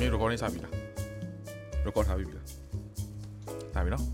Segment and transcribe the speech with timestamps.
[0.00, 0.72] မင်း recording စပြီလား
[1.86, 2.46] record ထားပြီလား
[3.74, 4.04] ထားပြီနော်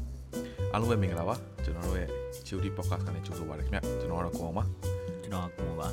[0.73, 2.09] အားလုံးပဲမင်္ဂလာပါကျွန်တော်တို့ရဲ့
[2.47, 4.65] Chudi podcast ကနေကြိုဆိုပါရခင်ဗျကျွန်တော်ကတော့ကိုအောင်ပါ
[5.23, 5.89] ကျွန်တော်ကကိုအောင်ပါ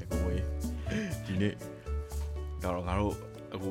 [0.00, 0.44] အကိုကြီး
[1.26, 1.52] ဒီနေ့
[2.62, 3.14] တော့ငါတို့
[3.54, 3.70] အခု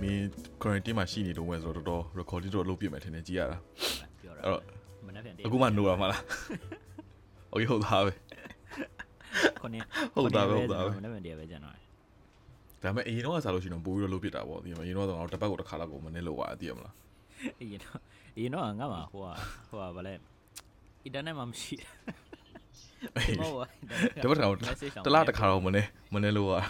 [0.00, 0.22] မင်း
[0.62, 3.58] quarantine မှာရှိနေတော့ဝင်ဆိုတော့တော်တော် recording တော့လုပ်ပြမယ်ထင်တယ်ကြည်ရတာ
[4.22, 4.62] ပြောတာအဲ့တော့
[5.06, 6.22] မနေ့ပြန်တည်းအခုမှ no ရမှာလား
[7.50, 8.12] ဟုတ်ဟုတ်သားပဲ
[9.60, 9.78] ခொနေ
[10.14, 11.74] ဟုတ်သားပဲဟုတ်သားပဲမနေ့ပြန်တည်းပဲကျွန်တော်
[12.82, 16.94] ဒါပေမဲ့အရင်တော့ကစားလို့ရှိရင်တော့ပိုပြီးတော့လုပ်ပြတာပေါ့ဒီမှာအရင်တော့တော့ငါတို့တစ်ပတ်ကိုတစ်ခါလောက်ကိုမနေ့လောက်ရတည်ရမလား
[17.60, 17.98] အရင်တော့
[18.36, 19.32] အရင်တော့ငါ့မှာဟိုဟာ
[19.68, 20.14] ဟိုဟာဗလဲ
[21.04, 21.76] အင်တာနက်မှာမရှိ
[23.16, 23.64] အေးဘူးဟို
[24.22, 26.64] တပတ်တစ်ခါကိုတစ်လားတစ်ခါတော့မနေ့မနေ့လောက်ရ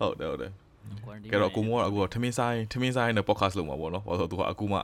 [0.00, 0.50] ဟုတ်တယ်ဟုတ်တယ်
[1.06, 4.78] ဟုတ်တယ်ကဲတော့ကိုမောကအခုကထမင်းဆိုင်ထမင်းဆိုင်နဲ့ podcast လုပ်မှာပေါ့နော်ဘာလို့ဆိုတော့သူကအခုမှ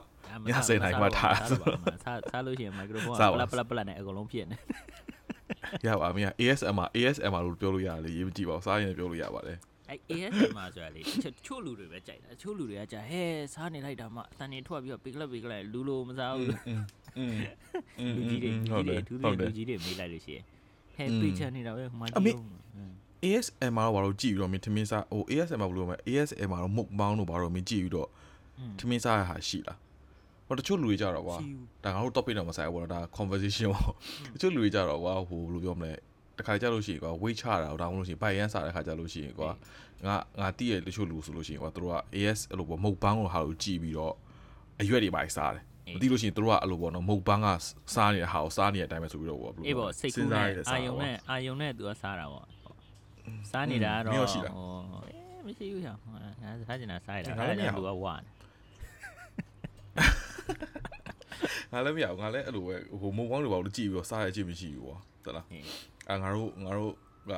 [0.49, 1.35] ညစင်နိုင်မှထား
[2.03, 4.57] စားစားလို့ရှိရင်မိုက်ခရိုဖုန်းစားပါပလပလပလနဲ့အကုန်လုံးဖြစ်နေ
[5.87, 9.57] ရပါမင်းက ASMR ASMR လို့ပြောလို့ရတယ်လေရေးမကြည့်ပါဘူးစားရင်လည်းပြောလို့ရပါတယ်
[9.89, 11.01] အဲ ASMR ဆိုတာလေ
[11.45, 13.21] ချို့လူတွေပဲကြိုက်တာချို့လူတွေကကြာဟဲ
[13.53, 16.47] စားနေလိုက်တာမှအတန်နေထွက်ပြီးတော့ပိကလက်ပိကလက်လူလိုမစားဘူး
[18.15, 20.43] လူကြီးတွေလူကြီးတွေသူတွေလူကြီးတွေမေးလိုက်လို့ရှိရင်
[20.95, 22.35] ဟဲပိချန်နေတာပဲမှန်တယ်
[23.25, 28.09] ASMR တော့ဘာလို့ကြည့်ပြီးတော့မင်းထမင်းစားဟို ASMR ဘယ်လိုမှ ASMR တော့မုတ်မောင်းလို့ဘာလို့မင်းကြည့်ပြီးတော့
[28.79, 29.77] ထမင်းစားရဟာရှိလား
[30.49, 33.93] ဟိုတချို့လူတွေကြတော့ကွာရှိဘူးဒါငါတို့ topic တော့မဆိုင်ဘူးပေါ့နော်ဒါ conversation ပေါ့
[34.33, 35.93] တချို့လူတွေကြတော့ကွာဟိုဘယ်လိုပြောမလဲ
[36.37, 39.49] တခါကြလို့ရှိရင်ကွာ weight ချတာဒါမှမဟုတ်လို့ရှိရင်ဘိုင်ရန်စားတဲ့ခါကြလို့ရှိရင်ကွာ
[40.07, 44.13] ငါငါတီးရတချို့လူဆိုလို့ရှိရင်ကွာသူတို့က AS အဲ့လိုပေါ့မုတ်ပေါင်းလို့ဟာလို့ကြည့်ပြီးတော့
[44.81, 47.47] အရွက်တွေပါစားတယ်မသိလို့ရှိရင်သူတို့ကအဲ့လိုပေါ့နော်မုတ်ပန်းက
[47.93, 52.45] စားနေတဲ့ဟာကိုစားနေတဲ့အတိုင်းပဲဆိုပြီးတော့ပေါ့ဘယ်လိုအေးပေါ့စိတ်ကူးစဉ်းစားနဲ့ရတဲ့အာစားယုံပေါ့နဲ့အာယုံနဲ့သူကစားတာပေါ့
[53.51, 58.29] စားနေတာကတော့မင်းရောရှိလားဟိုအေးမရှိဘူးဟောငါစားချင်တာစားရတာငါအဲ့လည်းမရဒါဘူးလူကဝါနေ
[61.71, 65.63] ငါလည်းမရဘူးငါလည်းအဲ့လိုပဲဟိုမုံပေါင်းတွေပါလို့ကြည့်ပြီးတော့စားရခြင်းမရှိဘူးကွာဟုတ်လားဟေး
[66.09, 66.93] အဲငါတို့ငါတို့
[67.31, 67.33] က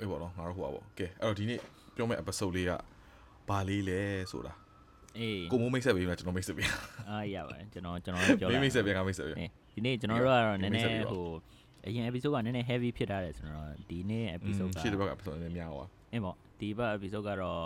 [0.00, 1.60] အေးပေါ့နော်ငါတို့ဟိုပါပေါ့ကဲအဲ့တော့ဒီနေ့
[1.96, 2.72] ပြောမယ့် episode လေးက
[3.48, 4.00] ဘာလေးလဲ
[4.32, 4.52] ဆိုတာ
[5.18, 6.68] အေးကိုမိုးမိတ်ဆက်ပေးမှာကျွန်တော်မိတ်ဆက်ပေး
[7.10, 11.26] အားရပါတယ်ကျွန်တော်ကျွန်တော်လည်းပြောမိလိုက်တ်မိတ်ဆက်ပေးငါမိတ်ဆက်ပေးအေးဒီနေ့ကျွန်တော်တို့ကတော့နည်းနမိတ်ဆက်ပေးည်းပါဟို
[11.86, 17.60] အရင် episode ကနည်းနည်း heavy ဖြစ်ထားတယ်ဆိုတော့ဒီနေ့ episode ကရှေ့တစ်ဘက်က episode နည်းများသွားအင်းပေါ့ဒီဘက် episode ကတော့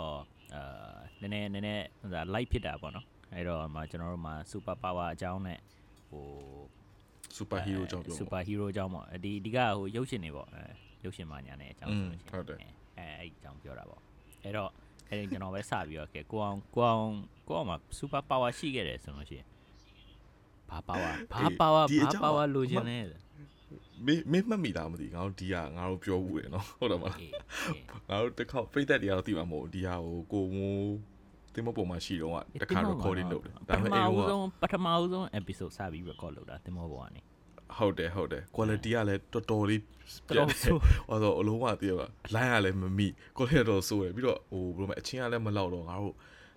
[0.55, 5.59] အာနည်းနည်းနည်းနည်းဟိုဒါ light ဖြစ်တာပေါ့နော် အဲ့တော့မှကျွန်တော်တို့မှာ super power အကြောင်းနဲ့
[6.09, 6.25] ဟို
[7.37, 10.63] super hero ကြောင့်ပြောစူပါဟီးရိုးအကြောင်းပေါ့ဒီဒီကဟိုရုပ်ရှင်တွေပေါ့အဲ
[11.03, 14.01] ရုပ်ရှင်မာညာနဲ့အကြောင်းဆိုလို့ရှိရင်ဟုတ်တယ်အဲအဲ့အကြောင်းပြောတာပေါ့
[14.43, 14.69] အဲ့တော့
[15.09, 17.07] အဲ့ဒီကျွန်တော်ပဲစပြီးတော့ကဲကိုအောင်ကိုအောင်
[17.47, 19.47] ကိုအောင်မှာစူပါပါဝါရှိခဲ့တယ်ဆိုလို့ရှိရင်
[20.69, 22.99] ဘာပါဝါဘာပါဝါဘာပါဝါလိုချင်လဲ
[24.05, 27.33] မင်းမင်းမှတ်မိတာမသိငါတို့ဒီကငါတို့ပြောဘူးလေနော်ဟုတ်တယ်မလားအေး
[28.09, 30.91] ငါတို့တစ်ခေါက်ပိတ်သက်တရားတော့သိမှာမဟုတ်ဘူးဒီဟာကိုကိုမိုး
[31.53, 37.21] တင်မပေါ်မှာရှိတော့ကတခါ recording လုပ်တယ်ဒါပေမဲ့ပထအဲ့မဟိုကဆုံးပထမဆုံး episode စပြီး record လုပ်တာတင်မောပေါ်ကနေ
[37.77, 39.81] ဟုတ်တယ်ဟုတ်တယ် quality ကလည်းတော်တော်လေး
[40.37, 40.79] တော်တော်ဆိုး
[41.09, 43.07] ဟောတော့အလုံးဝတည်ရပါ line ကလည်းမမိ
[43.37, 46.15] quality တော့ဆိုးတယ်ပြီးတော့ဟိုဘယ်လိုမလဲအချင်းကလည်းမလောက်တော့ငါတို့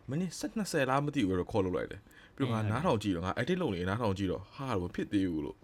[0.08, 2.00] မိနစ်20လားမသိဘူး record လုပ်လိုက်တယ်
[2.36, 5.56] ပြီးတော့ငါနားထောင်ကြည့်တော့ငါ edit လုပ်နေနားထောင်ကြည့်တော့ဟာတော့မဖြစ်သေးဘူးလို့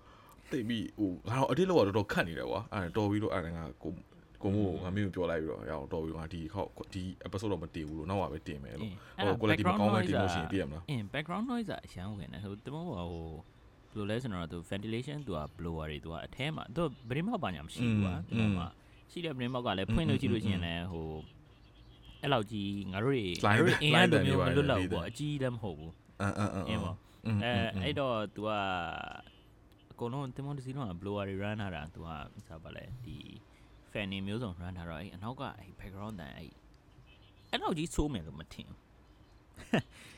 [0.51, 3.93] သိပြီးဟိုငါတော့ edit လုပ်ရတော့တော်တော်ခက်နေတယ်ကွာအဲ့တော်ပြီးတော့အဲ့ဒါငါကို
[4.43, 18.69] ကိုမို့ငါမျိုးပြောလိုက်ပြီးတော့ရအောင်တော်ပြီးငါဒီခေါက်ဒီ episode တော့မတင်ဘူးလို့နောက်မှပဲတင်မယ်လို့ဟို quality မကောင်းမှတင်လို့ရှိရင်သိရမလားအင်း background noise ကအရန်ဝင်တယ်ဟိုတင်မောပေါ်ဟိုဘယ်လိုလဲဆိုတော့သူ ventilation သူက blower တွေသူကအထဲမှာသူဗရင်မောက်ပါညာမရှိဘူးကွာတင်မောမှာ
[19.11, 21.09] ရှိတဲ့ဗရင်မောက်ကလည်းဖွင့်လို့ကြည့်လို့ရှိရင်လည်းဟို
[22.23, 26.97] အဲ့လောက်ကြီးငါတို့တွေငါတို့အင်းအားလိုမျိုးမလွတ်လောက်ဘူးပေါ့အကြီးလည်းမဟုတ်ဘူးအန်အန်အန်အင်းပေါ့
[27.43, 27.53] အဲ
[27.83, 28.49] အဲ့တော့ तू က
[29.93, 32.07] အကုန်လုံးတင်မောတစ်စီးလုံးက blower တွေ run ထားတာ तू က
[32.47, 33.17] စားပါလဲဒီ
[33.93, 36.51] fan တွေမျိုးစုံ run ထားတော့အဲ့အနောက်ကအဲ့ background တန်အဲ့
[37.51, 38.79] အဲ့လောက်ကြီးဆိုးမယ်လို့မထင်ဘူး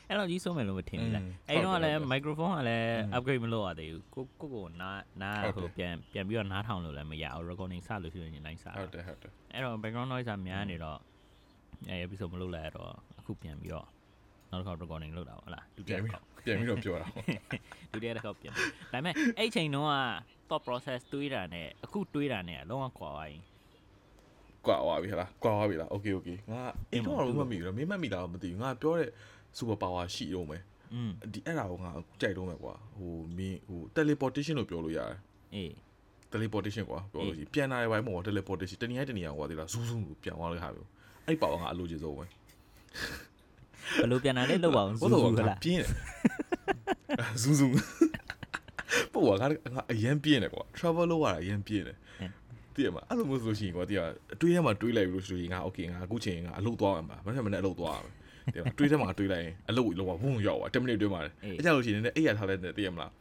[0.07, 10.99] အဲ့လောက်ကြီးဆိုးမယ်လို့မထင်ဘူးလားအဲ့တော့လည်း microphone ကလည်း upgrade မလုပ်ရသေးဘူးကိုကိုကိုနားနားဟိုပြန်ပြန်ပြီးတော့နားထောင်လို့လည်းမရအောင် recording စလို့ရှိရင် line စဟုတ်တယ်ဟုတ်တယ်အဲ့တော့ background noise ကများနေတော့
[11.89, 13.87] အဲ့ episode မလုပ်လိုက်ရတော့အခုပြန်ပြီးတော့
[14.51, 17.07] နောက်တစ်ခါ recording လုပ်တာဟုတ်လားဒုတိပြန်ယပြီးခေါက်ပြန်ပြီးတော့ပြောတာ
[17.91, 18.59] ဒုတိယတစ်ခေါက်ပြန်ဒါ
[18.93, 19.95] ပေမဲ့အဲ့ချိန်တုန်းက
[20.49, 23.41] thought process တွေးတာနဲ့အခုတွေးတာနဲ့အလုံးဝကွာသွားရင်
[24.66, 26.62] ကွာသွားပြီဟလားကွာသွားပြီလားโอเคโอเคငါ
[26.92, 29.10] အင်တော့မမိဘူးမင်းမမိတာတော့မသိဘူးငါပြောတဲ့
[29.56, 30.62] super power ရှိတော့မယ်
[30.94, 31.90] อืม ဒီအဲ့ဒါကိုငါ
[32.20, 35.18] ကြိုက်တော့မယ်ကွာဟိုမင်းဟို teleportation လို့ပြောလို့ရတယ်
[35.54, 35.70] အေး
[36.32, 40.88] teleportation ကွာပြောလို့ရှိရင်ပြန်လာရပိုင်းမှာ teleportation တနည်းအားတနည်းအောင်ကွာဒီလားဇူးဇူးပြန်သွားလို့ဟာမျိုး
[41.26, 42.24] အဲ့ပါဝါငါအလိုချင်ဆုံးပဲ
[44.00, 45.88] ဘယ်လိုပြန်လာလဲလောက်ပါအောင် ဘော ဇူ တော့ ဇူဟ ငါ လား ပြင်းတယ်
[47.42, 47.72] ဇူးဇူး
[49.12, 51.96] ပို့ကငါငါအရန်ပြင်းတယ်ကွာ travel လုပ်ရတာအရန်ပြင်းတယ်
[52.75, 54.01] တည်ရမှာအဲ့လိုမျိုးဆိုလို့ရှိရင်ကွာတည်ရ
[54.33, 57.99] အတွေးထဲမှာတွေးလိုက်လို့ဆိုရင်ငါ okay ငါအခုချိန်ငါအလုပ်သွားမှာမနေ့မနေ့အလုပ်သွား
[58.55, 63.11] ရမယ်တည်ရမှာတွေးထဲမှာတွေးလိုက်ရင်အလုပ်လုံးဝဘုံရောက်သွား10မိနစ်တွင်းမှာအဲ့ကြလို့ရှိရင်လည်းအိပ်ရထားလဲတည်ရမလား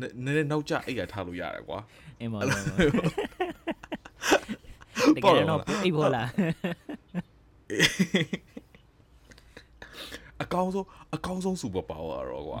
[0.00, 1.78] နည်းနည်းနောက်ကျအိပ်ရထားလို့ရတယ်ကွာ
[2.20, 2.44] အင်းမော်တ
[5.24, 6.28] ကယ်တော့အိပ်ဖို့လား
[7.70, 7.78] အေ
[10.42, 12.60] အကောင်းဆုံးအကောင်းဆုံး super power တော့ကွာ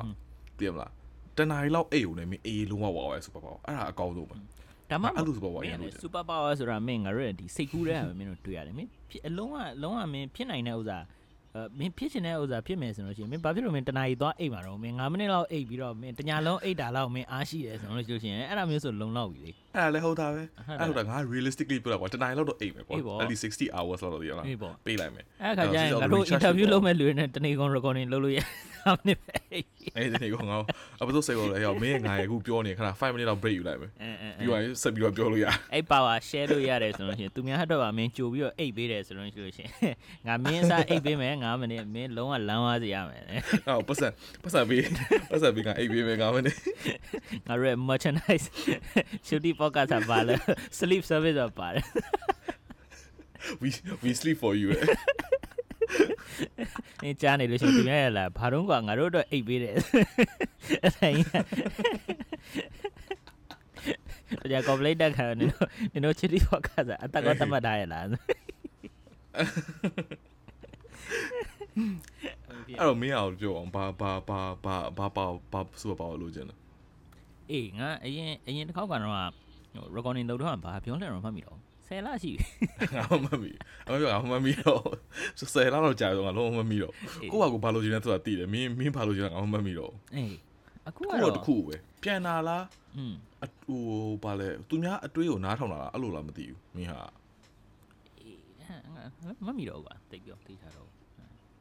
[0.58, 0.90] သိရမလား
[1.36, 4.36] တနားရီလောက်အိတ်ုံနဲ့မင်းအေးလုံးဝဝါဝါ super power အဲ့ဒါအကောင်းဆုံးပဲ
[4.90, 10.98] ဒါမှအဲ့လို super power မရင်းလို့က super power ဆိုတာမင်းငါတို့ရဲ့ဒီစိတ်ကူးတဲ့ဟာပဲမင်းတို့တွေ့ရတယ်မင်းဖြစ်အလုံးဝအလုံးဝမင်းဖြစ်နိုင်တဲ့ဥစ္စာ
[11.54, 28.38] အဲမင်းဖြစ်ချင်တဲ့ဥစ္စာဖြစ်မယ်ဆိုလို့ရှိရင်မင်းဘာဖြစ်လို့မင်းတနားရီသွားအိတ်မှာတော့မင်း9မိနစ်လောက်အိတ်ပြီးတော့မင်းတညာလုံးအိတ်တာလောက်မင်းအားရှိတယ်ဆိုလို့ရှိရင်အဲ့ဒါမျိုးဆိုလုံလောက်ပြီလေအဲ့ဒါလည်းဟုတ်တာပဲဟုတ်တယ်အဲ့ဒါငါ realistically ပြောတာကွာတနားရီလောက်တော့အိတ်မယ်ကွာအေးပေါ့ at least 60 hours လောက်တော့ရလားအေးပေါ့ပေးလိုက်မယ်အဲ့ခါကျရင်အဲ့ငါတော့တို့ recharge interview လုပ်လုပ်မဲ့လူတွေနဲ့တနေ့ကုန် recording လုပ်လို့ရ
[28.86, 30.56] အောင်နေပဲအဲ့ဒီနေကောငါ
[31.00, 39.94] အပစိုးစိတ်ကိုလည်းရောက်မင်းငါရဲ့အခုပြောနေခဏ5 minute လောက် break ယူလိုက်မယ်အဲအဲပြီးသွားရင်ဆက်ပြီးတော့ပြောလို့ရအဲ့ power share လို့ရတယ်ဆိုလို့ရှိရင်သူများဟတ်တော့မင်းကြိုပြီးတော့အိတ်ပေးတယ်ဆိုလို့ရှိလို့ရှိရင်
[40.26, 43.22] ငါမင်းစားအိတ်ပေးမယ်9မိနစ်မင်းလုံးဝလမ်းသွားစေရမယ်
[43.68, 44.08] အော်ပတ်စံ
[44.42, 44.82] ပတ်စံပြီး
[45.30, 46.52] ပတ်စံပြီးကအိပ်ပေးမယ်ငါမနေ
[47.46, 48.46] ငါတို့ရဲ့ merchandise
[49.26, 50.34] shooty podcast ကပါလဲ
[50.78, 51.84] sleep service ကပါတယ်
[53.62, 53.68] we
[54.02, 54.68] we sleep for you
[57.02, 61.26] အင်းကြားနေလို့ရှိရင်သူများရလာဘာတော့ကငါတို့တော့အိတ်ပေးတယ်အဲ့ဒါကြီး
[64.50, 76.58] တရား complaint တက်ခံနေတော့နေတော့ shooty podcast အတက်ကတတ်မှတ်ထားရလားအဲ့တော့မင်းအောင်ပြောအောင်ဘာဘာဘာဘာဘာဘာဘာဆိုပါလို့ကျန်တယ်
[77.50, 82.44] အေးငါအရင်အရင်တစ်ခေါက်ကတော့ဟို recording လုပ်တော့ဘာပြောလဲတော့မှတ်မိတော့ ဆယ်လရှိပြီ
[82.96, 83.50] ငါမမီ
[83.86, 84.82] အမပြောငါမမီတော့
[85.54, 86.92] ဆယ်လောက်တော့ကြာတော့ငါလုံးဝမမီတော့
[87.32, 90.34] ကိုကကိုဘာလို့ကျန်လဲဆိုတာသိတယ်မင်းမင်းဘာလို့ကျန်လဲငါမမီတော့အေး
[90.88, 92.64] အခုခုကတော့တော့တခုပဲပြန်လာလား
[92.96, 93.82] อืมအဟို
[94.24, 97.00] ဘာလဲသူများအတွေးကိုနားထောင်လာတာအဲ့လိုလားမသိဘူးမင်းဟာ
[98.18, 98.72] အေးငါ
[99.46, 100.88] မတ်မိတော့ကွာတိတ်ပြောသိထားတော့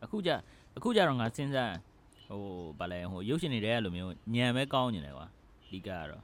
[0.03, 0.29] အခုကြ
[0.77, 1.73] အခုကြတော့ငါစဉ်းစား
[2.27, 2.41] ဟို
[2.79, 5.27] ဘာလဲဟိုရုပ်ရှင်တွေတဲ့လိုမျိုးညံပဲကောင်းနေတယ်ကွာ
[5.71, 6.21] လီကာကတော့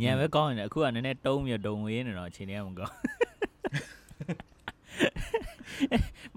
[0.00, 2.94] ညံပဲကောင်းနေတယ်အခုကနည်းနည်းတုံးပြီးတုံဝေးနေတော့အချိန်တည်းမကောင်း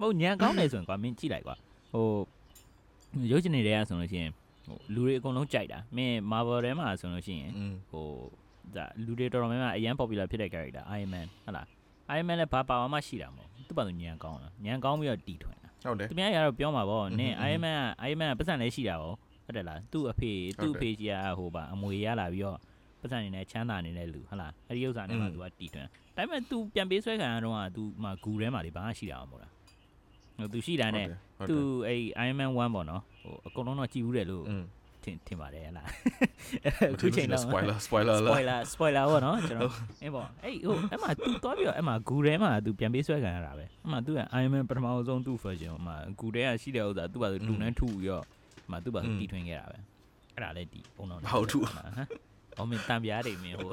[0.00, 1.56] ဟုတ်ညံကောင်းတယ်ဆိုရင်ကွာမင်းကြည့်လိုက်ကွာ
[1.92, 2.06] ဟို
[3.30, 4.32] ရုပ်ရှင်တွေတွေကဆိုလို့ရှိရင်
[4.66, 7.52] ဟိုလူတွေအကုန်လုံးကြိုက်တာမင်း Marvel ထဲမှာဆိုလို့ရှိရင်
[7.90, 8.06] ဟို
[8.76, 11.66] ဒါလူတွေတော်တော်များများအရန် popular ဖြစ်တဲ့ character Iron Man ဟုတ်လား
[12.14, 19.16] Iron Man လည်းဘာပါဝါမှရှိတာမဟုတ်သူ့ဘာလို့ညံကောင်းလားညံကောင်းပြီးတော့တီထွင်တာဟုတ်တယ်သူများရတော့ပြောမှာပေါ့နင်း Iron Man က Iron Man ကပတ်စံလည်းရှိတာပေါ့
[19.49, 22.57] ဟုတ်တယ်လားသူ့အဖေသူ့အဖေကြီးကဟိုပါအမွေရလာပြီးတော့
[23.01, 29.51] ပတ်စံနေနဲ့ချမ်းသာနေတဲ့လူဟုတ်လားအဲ့ဒီဥစ္စာနဲ့မှ အင်း သူကတီထွင်ဒါပေမဲ့ तू ပြန်ပေးဆွဲခံရတော့က तू မှဂူထဲမှာလေဘာမှရှိတာမဟုတ်လား
[30.37, 34.63] ဟို तू ရှိတာနဲ့ ဟုတ် သူ တယ် အဲ့ Iron Man 1ပေါ့နော်ဟိုအကုန်လုံးတော့ကြည်ဘူးတယ်လို့ อืม
[35.03, 35.87] ထင်ထင်ပါတယ်ဟလား
[36.93, 45.19] အခုချိန်တော့ spoiler spoiler လား spoiler spoiler ပေါ့နော်ကျွန်တော်အင်းပေါ့အဲ့ဟိုအဲ့မှာ तू သွားပြီးတော့အဲ့မှာဂူထဲမှာ तू ပြန်ပေးဆွဲခံရတာပဲအဲ့မှာ तू က Iron Man ပထမဆုံး
[45.25, 48.23] तू version မှာဂူထဲကရှိတဲ့ဥစ္စာ तू ပါ तू နဲ့ထူပြီးတော့
[48.72, 49.78] မှသူ့ဘာတီထွင်ခဲ့တာပဲ
[50.34, 51.58] အဲ့ဒါလည်းဒီဘုံတော်ဟုတ်သူ
[52.58, 53.70] အော်မင်းတံပြားတွေမင်းဟို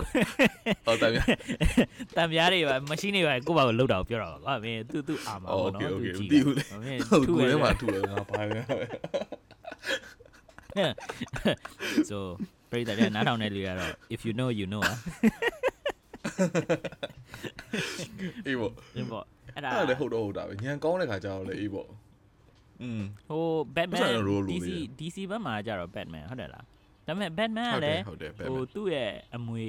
[0.86, 1.28] ဟုတ်တံပြား
[2.18, 6.44] တံပြားတွေပါမရှိနေပါကိုယ့်ဘာကိုလှုပ်တာကိုပြောတာပါကွာမင်းသူ့သူ့အာမဘောနော်သူကြည့်တယ်
[6.84, 8.60] မင်းသူ့ကိုလည်းမသူ့လည်းငါပါပဲ
[12.10, 12.24] ဆို
[12.70, 14.84] ပရိသတ်ကနားထောင်တဲ့လူကတော့ if you know you know
[18.48, 19.24] အေးပေါ့အေးပေါ့
[19.56, 21.88] အဲ့ဒါလည်းဟုတ်တော့ဟုတ်တာပဲညံကောင်းတဲ့ခါကျတော့လည်းအေးပေါ့
[22.81, 23.44] อืมဟို
[23.75, 24.12] Batman
[24.50, 24.69] DC
[25.00, 26.65] DC ဘက်မှာကြတော့ Batman ဟုတ်တယ်လား
[27.07, 29.65] ဒါပေမဲ့ Batman ကလည်းဟိုသူ့ရဲ့အမွေ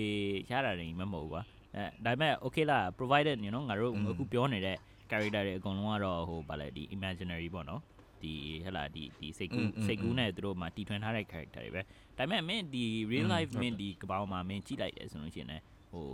[0.50, 1.42] ရတာတွေမမဟုတ်ဘူးကွာ
[1.76, 4.76] အဲဒါပေမဲ့ okay လား provided you know ငါတို့အခုပြောနေတဲ့
[5.10, 7.82] character တွေအကုန်လုံးကတော့ဟိုဗာလဲဒီ imaginary ပေါ့နော်
[8.22, 8.34] ဒီ
[8.64, 11.82] ဟဲ့လားဒီဒီစိတ်ကူးစိတ်ကူးနဲ့သူတို့မှာတီထွင်ထားတဲ့ character တွေပဲ
[12.18, 16.06] ဒါပေမဲ့မင်းဒီ real life မင်းဒီကပောင်မှာမင်းကြည့်လိုက်တယ်ဆိုလို့ရှိရင်လည်းဟို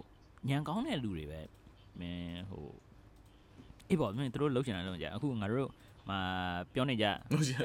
[0.49, 1.41] ညံကောင်းတဲ့လူတွေပဲ
[2.01, 2.67] မင်းဟို
[3.89, 5.71] အေးပေါ့မင်းတို့လှုပ်ရှင်တာလုံးကြအခုငါတို့
[6.10, 6.20] မှာ
[6.74, 7.58] ပြောနေကြ ဟုတ်ရှင်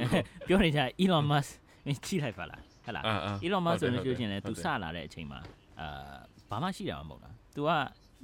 [0.47, 1.50] ပြောနေကြ Elon Musk
[1.87, 5.40] မင်းကြည့်လိုက်ပါလားဟဲ့လား အာအာ Elon Musk ဆိုလို့ ဟုတ်တယ် ရှိရင်လည်း तू ဟုတ် စ တယ် လာတဲ့အချိန်မှာ
[5.80, 6.16] အာ
[6.50, 7.71] ဘာမှရှိတာမဟုတ်လား तू က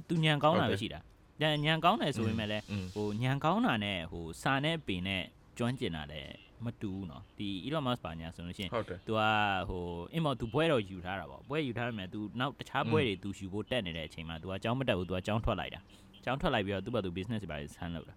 [0.09, 1.01] तू ညံကောင်းတာ ဟုတ်တယ် ပဲရှိတာ
[1.41, 5.23] ညံညံကောင်းတယ်ဆိုပေမဲ့လည်း อืม ဟိုညံကောင်းတာနဲ့ဟိုစာနဲ့ပင်နဲ့
[5.59, 6.33] ကျွမ်းကျင်တာလည်း
[6.65, 9.21] မတူဘူးเนาะဒီ Elon Musk ပါညာဆိုလို့ရှိရင် ဟုတ်တယ် तू က
[9.69, 15.81] ဟိုအင်မော် तू ဘွဲတော့ယူထားတာပေါ့ဘွဲယူထားရမယ် तू နောက်တခြားဘွဲတွေ तू ယူဖို့တက်နေတဲ့အချိန်မှာ तू ကအကြောင်းမတက်ဘူး तू ကကြောင်းထွက်လိုက်တာ
[16.25, 18.15] ကြောင်းထွက်လိုက်ပြီးတော့ तू ဘာ तू business တွေပါဆန်းလုပ်တာ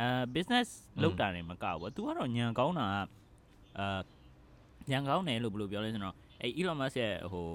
[0.00, 0.68] အာ business
[1.02, 2.98] လုပ်တာနေမကောက်ဘူး तू ကတော့ညံကောင်းတာက
[3.78, 4.00] အာ
[4.90, 7.46] ညံကောင်းတယ်လို့ဘယ်လိုပြောလဲဆိုတော့အဲ Elon Musk ရဲ့ဟို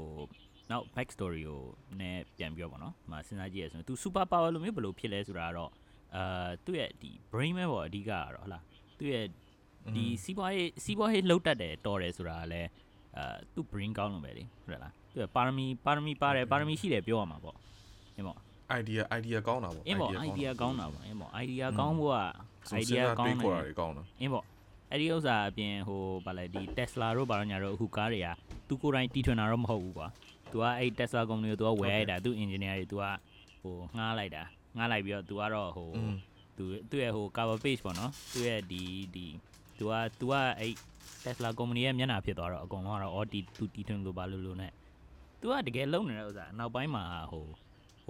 [0.72, 1.62] နောက် back story ကို
[2.00, 5.72] နည်းပြန်ပြောပါတော့။မစဉ်းစားကြည့်ရဆိုရင် तू super power လို့မျိုးဘယ်လိုဖြစ်လဲဆိုတာကတော့
[6.16, 8.64] အာသူ့ရဲ့ဒီ brain ပဲပေါ့အဓိကကတော့ဟုတ်လား။
[8.98, 9.26] သူ့ရဲ့
[9.96, 12.70] ဒီစီးပွားရေးစီးပွားရေးလှုပ်တတ်တယ်တော်တယ်ဆိုတာကလည်း
[13.18, 17.56] အာသူ့ brain ကောင်းလို့ပဲလေဟုတ်လား။သူ့ရဲ့ပါရမီပါရမီပါတယ်ပါရမီရှိတယ်ပြောရမှာပေါ့။
[18.16, 18.38] အင်းပေါ့
[18.79, 22.19] idea idea ကောင်းတာပေါ့ အင်းပေါ့ idea ကောင်းတာပေါ့အင်းပေါ့ idea ကောင်းဖို့က
[22.81, 24.45] idea ကောင်း ခေါ် တယ် တာတွေကောင်းတာ အင်းပေါ့
[24.91, 28.29] အဲ့ဒီဥစ္စာအပြင်ဟိုဗာလဲဒီ Tesla တို့ဘာလို့ညာတော့အခုကားတွေက
[28.69, 30.09] သူကိုယ်တိုင်တီထွင်တာတော့မဟုတ်ဘူးကွာ။
[30.51, 33.05] तू ကအဲ့ Tesla ကုမ္ပဏီကို तू ကဝယ်လိုက်တာသူ engineer တွေ तू က
[33.63, 34.43] ဟိုငှားလိုက်တာ
[34.77, 36.15] ငှားလိုက်ပြီးတော့ तू ကတော့ဟို อืม
[36.57, 38.83] သူသူ့ရဲ့ဟို cover page ပေါ့နော်သူ့ရဲ့ဒီ
[39.15, 39.27] ဒီ
[39.79, 40.73] သူကသူကအဲ့
[41.25, 44.69] Tesla company ရဲ့မျက်နှာဖြစ်သွားတော့အကုန်လုံးကတော့ OT သူတီထွင်လို့ပါလို့လို့ ਨੇ
[45.41, 47.47] သူကတကယ်လုံနေတဲ့ဥစ္စာအနောက်ပိုင်းမှာဟို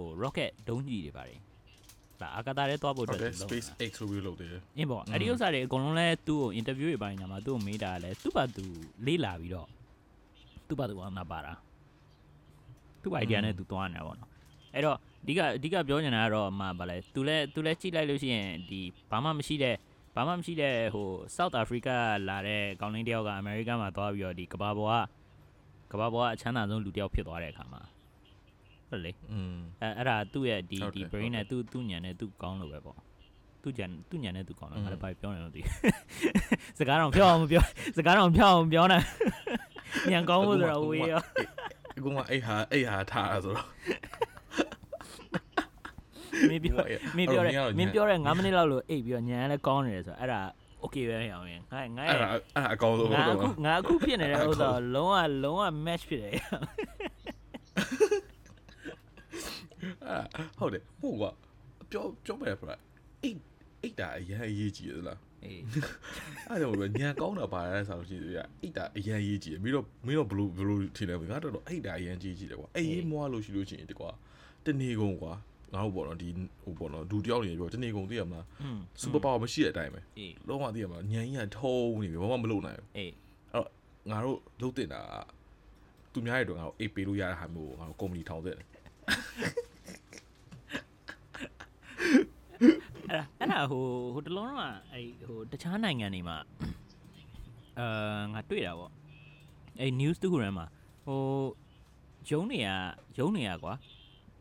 [0.02, 1.40] ဟို rocket ဒုံးကြီးတွေပါတယ်
[2.20, 8.64] ဒါအာကာသထဲသွားဖို့ဟုအတွက်တ်တယ်သူလုံ space တာ x ဆိုပြီးလုပ်တယ်အင်းပေါ့အဲ့ဒီဥစ္စာတွေအကုန်လုံးလဲသူ့ကို interview တွေပိုင်းညာမှာသူ့ကိုမေးတာလဲသူ့ဘာသူ
[9.06, 9.68] လေးလာပြီးတော့
[10.68, 11.52] သူ့ဘာသူကနာပါတာ
[13.02, 14.30] သူ့ idea နဲ့သူသွားနေတာပေါ့နော်
[14.74, 18.80] အဲ့တော့အဓိကအဓိကပြောနေတာကတော့အမှဗာလဲသူလဲသူလဲကြည့်လိုက်လို့ရှိရင်ဒီ
[19.10, 19.76] ဘာမှမရှိတဲ့
[20.14, 21.96] ဘာမှမရှိတဲ့ဟို South Africa
[22.28, 25.04] လာတဲ့ကောင်းလင်းတယောက်ကအမေရိကန်မှာသွားပြီးတော့ဒီကဘာပေါ်
[25.90, 27.80] ကကဘာပေါ်ကအချမ်းသာဆုံးလူတယောက်ဖြစ်သွားတဲ့အခါမှာ
[28.91, 32.97] ဟုတ်လေ อืม အဲအဲ့ဒါသူ့ရဲ့ဒီ ဟုတ် ဒီ တယ် brain ဟုတ်တယ် နဲ့သူ့သူ့ညံနဲ့သူ့ကောင်းလို့ပဲပေါ့
[33.63, 35.61] သူ့ညံသူ့ညံနဲ့သူ့ကောင်းလို့ อืม ငါလည်းဘာပြောနေလို့ဒီ
[36.79, 37.63] စကားတော့ဖြောင်းအောင်မပြော
[37.97, 39.01] စကားတော့ဖြောင်းအောင်မပြောနဲ့
[40.11, 41.21] ညံကောင်းဖို့ဆိုတော့ဝေးရော
[41.97, 43.67] အခုမှအဲ့ဟာအဲ့ဟာထားတာဆိုတော့
[46.49, 46.75] မင်းပြော
[47.17, 50.41] မင်းပြောတယ်မင်းပြောတယ်9မိနစ်လောက်လို့အိတ်ပြီးတော့ညံလည်းကောင်းနေတယ်ဆိုတော့အဲ့ဒါ
[50.83, 56.35] okay ပဲအောင်ရင်ငါငါ အဲ့ဒါအဲ့ဒါအကောင်းဆုံး ငါ ဟုတ် အခု တော့ ငါအခုဖြစ်နေတဲ့ဥစ္စာလုံးဝလုံးဝ match ဖြစ်တယ်
[60.36, 61.30] အဲ့ဟုတ်တယ်ဟုတ်ကွာ
[61.90, 62.64] ပြောပြောမယ်ပြ
[63.22, 63.38] အိတ်
[63.82, 65.60] အိတ်တာအရင်အရေးကြီးရလားအေး
[66.48, 74.10] အဲ့ဒါမို့ညံကောင်းတာပါလဲဆိုလို့ရှိရင်အိတ်တာအရင်ရေးကြည့်တယ်ပြီးတော့မင်းတို့ဘလူးဘလူးထင်တယ်ငါတော့အိတ်တာအရင်ကြီးကြည့်တယ်ကွာအေးမွားလို့ရှိလို့ရှိရင်တကွာ
[74.64, 75.32] တနေကုန်ကွာ
[75.74, 76.28] ငါတို့ပေါ့နော်ဒီ
[76.62, 83.12] ဟိုပေါ့နော်ဒူတယောက်နေပြောတနေကုန်သိရမလားอืมစူပါပါဝါမရှိတဲ့အတိုင်းပဲအေးလုံးဝသိရမလားညံကြီးကထုံးနေပြီဘာမှမလုပ်နိုင်ဘူးအေး
[84.10, 85.14] ငါတို့လုပ်တင်တာက
[86.12, 88.66] သူများရဲ့တော့ငါတို့အိတ်ပေးလို့ရတဲ့ဟာမျိုးကိုငါတို့ကုမ္ပဏီထောင်တဲ့တယ်
[93.12, 96.36] အဲ့ဒါအဲ့ဒါဟိုဟိုတလုံးတော့အဲ့ဟိုတခြားနိုင်ငံတွေမှာ
[97.78, 98.92] အာငါတွေ့တာပေါ့
[99.80, 100.66] အဲ့ news တူရမ်းမှာ
[101.06, 101.20] ဟို
[102.28, 102.68] ဂျုံတွေက
[103.16, 103.74] ဂျုံတွေကကွာ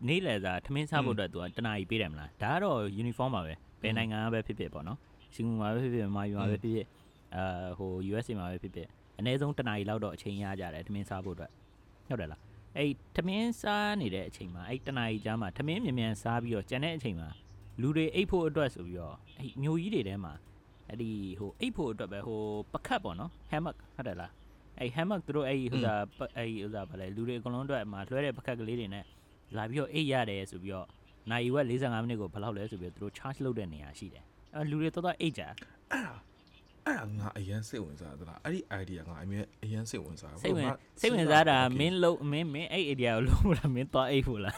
[0.08, 4.98] နေ့လည်စာထမင်းစားဖို့အတွက်သူကတနားကြီးပေးတယ်မလားဒါကတော့ uniform ပါပဲဘယ်နိုင်ငံကပဲဖြစ်ဖြစ်ပေါ့နော်
[5.36, 6.88] စင်ကာပူမှာပဲဖြစ်ဖြစ်မြန်မာပြည်မှာပဲဖြစ်ဖြစ်
[7.36, 8.88] အာဟို USA မှာပဲဖြစ်ဖြစ်
[9.18, 11.52] အနည်းဆုံးတနားကြီးလောက်တော့အချိန်ရကြတယ်ထမင်းစားဖို့အတွက်
[12.08, 12.42] ဟုတ်တယ်လား
[12.78, 17.30] အဲ့ထမင်းစားနေတဲ့အချိန်မှာအဲ့တနားကြီးကြားမှာထမင်းမြန်မြန်စားပြီးတော့ကြံတဲ့အချိန်မှာ
[17.82, 20.34] လူတွေအိတ်ဖို့အတွက်ဆိုပြီးတော့အဲ့မျိုးကြီးတွေထဲမှာ
[20.90, 22.42] အဲ့ဒီဟိုအိတ်ဖို့အတွက်ပဲဟို
[22.74, 24.32] ပကတ်ပေါ့နော် hammock ဟုတ်တယ်လား
[24.80, 26.00] အဲ့ hammock သူတို့အဲ့ဟိုစား
[26.38, 29.06] အဲ့ဟိုစားဗာလဲလူတွေအကုန်လုံးအတွက်မှာလွှဲတဲ့ပကတ်ကလေးတွေနဲ့
[29.58, 30.88] လာပြီးတော့အိတ်ရတယ်ဆိုပြီးတော့
[31.32, 34.24] နိုင်ဝက်45မိနစ်ကိုဘယ်လောက်လဲဆိုပြီးတော့သူတို့ charge လုပ်တဲ့နေရာရှိတယ်
[34.56, 36.14] အဲ့လူတွေတော်တော်အိတ်ကြအဲ့ဒါ
[36.86, 44.58] အဲ့ဒါငါအရင်စိတ်ဝင်စားသလားအဲ့ဒီ idea ငါအမြဲအရင်စိတ်ဝင်စားစိတ်ဝင်ငါစိတ်ဝင်စားတာ Okay မင်းလုံးမင်းမင်းအဲ့ area ကိုလုံးလားမင်းသွားအိတ်ဖို့လား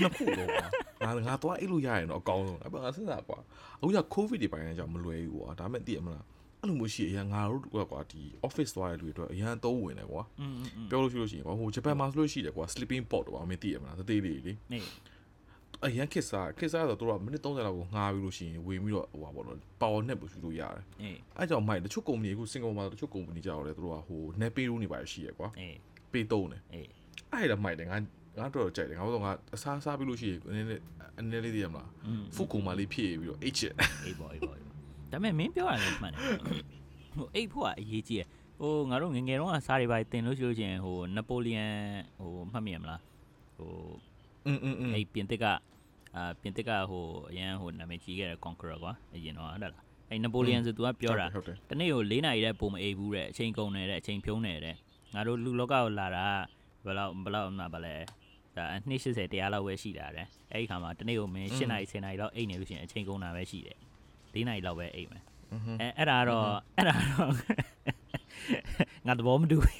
[0.00, 0.66] နှစ်ခုတော့ကွာ
[1.04, 3.38] ငါငါသွားအဲ့လိုရရင်တော့အကောင်းဆုံးအဲ့ဘာငါစဉ်းစားကွာ
[3.80, 6.24] အခုက covid တွေပိုင်းကြောင့်မလွယ်ဘူးကွာဒါမဲ့သိရမလား
[6.60, 10.22] အဲ့လိုမျိုးရှိအရင်ငါတို့ကွာဒီ office သွားရတဲ့လူတွေအတွက်အရင်အသုံးဝင်တယ်ကွာ
[10.90, 14.80] ပြောလို့ရှိလို့ရှိရင်ကွာဟိုဂျပန်မှာဆိုလို့ရှိတယ်ကွာ sleeping pod ကွာမင်းသိရမလားတသေးလေးလေနေ
[15.84, 25.68] အရန်ခက်စားခက်စားဆိုတော့သူကမိနစ်30လောက်ကိုငှားပြီးလို့ရှိရင်ဝင်ပြီးတော့ဟိုပါဘောတော့ power nap ကိုယူလို့ရတယ်။အဲအဲကြောင့်မိုက်တချို့ company အခု single မှာတချို့ company ကြောက်တယ်သူတို့ကဟို nap pay လို့နေပါရှိရယ်ကွာ။အဲ
[26.12, 26.80] pay တုံးတယ်။အဲ
[27.32, 27.96] အဲ့ဒါမိုက်တယ်ငါ
[28.37, 30.83] ငါတော့ကြိုက်တယ်ငါတို့ကအစားစားပြီးလို့ရှိရင်နည်းနည်း
[31.19, 33.73] အနည်းလေးသိရမလား อืม ဖုတ်ကုံမလေးဖြည့်ပြီးတော့အိတ်ချစ်
[34.05, 34.77] အေးပေါ့အေးပေါ့အေးပေါ့
[35.11, 36.21] ဒါပေမဲ့မင်းပြောတာလည်းမှန်တယ်
[37.15, 38.27] ဟိုအိတ်ဖို့ကအရေးကြီးရယ်
[38.59, 41.73] ဟိုငါတို့ငယ်ငယ်တုန်းကစားတွေပါတင်လို့ရှိလို့ချင်းဟိုနပိုလီယန်
[42.19, 43.01] ဟိုမှတ်မိရမလား
[43.57, 43.71] ဟို
[44.47, 45.45] อืมอืมอืม အဲ့ပြင်သစ်က
[46.15, 54.75] အာပြင်သစ်ကဟိုအရန်ဟိုနာမည်ကြီးခဲ့တဲ့ conqueror ကွာအရင်တော့ဟုတ်တယ်လားအဲ့နပိုလီယန်ဆိုသူကပြောတာ ဟုတ်တယ် တနေ့ကို၄နာရီတဲ့ပုံမအိပ်ဘူးတဲ့အချိန်ကုန်နေတဲ့အချိန်ဖြုံးနေတဲ့
[55.13, 56.25] ငါတို့လူလောကကိုလာတာ
[56.85, 57.95] ဘယ်လောက်ဘယ်လောက်မှဗလဲ
[58.58, 58.66] ဒါ
[59.00, 63.78] 280တရားလောက်ပဲရှိတာတဲ့အဲ့ဒီခါမှာတနေ့ကိုမင်း8နာရီ10နာရီလောက်အိပ်နေလို့ရှိရင်အချိန်ကုန်တာပဲရှိတယ်
[64.34, 65.22] ၄နာရီလောက်ပဲအိပ်မယ်
[65.52, 67.30] อืมအဲအဲ့ဒါတော့အဲ့ဒါတော့
[69.06, 69.78] ငါသဘောမတူဘူး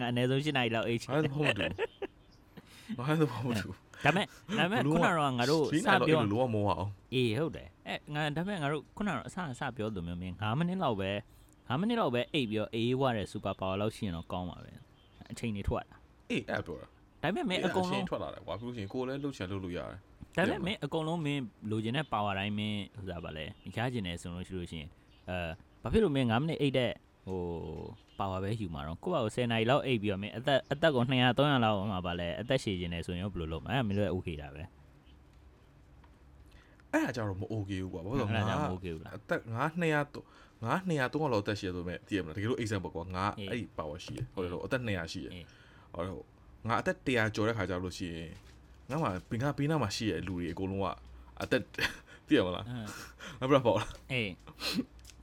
[0.00, 1.64] ငါအနည်းဆုံး8နာရီလောက်အိပ်ချင်အဲ့ဒါဘာမှမတူ
[2.98, 3.68] ဘာမှဘာမှမတူ
[4.04, 4.26] ဒါပေမဲ့
[4.58, 11.10] ဒါပေမဲ့ခုနကတော့ငါတို့စစပြောပြောလို့လောမဝအောင်အေးဟုတ်တယ်အဲငါဒါပေမဲ့ငါတို့ခုနကတော့အစအစပြောလို့မျိုးမင်း9မိနစ်လောက်ပဲ
[11.46, 14.70] 9မိနစ်လောက်ပဲအိပ်ပြီးတော့အေးဝတဲ့စူပါပါဝါလောက်ရှိရင်တော့ကောင်းပါပဲ
[15.30, 15.96] အချိန်တွေထွက်လာ
[16.30, 16.88] အေးအဲ့ပြောတာ
[17.22, 19.96] ဒါပေမဲ့မင်းအကုန်လုံးထွက်လာတယ်ကွာပြီးလို့ရှိရင်ကိုယ်လည်းလှုပ်ချင်လှုပ်လို့ရတယ်
[20.36, 24.88] ဒါပေမဲ့မင်းအကုန်လုံးမင်းလိုချင်တဲ့ power တိုင်းမင်းဟိုစားပါလဲရချင်တယ်ဆိုလို့ရှိလို့ရှိရင်
[25.28, 25.36] အဲ
[25.82, 26.90] ဘာဖြစ်လို့မင်း9မိနစ်အိပ်တဲ့
[27.26, 27.40] ဟို
[28.18, 34.62] power ပဲယူမှာတော့ကိုယ့်ဘာကို10နာရီလောက်အိပ်ပြီးတော့မင်းအသက်အသက်ကို200 300လောက်မှာပါလဲအသက်ရှည်ခြင်းတယ်ဆိုရင်ဘယ်လိုလုပ်မလဲအဲမင်းတို့ okay တာပဲ
[36.92, 40.26] အဲ့ဒါကြတော့မ okay ဘူးကွာဘာလို့လဲအဲ့ဒါငါကြောင့်မ okay ဘူးလားအသက်ငါ200တော့
[40.64, 45.46] ငါ200 300လောက်အသက်ရှိရဆိုမဲ့သိရမလားတကယ်လို့ example ကွာငါအေးအဲ့ဒီ power ရှိရဟုတ်တယ်လို့အသက်200ရှိရအေး
[45.94, 46.24] ဟောတော့
[46.68, 48.30] ငါအသက်100ကျော်တဲ့ခါကျလို့ရှိရင်
[48.90, 50.86] ငါမှပင်ကပေးနာမှာရှိရလူတွေအကုန်လုံးက
[51.42, 51.62] အသက်
[52.26, 52.88] သိရမလားအင်း
[53.40, 54.30] ငါပြပေါ့လားအေး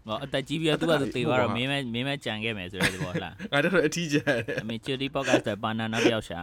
[0.08, 6.42] ဟောအသက်ကြီးပြီးတော့သူကသူတေသွားတော့မင်းမမင်းမကြံခဲ့မယ်ဆိုတဲ့သဘောလားငါတော့အထီးကျန်တယ်အမေချူဒီပေါ့ကတ်ဘာနာနောက်တစ်ယောက်ရှာ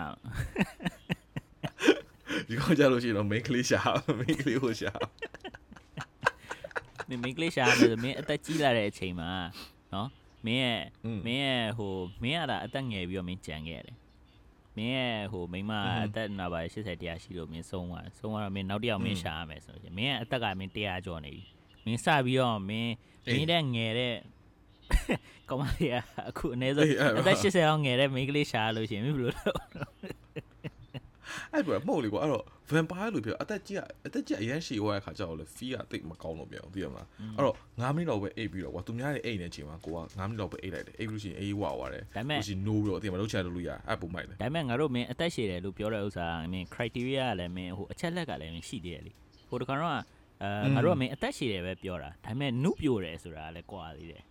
[2.49, 3.81] ဒီကောင်ကြလို့ရှိရင်တော့ main ကလေးရှာ
[4.21, 4.93] main ကလေးကိုရှာ
[7.09, 9.31] မင်းမိန်းကလေးရှာမယ်ဆိုမင်းအသက်ကြီးလာတဲ့အချိန်မှာ
[9.95, 10.09] နော်
[10.47, 13.97] မင်းရဲ့อืมမင်းရဲ့ဟိုမင်းကဒါအသက်ငယ်ပြီးတော့မင်းကြံခဲ့ရတယ်
[14.77, 21.43] မင်းရဲ့ဟိုမိန်းမအင်းအသက်နာပါ80တရားရှိလို့မင်းဆုံးသွားဆုံးသွားတော့မင်းနောက်တစ်ယောက်မင်းရှာရမယ်ဆိုရင်မင်းရဲ့အသက်ကမင်း100ကျော်နေပြီ
[21.85, 22.93] မင်းစပြီးတော့မင်း
[23.27, 24.15] မင်းတဲ့ငယ်တဲ့
[25.49, 25.97] ကောင်မလေးက
[26.29, 29.61] အခုအနည်းဆုံးအေးအဲ့အသက်80အောင်ငယ်တဲ့မိန်းကလေးရှာလို့ရှိရင်မင်းဘယ်လိုလုပ်
[31.53, 49.13] အဲ့ပြမဟုတ်လေကွာအဲ့တော့ vampire လို့ပြောအသက်ကြီးကအသက်ကြီးအရန်ရှည်သွားတဲ့ခါကျတော့လေ fee ကတိတ်မကောင်းတော့ပြန်ဘူးသိရမလားအဲ့တော့9မိနစ်လောက်ပဲအိပ်ပြီးတော့ကွာသူများတွေအိပ်နေချိန်မှာကိုက9မိနစ်လောက်ပဲအိပ်လိုက်တယ်အိပ်လို့ရှိရင်အေးဝါသွားတယ်ဒါပေမဲ့လို့ရှိရင် no ပြီးတော့သိရမလားလှုပ်ချင်လို့လို့ရအဲ့ပုံမိုက်တယ်ဒါပေမဲ့ငါတို့မင်းအသက်ရှည်တယ်လို့ပြောတဲ့ဥစ္စာမင်း criteria ကလည်းမင်းဟိုအချက်လက်ကလည်းမင်းရှိသေးတယ်လေ
[49.49, 49.93] ဟိုတခါတော့
[50.43, 54.23] အဲငါတို့ကမင်းအသက်ရှည်တယ်ပဲပြောတာဒါပေမဲ့နုပြိုတယ်ဆိုတာကလည်းကွာသေးတယ်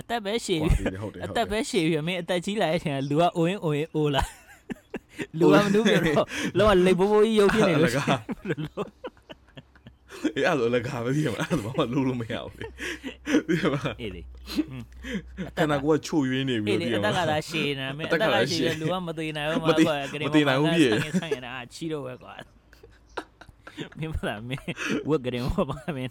[0.00, 4.22] အသက်ပဲရှည်ကွာပြီးဒီဟုတ်တယ်အဟုတ်သက်တယ်ပဲရှည်ပြီးမင်းအသက်ကြီးလာတဲ့အချိန်ကလူကအိုရင်အိုရင်အိုလာ
[5.38, 6.26] လူကမနုပြိုတော့
[6.58, 8.88] လောကလေဘိုးဘိုးကြီးရုပ်ဖြစ်နေလို့ရှိရင်ဘယ်လိုလုပ်
[10.36, 12.64] အေးအဲ့လိုလည်းကာပဲသိရမလားအဲ့လိုဘာမှလို့လို့မရဘူးလေ
[13.48, 14.22] သိရမလားအေးလေ
[15.56, 20.90] ခန္ဓာကိုယ်ကချို့ယွင်းနေပြီအေးလို့လေသိရအမသက်ကလားသာရှည်နေမယ်အအသသက်ကက်ကသာသာရှရှည်ည်တယ်လူကမသိနိုင်ဘူးမမှာသိကွာကလေးမသိနိုင်ဘူးပြည့်
[21.20, 22.34] ဆိုင်ရတာချီတော့ပဲကွာ
[23.98, 24.64] မင်းမလားမင်း
[25.08, 26.10] ဝက်ကရင်ဟောပါမင်း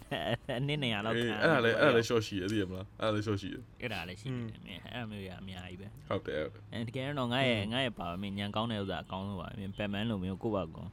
[0.58, 10.86] အနည်းနေရလောက်အေးခံအဲ့ဒါလည်းအဲ့ဒါလည်း short ရှိတယ်သိရမလားအဲ့ဒါလည်း short ရှိတယ်အဲ့ဒါလည်းရှိတယ်မင်းအဲ့အမျိုးရအများကြီးပဲဟုတ်တယ်ဟုတ်တယ်အဲတကယ်တော့ငါရဲ့ငါရဲ့ပါမင်းညံကောင်းတဲ့ဥစ္စာအကောင်းဆုံးပါမင်းပက်မန်လိုမျိုးကိုယ့်ဘာကော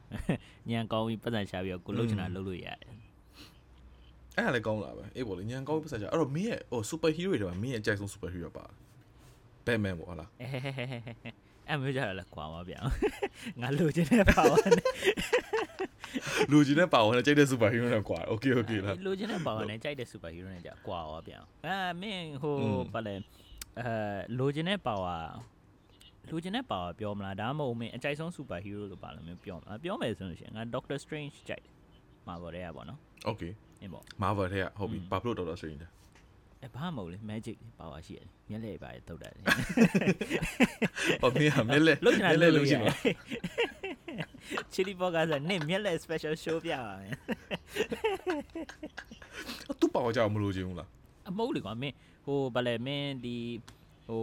[0.70, 2.76] ညံကောင်းပြီးပတ်စံရှာပြီးတော့ကိုလှုပ်ချင်တာလှုပ်လို့ရတယ်
[4.36, 8.64] အဲ့ဒါလည်းကောင်းလာပဲအေးပေါ့လေညံကောင်းပတ်စံချအဲ့တော့မင်းရဲ့ဟို super hero တွေထဲမှာမင်းရဲ့အကြိုက်ဆုံး super hero ပါ
[9.66, 10.28] Batman ပေါ့ဟုတ်လား
[11.72, 12.80] အဲအဲ့မျိုးကြတော့လည်းကွာပါဗျာ
[13.60, 14.86] ငါလှုပ်ချင်တဲ့ပါဝါနဲ့
[16.50, 23.14] လူကြီးနဲ့ပါဝင်တဲ့ကြိုက်တဲ့ super hero နဲ့ကွာ okay okay လားလိုချင်တဲ့ပါဝါနဲ့ကြိုက်တဲ့ super hero နဲ့ကြာကွာရောဗျာအဲမင်းဟိုอืมဘာလဲ
[23.78, 23.88] အဲ
[24.38, 25.16] လိုချင်တဲ့ပါဝါ
[26.30, 31.74] လိုချင်တဲ့ပါဝါပြောမလားဒါမှမဟုတ်မင်းအကြိုက်ဆုံး super hero လို့ပါလို့မျိုးပြောမလားပြောမယ်ဆိုလို့ရှိရင်ငါ Doctor Strange ကြိုက်တယ်
[32.26, 32.98] မှာပေါ်တဲ့ရပါတော့
[33.30, 35.88] okay အင်းပေါ့ Marvel ထဲကဟုတ်ပြီဘာဖြစ်လို့ Doctor Strange လဲ
[36.62, 39.32] အဲဘာမှမဟုတ်လေ magic ပါဝါရှိရတယ်မျက်လက်ပါတုတ်တယ်
[41.22, 42.94] ဟောမင်းကမင်းလက်လုံးချင်တာမင်းလက်လုံးလုံးချချင်င်တာတာ
[44.72, 47.12] chili podcast နဲ့မျက်လက် special show ပြပါမယ်
[49.80, 50.88] သူ့ပါဝါကြောင့်မလို့ချင်ဘူးလား
[51.28, 51.94] အမဟုတ်လေကွာမင်း
[52.26, 53.36] ဟိုဗလဲမင်းဒီ
[54.08, 54.22] ဟို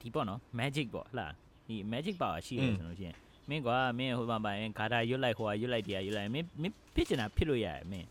[0.00, 1.26] ဒီပေါ့နော် magic ပေါ့ဟလာ
[1.68, 3.16] ဒီ magic power ရှိတယ်ဆိုလို့ရှိရင်
[3.48, 8.08] မင်းကွာမင်းဟိုမှာပါရင်ဂါတာရွတ်လိုက်ဟိုကရွတ်လိုက်တရားရွတ်လိုက်မင်းမင်းဖြစ်ချင်တာဖြစ်လို့ရတယ်မင်း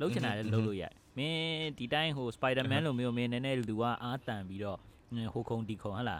[0.00, 4.78] လုံးချင်တာလည်းလုံးလို့ရတယ်မင်းဒီတိုင်းဟို spider-man လိုမျိုးမင်းနည်းနည်းလူကအားတန်ပြီးတော့
[5.34, 6.16] ဟိုခုံဒီခုံဟလာ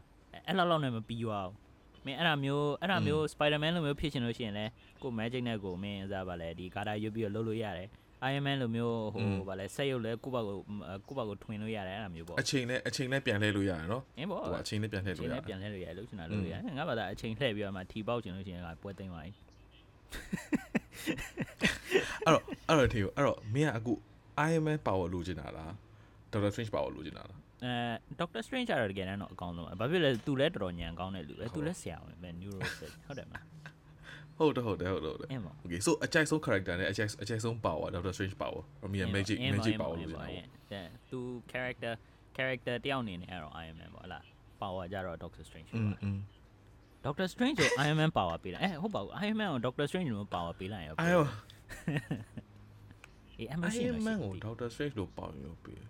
[0.46, 4.70] အဲ့လောက်လောက်နဲ့မပြီးသွားဘူးမင်းအဲ့ဒါမျိုးအဲ့ဒါမျိုး spider-man လိုမျိုးဖြစ်ချင်လို့ရှိရင်လည်း
[5.02, 7.88] ကို magic နဲ့ကိုမင်းစားပါလေဒီဂါတာရွတ်ပြီးတော့လုံးလို့ရတယ်
[8.28, 10.58] Iron Man လိုမျိုးဟိုဗာလဲဆက်ရုပ်လဲကိုယ့်ဘက်ကို
[11.06, 19.30] ကိုယ့်ဘက်ကိုထွင်လို့ရတယ်အဲ့လိုမျိုးပေါ့အချိန်နဲ့အချိန်နဲ့ပြန်လှည့်လို့ရတယ်နော်အင်းပေါ့သူကအချိန်နဲ့ပြန်လှည့်ချိန်လို့ရနဲ့တယ်ပြန်လဲလို့ရတယ်လို့ချင်တာလို့ရတယ်ငါဘာသာအချိန်လှည့်ပြီးတော့မှထီပေါက်ချင်လို့ရှိရင်ကပွဲသိမ်းပါ යි
[22.26, 23.92] အဲ့တော့အဲ့တော့ထေအဲ့တော့မင်းကအခု
[24.46, 25.72] Ironman power လိုချင်တာလား
[26.32, 27.72] Doctor Strange power လိုချင်တာလားအဲ
[28.20, 33.44] Doctor Strange ကတော့တကယ်တမ်းတော့အကောင်းဆုံးပဲဘာဖြစ်လဲသူလည်းတော်တော်ညံကောင်းတဲ့လူပဲသူလည်းဆရာပဲ neuro ဆက်ဟုတ်တယ်မလား
[34.38, 35.28] ဟုတ်တယ်ဟုတ်တယ်ဟုတ်တယ်ဟုတ်တယ်
[35.64, 40.22] Okay so အကြိုက်ဆုံး character နဲ့အကြိုက်အကြိုက်ဆုံး power Doctor Strange power ရောမီ magic magic power လို့ပြော
[40.72, 41.18] တယ်သူ
[41.52, 41.92] character
[42.36, 44.22] character တယောက်အနေနဲ့ကတော့ Iron Man ပေါ့ဟလား
[44.62, 45.96] power ကြတော့ Doctor Strange ပေါ့
[47.06, 50.94] Doctor Strange ကို Iron Man power ပေးလိုက်အဲဟုတ်ပါဘူး Iron Man ကို Doctor Strange ကို power ပေးလိုက်ရော
[53.38, 55.80] အဲ့တော့အေးအမရှိ Iron မရှိ Man ကို Doctor Strange လို့ပေါင်ရုံပေး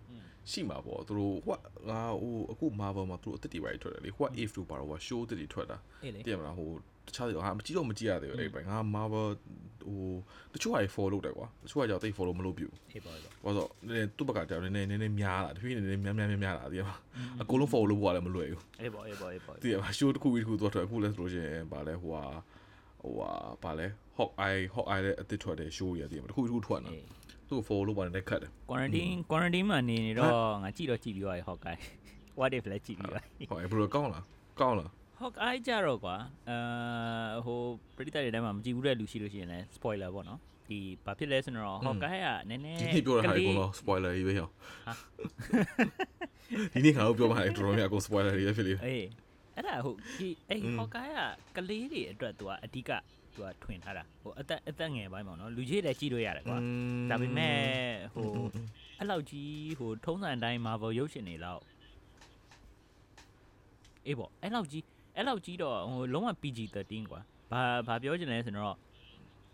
[0.51, 1.57] ရှိမှာပေါ့သူတို့ဟို
[1.89, 6.69] ငါဟိုအခု Marvel မှာသူတို့အသက်တွေပါထွက်တယ်လေ what if တို့ပါတော့ show အသက်တွေထွက်တာအေးလေတည်မလားဟို
[7.07, 9.27] တခြားတွေဟာမကြည့်တော့မကြည့်ရသေးဘူးအဲ့ဘက်ငါ Marvel
[9.87, 10.01] ဟို
[10.53, 16.99] တချို့ဟာ follow လုပ်တယ်ကွာတချို့ဟာကြောင့်တိတ် follow မလုပ်ပြဘူးအေးပေါ့ပေါ့ဘာလို့လဲသူ့ဘက်ကကြောင်နည်းနည်းနည်းနည်းများလာတဖြည်းဖြည်းနည်းနည်းများများများလာတည်မလား
[17.41, 22.23] အကုန်လုံး follow လုပ်ဖို့ကလည်းမလွယ်ဘူးအေးပေါ့အေးပေါ့အေးပေါ့တည်မလား show တစ်ခုပြီးတစ်ခုသွားထွက်အခုလဲဆိုလို့ရှိရင်ဗာလဲဟိုဟာ
[23.01, 23.29] ဟိုဟာ
[23.63, 27.05] ဗာလဲ Hawk Eye Hawk Eye လည်းအသစ်ထွက်တယ် show ရတည်မလားတစ်ခုတစ်ခုထွက်နေတာအေး
[27.49, 30.31] သူ့ follow လုပ်ပါနဲ့ခတ်တယ် quarantine quarantine မှာနေနေတော့
[30.63, 31.79] ငါကြည့်တော့ကြည့်ပြီးသွားပြီ Hawkeye
[32.39, 34.23] what if လဲကြည့်ပြီးသွားပြီဟောဘယ်လိုကောင်းလား
[34.59, 34.89] ကောင်းလား
[35.21, 36.15] Hawkeye ကြတော့ကွာ
[36.49, 37.59] အဲဟို
[37.95, 44.49] ပရိသတ်တွေထဲမှာမကြည့်ဘူးတဲ့လူရှိလို့ရှိရင်လည်း spoiler ပေါ့နော်ဒီဘာဖြစ်လဲဆိုတော့ Hawkeye ကနည်းနည်းဒီနေ့ပြောတာဟာအကုန်လုံး spoiler ကြီးပဲဟော
[46.73, 49.05] ဒီနေ့ငါတို့ပြောမှာတော်တော်များအကုန် spoiler တွေပဲဖြစ်လေအေး
[49.55, 51.11] အဲ့ဒါဟုတ်ဒီအဲ့อืม Hawkeye
[51.55, 52.91] ကကလေးတွေအတွက်သူကအဓိက
[53.39, 56.57] သူကထွင်ထားတာဟိုအသက်အသက်ငယ်ပိုင်းပေါ့နော်လူကြီးလည်းကြည့်လို့ရတယ်ကွာ
[57.09, 57.55] ဒါပေမဲ့
[58.13, 58.27] ဟို
[58.97, 61.61] အဲ့လောက်ကြီးဟိုထုံးစံတိုင်း Marvel ရုပ်ရှင်တွေလောက်
[64.05, 64.83] အေးပေါ့အဲ့လောက်ကြီး
[65.15, 67.21] အဲ့လောက်ကြီးတော့ဟိုလုံးဝ PG13 ကွာ
[67.51, 68.77] ဘာဘာပြောချင်လဲဆိုတော့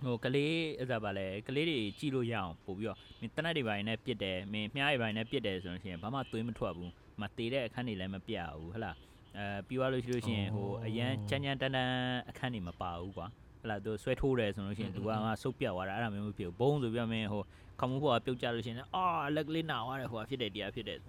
[0.04, 8.96] ဟိုကလေးအဲ့ဒါပါလဲကလေးတွေကြည့်လို့ရအောင်ပို့ပြီးတော့မင်းတနက်တွေပိုင်းနဲ့ပြစ်တယ်မင်းမြားတွေပိုင်းနဲ့ပြစ်တယ်ဆိုလို့ရှိရင်ဘာမှသွေးမထွက်ဘူးမသေးတဲ့အခန်းတွေလည်းမပြတ်ဘူးဟဟလား
[9.38, 11.94] အဲပြီးသွားလို့ရှိလို့ရှိရင်ဟိုအရန်ချမ်းချမ်းတန်းတန်း
[12.30, 13.28] အခန်းတွေမပါဘူးကွာ
[13.66, 17.44] ဟလာသူဆွဲထိုးတယ်ဆိုလို့ရှိရင်သူကငါဆုတ်ပြတ်သွားတာအဲ့ဒါမျိုးမဖြစ်ဘူးဘုံဆိုပြမင်းဟို
[17.80, 21.00] ခမူဖို့ကပြုတ်ကြလို့ရှိရင်အာလက်ကလေးနာသွားတယ်ဟိုဖြစ်တယ်တရားဖြစ်တယ်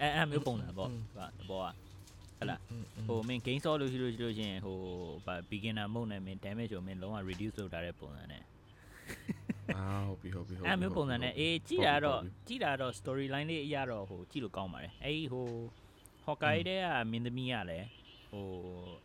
[0.00, 1.68] အဲအဲ့မျိုးပုံစံပေါ့သူကတဘောက
[2.38, 2.56] ဟလာ
[3.06, 4.76] ဟိုမင်း gain saw လို့ရှိလို့ရှိလို့ရှိရင်ဟို
[5.26, 8.42] ဗာ beginner mode နဲ့မင်း damage ကိုမင်းလုံးဝ reduce လုပ်ထားတဲ့ပုံစံနဲ့
[9.76, 15.46] အာဟုတ်ပြီဟုတ်ပြီဟုတ်ပြီအဲ့မျိုးပုံစံနဲ့အေးကြည့်တာတော့ကြည့်တာတော့ story line လေးအရာတော့ဟိုကြည့်လို့ကောင်းပါတယ်အဲ့ဟို
[16.26, 17.86] Hawkeye တဲ့ကမင်းသမီးကလည်း
[18.30, 18.46] ဟို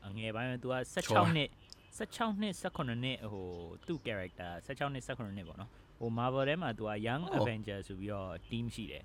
[0.06, 1.50] အငယ်ပိုင်းသူက16နှစ်
[1.98, 3.48] 16နှစ်18နှစ်ဟို
[3.88, 9.04] သူ့ character 16နှစ်18နှစ်ပေါ့နော်ဟို Marvel ထဲမှာသူက Young Avenger ဆိုပြီးတော့ team ရှိတယ်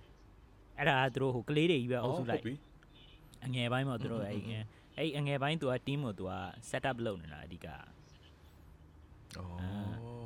[0.78, 2.44] အဲ့ဒါသူတို့ဟိုကလေးတွေကြီးပဲအုပ်စုလိုက်
[3.46, 4.40] အငယ်ပိုင်းမှာသူတို့အဲ့
[4.98, 6.33] အဲ့အငယ်ပိုင်းသူက team ကိုသူက
[6.70, 7.85] set up လုပ်နေတာအဓိကအော်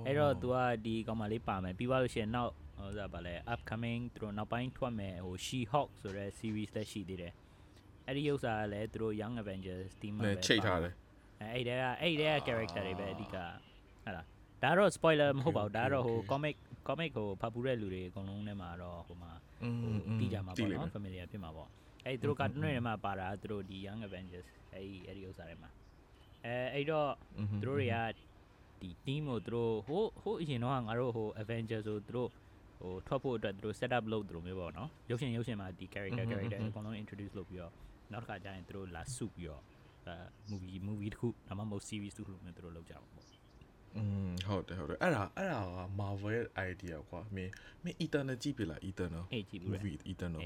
[0.07, 7.33] အဲ့တော့ तू ကဒီကောင်မလေးပါမယ်ပြီးသွားလို့ရှိရင်နောက်ဟိုစားပါလဲ upcoming သူတို့နောက်ပိုင်းထွက်မယ်ဟို She Hulk ဆိုတဲ့ series လည်းရှိသေးတယ်
[8.07, 10.94] အဲ့ဒီဥစ္စာကလည်းသူတို့ Young Avengers team မှာနဲ့ပဲချိတ်ထားတယ်
[11.40, 13.37] အဲ့အဲ့တဲကအဲ့တဲက character တွေပဲအဓိက
[14.05, 14.25] ဟာလား
[14.62, 16.57] ဒါတော့ spoiler မဟုတ်ပါဘူးဒါတော့ဟို comic
[16.88, 21.68] comic ဟိုဖတ်ပူတဲ့လူတွေအကုန်လုံးထဲမှာတော့ဟိုမှာอืมဟိုတီးကြမှာပေါ့နော် familiar ဖြစ်မှာပေါ့
[22.05, 25.70] အဲ့သူတို့ cartoon တွေထဲမှာပါတာသူတို့ဒီ Young Avengers အဲ့ဒီအဲ့ဒီဥစ္စာတွေမှာ
[26.44, 27.11] အဲအဲ့တော့
[27.61, 27.96] သူတို့တွေက
[28.81, 32.29] ဒီ team ကိုသူတို့ဟိုဟိုအရင်တော့ငါတို့ဟို Avenger ဆိုသူတို့
[32.81, 37.72] ဟိုထွက်ဖို့အတွက်သူတို့ set up လုပ်သူတို့မျိုးပေါ့နော်ရုပ်ရှင်ရုပ်ရှင်မှာဒီ character character အကုန်လုံး introduce လုပ်ပြီးတော့
[38.12, 39.62] နောက်တစ်ခါကျရင်သူတို့လာစုပြီးတော့
[40.07, 40.16] အဲ
[40.51, 43.27] movie movie တစ်ခုဒါမှမဟုတ် series တစ်ခုလို့မျိုးတို့လောက်ကြပါပေါ့
[43.97, 50.40] อืมဟုတ်တယ်ဟုတ်တယ်အဲ့ဒါအဲ့ဒါက Marvel idea ကွာမင်းမင်း Eternal ကြည့်ပြီလား Eternal အေးကြည့်ပြီ movie Eternal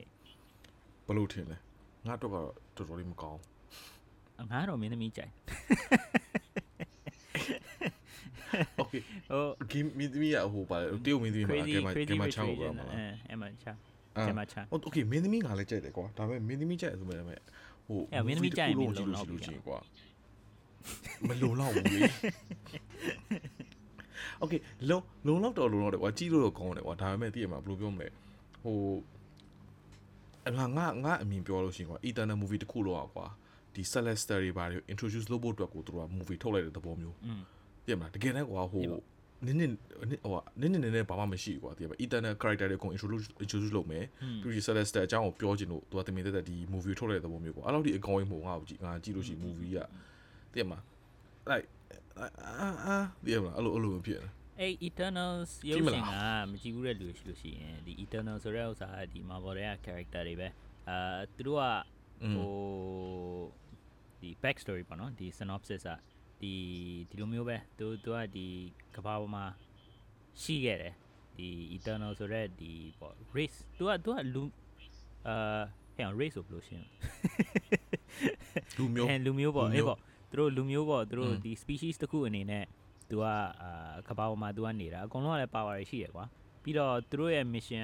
[1.06, 1.56] ဘယ်လိုထင်လဲ
[2.06, 2.46] ငါတော့ကတော့
[2.76, 3.40] တော်တော်လေးမကောင်း
[4.50, 5.32] ငါတော့မင်းသမီးကြိုက်
[8.80, 13.72] Okay ဟို game မင်းသမီးရဟိုပါတေးမင်းသမီးမှာကဲမှာကဲမှာချောက်ပါမှာအဲအမချာ
[14.26, 17.40] ကဲမှာချာ Okay မင်းသမီးငါလည်းကြိုက်တယ်ကွာဒါပေမဲ့မင်းသမီးကြိုက်ဆိုပေမဲ့
[17.89, 19.79] ဟို အဲ့မင်းသမီးကြိုက်ရင် movie တစ်ခုလုံး လုံလောက်ပြီ ကြည့်လို့ရှိလို့ချင်းကွာ
[21.27, 22.01] မလုံလောက်ဘူးလေ
[24.39, 24.53] โอเค
[24.89, 28.07] လုံလုံလောက်တော့လုံလောက်တယ်ကွာကြည့်လို့တော့ကောင်းတယ်ကွာဒါပေမဲ့သိရမှာဘယ်လိုပြောမလဲ
[28.63, 28.77] ဟို
[30.47, 33.25] အငါငါငါအမြင်ပြောလို့ရှိရင်ကွာ Eternal movie တစ်ခုလုံးอ่ะကွာ
[33.73, 37.41] ဒီ Celestial တွေဘာတွေ introduce လုပ်ဖို့အတွက်ကိုသူတို့က movie ထုတ်လိုက်တဲ့သဘောမျိုး อืม
[37.85, 39.03] သိရမလားတကယ်တမ်းကွာဟို အေးပေါ့
[39.46, 40.06] နင်းနင်းဟို
[40.60, 44.04] နင်းနင်းနည်းနည်းဘာမှမရှိဘူးကွာဒီကပဲ Eternal character တွေကို introduce introduce လုပ်မယ်
[44.42, 49.78] ပြီးပြီး Celeste အကြောင်းကိုပြောချင်လို့သူကတင်ပြတဲ့ဒီ movie ထုတ်လိုက်တဲ့သဘောမျိုးကွာအဲ့လောက်ဒီအကောင်းကြီးမဟုတ်ငါ့ကိုကြည့်ငါကြည့်လို့ရှိ movie က
[50.52, 50.78] တကယ်မှာ
[51.50, 51.66] like
[52.18, 54.28] အာအာဒီမှာအဲ့လိုအဲ့လိုဖြစ်နေ
[54.60, 56.14] အဲ့ Eternals ရုပ်ရှင်က
[56.50, 60.48] မကြည့်ဘူးတဲ့လူရှိလို့ရှိရင်ဒီ Eternal ဆိုတဲ့ဥစ္စာကဒီ Marvel ရဲ့ character တွေပဲ
[60.88, 61.64] အာသူတို့က
[62.34, 62.52] ဟို
[64.20, 65.98] ဒီ back story ပေါ့နော်ဒီ synopsis อ่ะ
[66.40, 66.54] ဒီ
[67.08, 68.46] ဒီလိုမျိုးပဲသူသူကဒီ
[68.96, 69.44] ကမ္ဘာပေါ်မှာ
[70.42, 70.94] ရှိခဲ့တယ်
[71.36, 74.42] ဒီ Eternal ဆိုတဲ့ဒီပေါ့ race သူကသူကလူ
[75.28, 75.60] အာ
[75.96, 76.88] ဟဲ့ race ဆိုဘယ်လိုရှင်းလဲ
[78.78, 79.98] လူမျိုးအဲလူမျိုးပေါ့လူမျိုးအေးပေါ့
[80.30, 82.64] သူတို့လူမျိုးပေါ့သူတို့อืมဒီ species တစ်ခုအနေနဲ့
[83.10, 86.24] သူကအာကဘာပေါ်မှာသူကနေတာအကုန်လုံးကလည်း power တွေရှိရကွာ
[86.62, 87.82] ပြီးတော့သူတို့ရဲ့ mission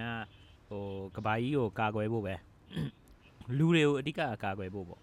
[0.69, 0.83] ကဟို
[1.17, 2.35] ကဘာကြီးကိုကာကွယ်ဖို့ပဲ
[3.59, 5.01] လူတွေကိုအဓိကကာကွယ်ဖို့ပေါ့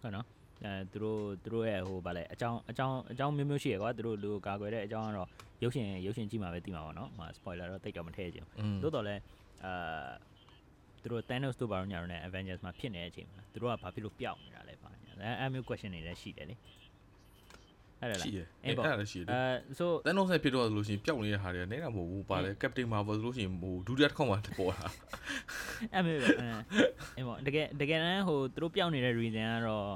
[0.00, 0.26] ဟုတ်နော်
[0.65, 5.27] အဲသူတို့သူတို့ရဲ့ဟိုဗာလဲအကြောင်းအကြောင်းအကြောင်းမျိုးမျိုးရှိရကွာသူတို့လူကိုကာကွယ်တဲ့အကြောင်းကတော့
[5.63, 9.15] ရုပ်ရှင်ရုပ်ရှင်ကြည့်မှာပဲသိမှာပေါ့နော်ဟို spoiler တော့တိတ်တော့မထည့်ချင်ဘူး อืม တိုးတော်လဲ
[9.65, 10.09] အာ
[11.01, 16.55] သူတို့ Thanos တို့ဘာလို့ညာတော့ ਨੇ Avengers မှာဖြစ်နေတဲ့အချိန်မှာသူတို့ကဘာဖြစ်လို့ပျောက်နေတာလဲပါညာအဲအဲမျိုး question တွေလည်းရှိတယ်လေ
[18.02, 24.88] အဲ့ဒါလားရှိရအေးအဲ့ပေါ့ဒါလည်းရှိတယ်အဲ so တန်တော့ဆက်ဖြစ်တော့ဆိုလို့ရှိရင်ပျောက်နေတဲ့ဟာတွေကနဲတာမဟုတ်ဘူးပါလေ Captain Marvel ဆိုလို့ရှိရင်ဟိုဒုတိယတစ်ခေါက်မှပေါ်တာ
[25.94, 26.46] အဲ့မျိုးပဲအဲ
[27.16, 29.88] အင်းပေါ့တကယ်တကယ်တမ်းဟိုသူတို့ပျောက်နေတဲ့ reason ကတော့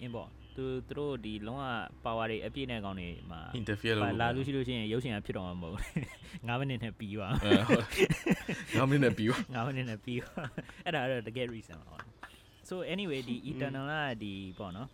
[0.00, 1.64] အင်းပေါ့သူသူတို့ဒီလုံးဝ
[2.04, 5.82] power တွေအပြည့်နဲ့ကောင်းနေမှာ interfere လုပ်ပါလို့လာလို့ရှိလို့ရှိရင်ရုပ်ရှင်ကဖြစ်တော့မှာမဟုတ်ဘူး
[6.48, 7.84] 9မိနစ်နဲ့ပြီးသွားအဲဟုတ်
[8.76, 10.48] ငါမင်းနဲ့ပြီးပါ9မိနစ်နဲ့ပြီးသွား
[10.84, 12.02] အဲ့ဒါတော့တကယ် reason ပါပေါ့
[12.68, 14.88] so anyway ဒီ eternal ကဒီပေါ့နော်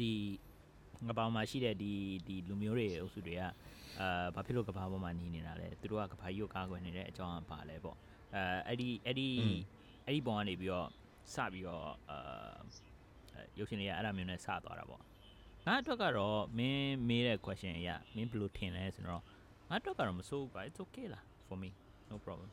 [0.00, 0.12] ဒီ
[1.06, 1.92] ငါပေါင်းမှာရှိတဲ့ဒီ
[2.26, 3.42] ဒီလူမျိုးတွေအုပ်စုတွေက
[4.00, 7.96] အာဘာဖြစ်လို့ကဘာပေါ်မှာနေနေတာလဲသူတို့ကကဘာကြီးကိုကာကွယ်နေတဲ့အကြောင်းကပါလဲပေါ့
[8.34, 9.28] အဲအဲ့ဒီအဲ့ဒီ
[10.04, 10.88] အဲ့ဒီပုံကနေပြီးတော့
[11.34, 12.52] စပြီးတော့အာ
[13.58, 15.00] ရုပ်ရှင်တွေကအဲ့ဒါမျိုးနဲ့စသွားတာပေါ့
[15.66, 19.22] ငါအတွက်ကတော့မင်းမေးတဲ့ question အရမင်းဘယ်လိုထင်လဲဆိုတော့
[19.68, 21.70] ငါအတွက်ကတော့မစိုးဘူးကွာ it's okay လား for me
[22.10, 22.48] no problem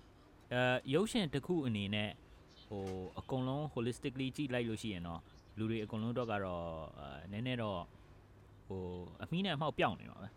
[0.53, 0.61] အဲ
[0.93, 2.09] ရုပ်ရှင်တစ်ခုအနေနဲ့
[2.65, 2.85] ဟို
[3.19, 5.21] အကုန်လုံး holistically ကြည့်လိုက်လို့ရှိရင်တော့
[5.57, 6.65] လူတွေအကုန်လုံးတော့ကတော့
[6.99, 7.81] အဲနည်းနည်းတော့
[8.71, 8.83] ဟို
[9.23, 10.27] အမီးနဲ့အမှောက်ပြောင်းနေပါပဲ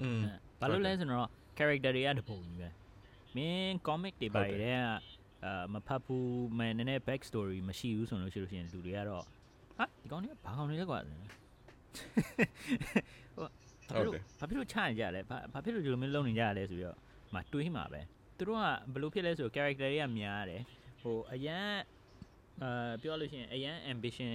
[0.00, 0.20] อืม
[0.60, 2.68] ဘာလို့လဲဆိုတော့ character တွေကတပုံကြီးပဲ
[3.36, 4.76] မင်း comic တွေပါရတဲ့
[5.44, 9.24] အာမဖတ်ဘူးမနည်းနည်း back story မရှိဘူးဆိုလို့ရှိလို့ရှိရင်လူတွေကတော့
[9.78, 11.00] ဟာဒီကောင်တွေကဘာကောင်တွေလဲကွာ
[13.36, 13.46] ဟို
[13.90, 16.98] ဘာဖြစ်လို့ဘာဖြစ်လို့ချနေကြလဲဘာဘာဖြစ်လို့ဒီလိုမျိုးလုပ်နေကြရလဲဆိုပြီးတော့
[17.34, 18.00] မတွေးမှာပဲ
[18.38, 18.62] သူတို့က
[18.92, 20.62] ဘယ်လိုဖြစ်လဲဆိုတော့ character တွေကများတယ်
[21.02, 21.68] ဟိုအရန်
[22.62, 24.30] အာပြောလို့ရှိရင်အရန် ambition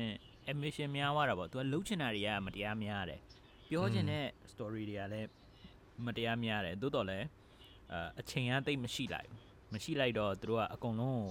[0.52, 3.20] ambition များသွားတာပေါ့သူကလှုပ်ချင်တာတွေကမတရားများတယ်
[3.70, 5.30] ပြောချင်တဲ့ story တွေကလည်း
[6.06, 7.28] မတရားများတယ်သို့တော်လည်း
[7.92, 9.40] အာအချိန်ကတိတ်မရှိလိုက်ဘူး
[9.74, 11.26] မရှိလိုက်တော့သူတို့ကအကုန်လုံး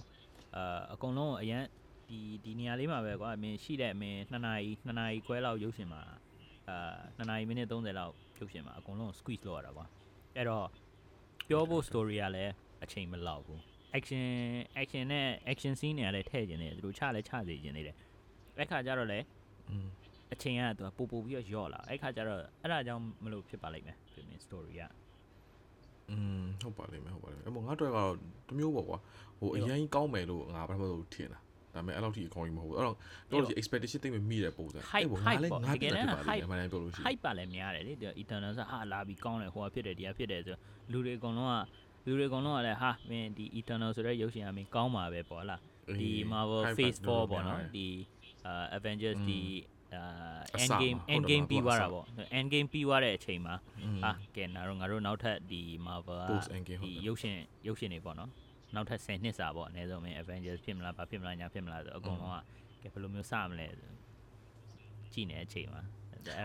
[0.56, 1.64] အာအကုန်လုံးအရန်
[2.08, 6.02] ဒီဒီနေရာလေးမှာပဲကွာအမင်းရှိတဲ့အမင်း2နာရီ2နာရီခွဲလောက်ရုပ်ရှင်မှာ
[6.68, 6.76] အာ
[7.18, 9.86] 2နာရီမိနစ်30လောက်ရုပ်ရှင်မှာအကုန်လုံး squeeze လုပ်ရတာကွာ
[10.36, 10.66] အဲ့တော့
[11.48, 12.52] ပြောဖို့ story ကလည်း
[12.84, 13.60] အချိန်မလောက်ဘူး
[13.98, 14.24] action
[14.80, 17.96] action နဲ့ action scene တွေကလည်းထည့်ခြင်းနေတယ်သူတို့ချလည်းချစေခြင်းနေတယ်
[18.58, 19.18] အဲ့ခါကျတော့လေ
[20.32, 24.82] အချိန်ကသူကပို့ပို့ပြီးတော့ယော့လာအဲ့ခါကျတော့အဲ့ဒါကြောင့်မလို့ဖြစ်ပါလိမ့်မယ်ဒီမင်း story က
[26.10, 28.12] อืมဟုတ်ပါလိမ့်မယ်ဟုတ်ပါလိမ့်မယ်အဲ့မောငါတွေ့ကတော့
[28.48, 28.98] တမျိုးပေါ့ကွာ
[29.40, 31.38] ဟိုအရင်ကောင်းမယ်လို့ငါပထမဆုံးထင်တာ
[31.74, 32.96] ဒါပေမဲ့အဲ့လောက်ထိအကောင်းကြီးမဟုတ်ဘူးအဲ့တော့
[33.30, 40.56] တော်တော် expectation သိမ့်မိတဲ့ပုံစံအဲ့ပေါ့ငါလည်းငါတကယ်ဖြစ်ပါလိမ့်မယ်အမှန်တမ်းပြောလို့ရှိရင် hype ပါလည်းများတယ်လေဒီ Eternal ဆိုဟာလာပြီးကောင်းတယ်ဟိုကဖြစ်တယ်ဒီကဖြစ်တယ်ဆို
[40.92, 45.60] လူတွေအကုန်လုံးကလူတွေအကုန်လုံးကလည်းဟာမင်းဒီ Eternal ဆိုတဲ့ရုပ်ရှင်ကမင်းကောင်းပါပဲပေါ့လား
[46.00, 47.86] ဒီ Marvel Phase 4ပေါ့နော်ဒီ
[48.46, 49.40] အာ Avengers ဒီ
[49.94, 50.02] အာ
[50.62, 52.04] end game end game ပြီးသွားတာပေါ့
[52.38, 53.54] end game ပြီးသွားတဲ့အချိန်မှာ
[54.02, 56.18] ဟာကဲငါတို့ငါတို့နောက်ထပ်ဒီ Marvel
[56.84, 58.30] ဒီရုပ်ရှင်ရုပ်ရှင်တွေပေါ့နော်
[58.74, 62.36] နောက်ထပ်10နှစ်စာပေါ့အနည်းဆုံးပဲ Avengers ဖြစ်မလားဘာဖြစ်မလားညာဖြစ်မလားဆိုအကုန်လုံးက
[62.82, 63.66] ကဲဘယ်လိုမျိုးစမလဲ
[65.12, 65.82] ကြည့်နေတဲ့အချိန်မှာ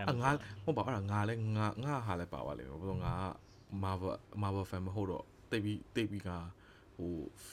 [0.08, 0.30] အဲ့ငါ
[0.64, 3.12] ဟုတ်ပါအဲ့ငါလည်းငါငါဟာလည်းပါပါလိမ့်မယ်ဘာလို့ငါ
[3.84, 6.30] Marvel Marvel fan မဟုတ်တော့တိတ်ပြီးတိတ်ပြီးက
[6.96, 7.12] ဟို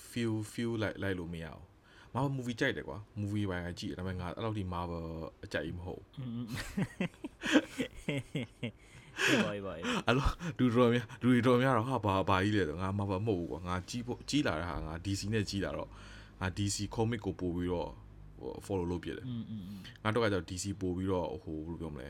[0.09, 1.63] feel feel လိုက်လိုက်လို့မရဘူး
[2.13, 5.05] Marvel movie ကြိုက်တယ်ကွာ movie ပိုင်းကကြည့်ဒါပေမဲ့ငါအဲ့လောက်ထိ Marvel
[5.43, 9.73] အကြိုက်မဟုတ်ဘူးဘာဘာ
[10.07, 15.89] အဲ့လိုလူတော်များလူတော်များတော့ဟာဘာဘာကြီးလဲဆိုငါ Marvel မဟုတ်ဘူးကွာငါကြီးဖို့ကြီးလာတာဟာငါ DC နဲ့ကြီးလာတော့
[16.39, 17.89] ငါ DC comic ကိုပို့ပြီးတော့
[18.65, 19.25] follow လုပ်ပြတယ်
[20.03, 22.09] ငါတော့ကကြောင့် DC ပို့ပြီးတော့ဟိုဘယ်လိုပြောမလဲ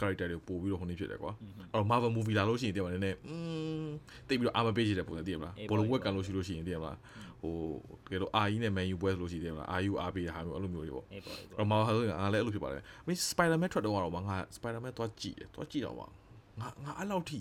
[0.00, 1.32] character တွေပို့ပြီးတော့ဟိုနေဖြစ်တယ်ကွာ
[1.72, 3.36] အဲ့တော့ Marvel movie လာလို့ရှိရင်တည်ပါနည်းနည်းอื
[3.84, 3.88] ม
[4.28, 6.98] တိတ်ပြီးတော့အာမပေးချင်တဲ့ပုံစံတည်မလားဘောလုံးဝက်ကန်လို့ရှိလို့ရှိရင်တည်မလား
[7.40, 7.54] ဟို
[8.06, 16.06] တကယ်တော့အာကြီးနဲ့ Man U ပွဲဆိုလို့ရှိရင်တည်မလားအာယူအားပေးတဲ့ဟာမျိုးအဲ့လိုမျိုးတွေပေါ့ အေးပါအေးပါ အဲ့တော့ Marvel ဆိုရင်အားလည်းအဲ့လိုဖြစ်ပါတယ်မင်း Spider-Man ထွက်တော့ကတော့ငါ Spider-Man သွားကြည့်တယ်သွားကြည့်တော့ပါ
[16.60, 17.40] ငါငါအဲ့လောက်ထိ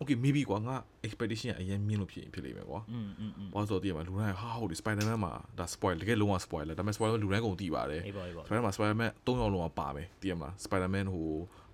[0.00, 8.02] Okay maybe ကွာငါ expectation ကအရင်မြင့်လို့ဖြစ်ရင်ဖြစ်လိမ့်မယ်ကွာ อืมอืมอืม ဘာလို့ဆိုတော့တည်မှာလူတိုင်းဟာဟုတ်တယ် Spider-Man မှာဒါ spoil တကယ်လုံးဝ spoil လဲဒါပေမဲ့ Spider-Man လူတိုင်းကုန်သိပါတယ်
[8.06, 11.28] အေးပါအေးပါ Spider-Man မှာ Spider-Man 3ယောက်လုံးကပါမယ်တည်မလား Spider-Man ဟို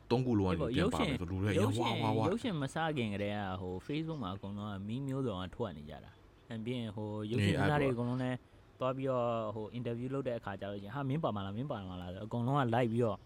[0.09, 6.11] 3ခုလုံးကနေပြန်ပါမယ်ဆိုလူတွေအရင်ဝါဝါဝါရုပ်ရှင်မစခင်ကတည်းကဟို Facebook မှာအကုန်လုံးကမီးမျိုးစုံကထွက်နေကြတာ
[6.49, 8.37] အပြင်ဟိုရုပ်ရှင်သားတွေအကုန်လုံးလည်း
[8.79, 13.17] သွားပြီးတော့ဟို interview လုပ်တဲ့အခါကျတော့ဟာမင်းပါမလားမင်းပါမလားဆိုအကုန်လုံးက live ပြီးတော့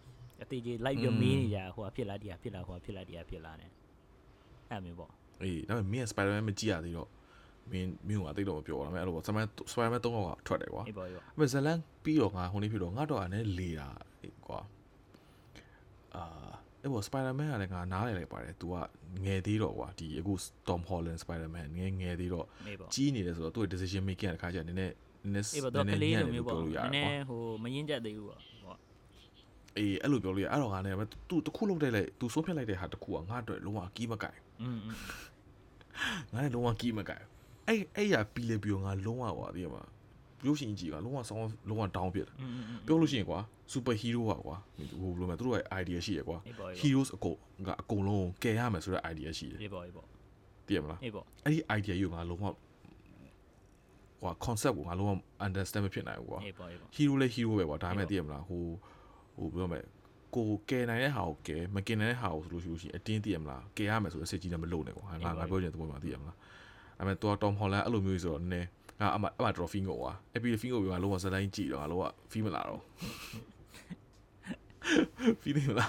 [0.42, 3.66] အသေးကြီး live ပြီးတော့မေးနေကြဟိုဖြစ်လာဒီဟာဖြစ်လာဟိုဖြစ်လာဒီဟာဖြစ်လာနေ
[4.70, 5.10] အဲ့မျိုးပေါ့
[5.42, 7.08] အေးဒါပေမဲ့မင်း Spider-Man မကြည့်ရသေးတော့
[7.70, 13.88] မင်းမင်းကအသိတော့မပြောတော့မယ်အဲ့လိုပေါ့ Spider-Man Spider-Man 3ယောက်ကထွက်တယ်ကွာအေးပါအေးပါ။အဲ့ဇလန်ပြီးတော့ငါဟိုနေ့ဖြစ်တော့ငါတော့အနေလေတာ
[14.46, 14.60] ကွာ။
[16.16, 16.53] အာ
[16.84, 18.74] အဲ့ပေါ် Spider-Man ကလည်းငါနားလည်လိုက်ပါတယ်။ तू က
[19.24, 20.32] ငယ်သေးတော့ကွာဒီအခု
[20.68, 22.46] Tom Holland Spider-Man ငယ်ငယ်သေးတော့
[22.94, 24.94] ကြီးနေတယ်ဆိုတော့သူ့ decision making ကတခါကျနည်းနည်း
[25.32, 25.42] နည်းနည်း
[25.88, 28.74] နည်းလေးလိုမျိုးပေါ့နည်းနည်းဟိုမရင်ကျက်သေးဘူးပေါ့ဟော
[29.76, 30.96] အေးအဲ့လိုပြောလို့ရအဲ့တော့ငါလည်း
[31.28, 34.78] သူတခုလုံးတိုက်လိုက်သူဆုံးဖြတ်လိုက်တဲ့ဟာတခုကငါအတွက်လုံးဝကီးမကင်อืม
[36.32, 37.22] ငါလည်းလုံးဝကီးမကင်
[37.68, 39.82] အဲ့အဲ့ရပြီးလေပြီးတော့ငါလုံးဝဟောတည်းမှာ
[40.46, 42.34] ရုပ်ရှင်ကြီးကလုံးဝဆောင်းလုံးဝ down ဖြစ်တယ်
[42.86, 43.38] ပြောလို့ရှိရင်ကွာ
[43.72, 44.56] super hero ဟာကွာ
[45.00, 46.38] ဟိုဘယ်လိုမလဲသူတို့ရဲ့ idea ရှိရကွာ
[46.80, 50.06] heroes အကုန်ကအကုန်လုံးကယ်ရမယ်ဆိုတဲ့ idea ရှိတယ်အေးပေါ့အေးပေါ့
[50.66, 52.46] တည်ရမလားအေးပေါ့အဲ့ဒီ idea ကြီးကလုံးဝ
[54.22, 55.12] ကွာ concept ကိုငါလုံးဝ
[55.46, 56.38] understand မဖြစ်နိုင်ဘူးကွာ
[56.96, 58.62] hero လဲ hero ပဲကွာဒါပေမဲ့သိရမလားဟို
[59.36, 59.84] ဟိုပြောမယ်
[60.34, 66.36] ကိုကယ်နိုင်တဲ့ဟာကိုကယ်မကယ်နိုင်တဲ့ဟာကိုဆိုလို့ရှိလို့ရှိရင်အတင်းသိရမလားကယ်ရမယ်ဆိုတော့အစစ်ကြီးလည်းမလုပ်နဲ့ကွာငါငါပြောချင်တဲ့ပုံမှာသိရမလား
[66.98, 68.68] အဲ့မဲ့တော့ Tom Holland အဲ့လိုမျိုးဆိုတော့နည်းနည်း
[69.04, 72.80] အာအမအမ trophy ငို့ွာအပီ trophy ငို့ပြီးမှလောကဇလိုင်းကြည့်တော့လောက feel မလာတော့
[75.42, 75.86] feel မလာ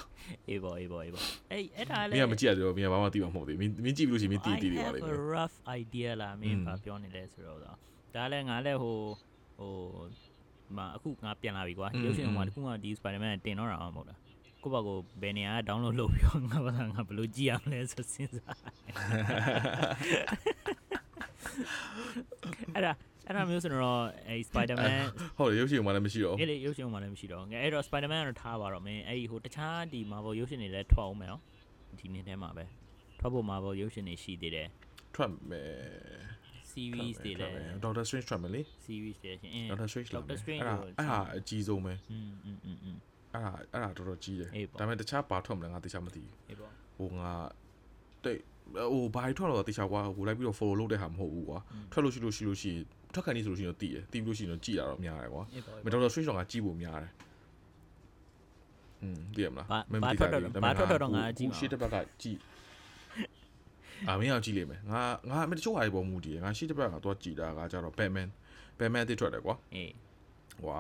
[0.50, 8.98] အေးပါအေးပါအေးပါအေးအဲ့ဒါလည်းမင်းကမကြည့်ရတော့မင်းကဘာမှသိမှာမဟုတ်သေးမင်းမင်းကြည့်လို့ရှိရင်မင်းတီးတီးတွေပါလိမ့်မယ် rough idea လာမင်းဘာပြောနေလဲဆိုတော့ဒါလည်းငါလည်းဟို
[9.60, 9.74] ဟို
[10.78, 14.20] မအခုငါပြန်လာပြီကွာရုပ်ရှင်မှာတခုမှဒီ Spider-Man တင်တော့တာမှမဟုတ်လား
[14.64, 18.58] ကိုယ့်ဘက်ကိုဘယ်နေရာက download လုပ်ပြီးတော့ငါဘာသာငါဘယ်လိုကြည့်ရမလဲဆိုစဉ်းစား
[22.75, 22.93] အဲ့ဒါ
[23.27, 25.01] အဲ့ဒါမျိုးဆိုတော့အဲ Spider-Man
[25.39, 31.43] ဟုတ်တယ်ရုပ်ရှင်မှာလည်းမရှိတော့ အဲ့လေရုပ်ရှင်မှလည်းမရှိတော့ငါအဲ့တော့ Spider-Man ကတော့ထားပါတော့မင်းအဲ့ဒီဟိုတခြားဒီ Marvel ရုပ်ရှင်တွေလည်းထွက်အောင်မယ်နော်
[31.99, 32.65] ဒီနေ့ထဲမှာပဲ
[33.21, 34.69] ထွက်ဖို့ Marvel ရုပ်ရှင်တွေရှိသေးတယ်
[35.15, 35.71] ထွက်မယ်
[36.73, 41.95] series တွေလည်း ဒေါက်တာ Strange ထွက်မယ်လေ series တွေရှင်အင်း ဒေါက်တာ Strange လာမယ် Doctor Strange အဲ့ဒါ ကို အဲ့ဒါအကြီးဆုံးပဲ
[42.11, 42.97] อืมอืมอืมอืม
[43.35, 47.33] အဲ့ဒါအဲ့ဒါတော်တော်ကြီးတယ် အေးပေါ့ ဒါပေမဲ့တခြားပါထွက်မလဲငါတခြားမသိ အေးပေါ့ ဘူးဟိုငါ
[48.25, 48.41] တိတ်
[48.92, 51.60] ဟိုဘာကြီးထွက်တော့တခြားကွာဟိုလိုက်ပြီးတော့ follow လုပ်တဲ့ဟာမဟုတ်ဘူးကွာ
[51.92, 57.12] ထွက်လို့ရှိလို့ရှိလို့ရှိရင်ထွက်ခံနေဆိုလို့ရှိရင်တော့တည်တယ်တည်ပြီးလို့ရှိရင်တော့ကြည်ရတော့များတယ်ကွာအေးပေါ့မဒေါက်တာ Strange တော့ငါကြည်ဖို့များတယ်
[59.02, 62.38] อืมတည်ရမလားဘာမင်းဘာမသိထွက်တာတော့လေဘာထွက်တော့တော့ငါကြည့်ဟိုမှာရှေ့တစ်ဘက်ကကြည်
[64.08, 68.30] အာမင်းအောင်ကြည့်လိမ့်မယ်ငါငါအမတချို့ဟာတွေပေါ်မူတည်တယ်ငါရှေ့တစ်ဘက်ကတော့ကြည်တာကကြတော့ Batman
[68.78, 69.92] Batman အသစ်ထွက်တယ်ကွာအေး
[70.64, 70.80] ဟွာ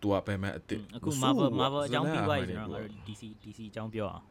[0.00, 4.24] သူက Batman အသစ်အခုမဆိုး Marvel ဘူးကွာ Marvel အကြောင်းပြီးသွားပြီဇဆိုလန်ကတော့ငါတို့ DC DC အကြောင်းပြောအောင်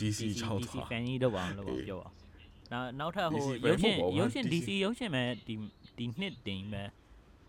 [0.00, 2.08] DC ချောင်း DC သွား fan ကြီးတော့ပါအောင်လို့အေးပြောပါ
[2.72, 5.54] နောက်နောက်ထပ်ဟို DC ရုပ်ရှင် fan မဟုတ်ပါဘူးရုပ်ရှင် DC DC ရုပ်ရှင်မဲ့ဒီ
[5.98, 6.88] ဒီနှစ်တင်မဲ့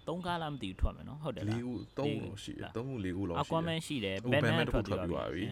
[0.07, 5.47] သုံးကားလားမသိဘူးထွက်မယ်နော်ဟုတ်တယ်လားလေးခုသုံးလို့ရှိတယ်သုံးခုလေးခုလောက်ရှိတယ် Aquaman ရှိတယ် ဟို Batman Batman ထွက်တစ်ခုထွက်ပြီးပြီးပါပါပြီပြီ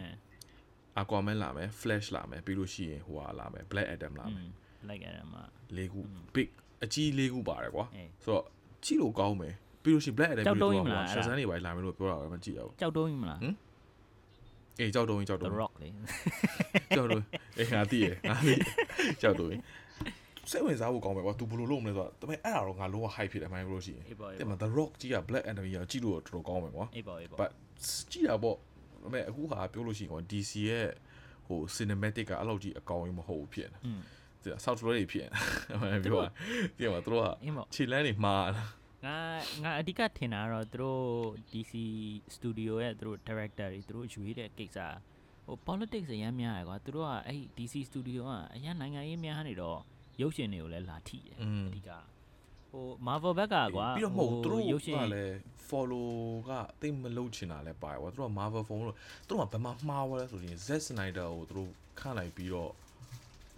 [1.00, 4.48] Aquaman လာမယ် Flash လာမယ်ပြီးလို့ရှိရင်ဟိုဟာလာမယ် Black Adam လာမယ်
[4.88, 5.42] လိုက်ရတယ်မှာ
[5.76, 6.00] လေးခု
[6.34, 6.48] big
[6.84, 8.44] အကြီးလေးခုပါတယ်ကွာအေးဆိုတော့
[8.84, 13.54] ကြည့်လို့ကောင်းမယ်ပြီးလို့ရှိရင် Black Adam ကြောက်တုံးပြီးကြီးမတော့လားဟိုရှာစမ်းနေပါလာမယ်လို့ပြောတာပဲမကြည့်ရဘူး ကြောက်တုံးကြီးမလားဟမ်
[14.79, 15.89] အေးကြောက်တုံးကြီးကြောက်တုံး The ကြီး Rock လေ
[16.95, 17.23] ကြောက်တုံး
[17.57, 18.53] အေးငါသိရငါသိ
[19.21, 19.61] ကြောက်တုံးကြီး
[20.49, 27.35] စိတ်ဝင်စားဖို့ကောင်းမယ်ကွာ तू ဘယ်လိုလုပ်မလဲဆိုတော့ဒါပေမဲ့အဲ့ဒါတော့ငါလုံးဝ hype ဖြစ်တယ်မိုင်းလို့ရှိရင် အေးပါအေး တဲ့ ပါ မှာ The Rock ကြီးက Black Adam ကြီးကကြည့်လို့တော်တော်ကောင်းမယ်ကွာ အေးပါအေးပါ
[27.41, 27.51] but
[28.11, 28.61] ကြည့်တာပေါ့ဒါ
[29.01, 30.87] ပေမဲ့အခုဟာပြောလို့ရှိရင်ကွာ DC ရဲ့
[31.47, 34.01] ဟို cinematic ကအဲ့လောက်ကြီးအကောင်ကြီးမဟုတ်ဘူးဖြစ်နေ อืม
[34.43, 35.27] တယ် software တွေဖြစ်
[35.93, 36.29] နေပြောတာ
[36.77, 38.63] ပြောမှာသူတို့က အေးပါ ခြေလမ်းတွေမှားတာ
[39.04, 39.16] ငါ
[39.62, 41.02] ငါအဓိကထင်တာကတော့သူတို့
[41.52, 41.72] DC
[42.34, 44.78] Studio ရဲ့သူတို့ director တွေသူတို့ရွေးတဲ့ကိစ္စ
[45.46, 49.78] ဟို politics အရင်များရယ်ကွာသူတို့ကအဲ့ DC Studio ကအရင်နိုင်ငံရေးများနေတော့
[50.20, 51.90] ရုပ်ရှင်တွေကိုလည်းလာထိတယ်อืมအဓိက
[52.70, 55.34] ဟို Marvel ဘက်ကကွာပြီးတော့မဟုတ်ဘူးသူတို့ရုပ်ရှင်ကလည်း
[55.68, 56.10] follow
[56.48, 62.70] ကတိတ်မလုပ်ချင်တာလည်းပါတယ်ကွာသူတို့က Marvel phone လို့သူတို့ကဘယ်မှာမှားသွားလဲဆိုရင် Z Snyder ကိုသူတို့ခန့်လိုက်ပြီးတော့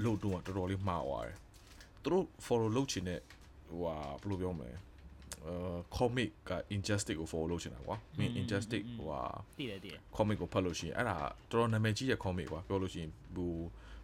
[0.05, 1.37] လို့တော့တော်တော်လေးမှားသွားတယ်
[2.03, 3.21] သူတို့ follow လုပ်ချင်တဲ့
[3.69, 4.86] ဟိုဟာဘယ်လိုပြောမလဲအာ
[5.99, 9.21] comic က injustice ကို follow လုပ်ချင်တာကွာ mean injustice ဟိုဟာ
[9.59, 11.17] တည်တယ်တည်တယ် comic ကိုဖတ်လို့ရှိရင်အဲ့ဒါ
[11.51, 13.53] တော်တော်နာမည်ကြီးတဲ့ comic ကွာပြောလို့ရှိရင်ဟို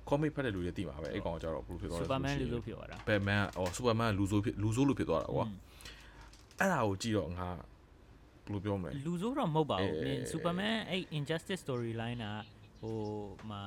[0.09, 5.47] comic ဖတ်တဲ့လူတွေသိမှာပဲအဲ့ကောင်ကကြတော့ဘယ်လိုဖြစ်သွားလဲဆို Superman လို့ရှိရင်လို့ပြောရတာ Batman အော် Superman ကလူဆိုးဖြစ်လူဆိုးလို့ဖြစ်သွားတာကွာ
[6.59, 12.27] အဲ့ဒါကိုကြည့်တော့ငါဘယ်လိုပြောမလဲလူဆိုးတော့မဟုတ်ပါဘူးအေးနင် Superman အဲ့ Injustice storyline က
[12.83, 12.99] ဟို
[13.51, 13.63] မှာ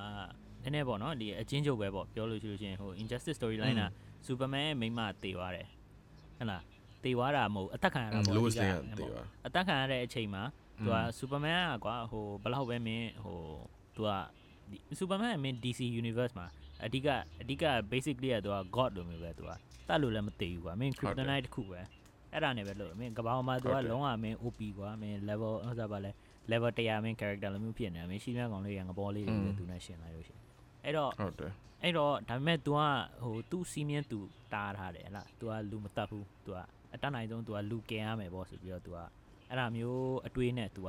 [0.64, 3.84] နည်းနည်းပေါ့နော်ဒီအချင်းချုပ်ပဲပေါ့ပြောလို့ရှိလို့ရှိရင်ဟို Injustice storyline က
[4.28, 6.62] Superman ရဲ့မိန်းမတေသွားတယ်ဟဟလား
[7.05, 10.43] တေသွားတာမဟုတ်အသက်ခံရတာပေါ့ Lois အဓိ Lane က က တေသွား အသက်ခံရတဲ့အချိန်မှာ
[10.85, 13.41] သူက Superman ကကွာဟိုဘယ်လောက်ပဲမင်းဟို
[13.97, 14.11] သူက
[14.71, 16.47] ဒီ Superman ကမင်း DC universe မှာ
[16.85, 17.09] အဓိက
[17.41, 19.51] အဓိက basically ကသူက god လိုမျိုးပဲသူက
[19.89, 21.81] တတ်လို့လည်းမသိဘူးကွာမင်း ဟုတ်တယ် kryptonite တစ်ခုပဲ
[22.33, 26.11] အဲ့ဒါနဲ့ပဲလို့မင်းကဘာမှာသူ ဟု က တ်တယ် လုံးဝမင်း OP ကွာမင်း level ဟိုစားပါလဲ
[26.51, 30.43] level 100မင်း character လိုမျိုးဖြစ်နေတာမင်းရှိမြကောင်လေးရငဘောလေးတွေပဲသူနဲ့ရှင်လာလို့ရှိရင်
[30.85, 32.81] အဲ့တော့ ဟုတ်တယ် အဲ့တော့ဒါပေမဲ့ तू က
[33.23, 34.19] ဟို तू စီးမြင် तू
[34.53, 36.59] တားထားတယ်ဟလား तू ကလူမတတ်ဘူး तू က
[36.95, 38.99] အတတ်နိုင်ဆုံး तू ကလူကင်ရမယ်ပေါ့ဆိုပြီးတော့ तू က
[39.49, 40.89] အဲ့ဒါမျိုးအတွေးနဲ့ तू က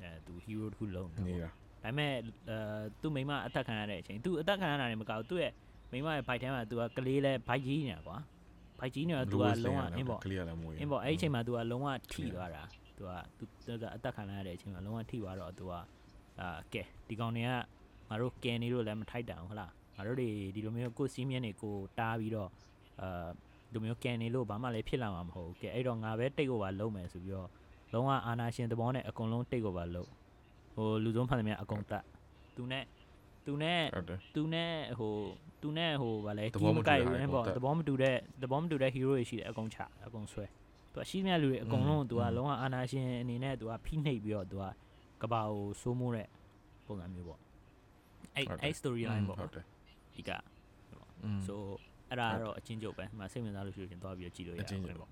[0.00, 2.12] အဲ तू hero တစ်ခုလုံးနေ နေ ပေါ့ တာ ဒါပေမဲ့
[2.48, 2.56] အဲ
[3.00, 5.52] သူ့မိမအသက်ခံရတဲ့အချိန် तू အသက်ခံရတာနေမကောက်သူ့ရဲ့
[5.92, 8.18] မိမရဲ့ဘိုက်ထဲမှာ तू ကကလေးလဲဘိုက်ကြီးနေတာကွာ
[8.78, 12.62] ဘိုက်ကြီးနေတာ तू ကလုံးဝအင်းပေါ့ ကလေးကလည်းမွေး အင်းပေါ့အဲ့ဒီအချိန်မှာ तू ကလုံးဝထိသွားတာ
[12.96, 13.44] तू က तू
[13.96, 15.72] အသက်ခံရတဲ့အချိန်မှာလုံးဝထိသွားတော့ तू က
[16.40, 17.50] အာကဲဒီကောင်တွေက
[18.08, 22.50] ငါတို့ကင်နေလို့လည်းမထိုက်တန်ဘူးဟုတ်လားငါတို့တွေဒီလိုမျိုးကိုယ်စီးမြင်နေကိုတားပြီးတော့
[23.00, 23.28] အာ
[23.73, 27.49] ဒီလိုမျိုးကန်နေလို့ဘာမှလည်းဖြစ်လာမှာမဟုတ်ဘူးကဲအဲ့တော့ငါပဲတိတ် over လုပ်မယ်ဆိုပြီးတော့
[27.93, 30.09] လုံးဝအာနာရှင်သဘောနဲ့အကုန်လုံးတိတ် over လုပ်
[30.75, 32.03] ဟိုလူဆုံးဖန်သမျှအကုန်တတ်
[32.55, 32.83] သူနဲ့
[33.45, 33.81] သူနဲ့
[34.35, 35.13] သူနဲ့ဟို
[35.61, 40.45] သူနဲ့ဟိုဗာလဲကြီးမကိုက်ဘူးပေါ့သဘောမတူတဲ့သဘောမတူတဲ့ hero တွေရှိတယ်အကုန်ချအကုန်ဆွဲ
[40.93, 44.63] သူကရှိမြလူတွေအကုန်လုံးသူကလုံးဝအာနာရှင်အနေနဲ့သူကဖိနှိပ်ပြီးတော့သူက
[45.21, 46.27] ကဘာကိုစိုးမိုးတဲ့
[46.85, 47.39] ပုံစံမျိုးပေါ့
[48.35, 49.37] အဲ့အဲ့ storyline ပေါ့
[50.15, 50.31] ဒီက
[51.47, 51.55] so
[52.11, 54.61] အဲ့ဒါတော့အချင်းကျုပ်ပဲဟိုမှာစိတ်ဝင်စားလို့ရှိရင်သွားပြီးတော့ကြည့်လို့ရတ
[54.93, 55.09] ယ်ပေါ့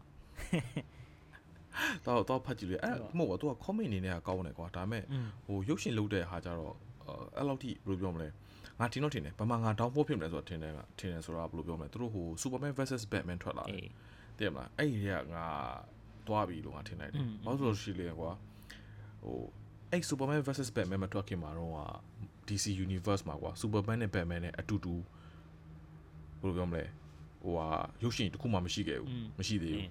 [2.05, 5.03] တော့တော့ဖတ်ကြည့်လို့အဲ့မဟုတ်ဘူး तू က comment နေနဲ့ကောင်းတယ်ကွာဒါပေမဲ့
[5.45, 6.73] ဟိုရုပ်ရှင်လုပ်တဲ့ဟာကြတော့
[7.37, 8.27] အဲ့လောက်ထိဘယ်လိုပြောမလဲ
[8.79, 13.87] ငါတင်တော့တင်တယ်ဘာမှငါ down ဖို့ဖြစ်မလဲဆိုတော့တင်တယ်ကတင်တယ်ဆိုတော့ဘယ်လိုပြောမလဲသူတို့ဟို Superman vs Batman ထွက်လာတယ်
[14.37, 15.45] တည်မလားအဲ့ဒီကငါ
[16.27, 18.31] သွားပြီလို့ငါထင်လိုက်တယ်ဘာလို့ဆိုလို့ရှိလဲကွာ
[19.23, 19.37] ဟို
[19.91, 21.73] အဲ့ Superman vs Batman မထွက်ခင်မှာတော့
[22.47, 24.95] DC Universe မှာကွာ Superman နဲ့ Batman နဲ့အတူတူ
[26.41, 26.83] ဘယ်လိုပြောမလဲ
[27.43, 27.67] ဟိုဟာ
[28.03, 29.89] ရုပ်ရှင်တစ်ခုမှမရှိခဲ့ဘူးမရှိသေးဘူး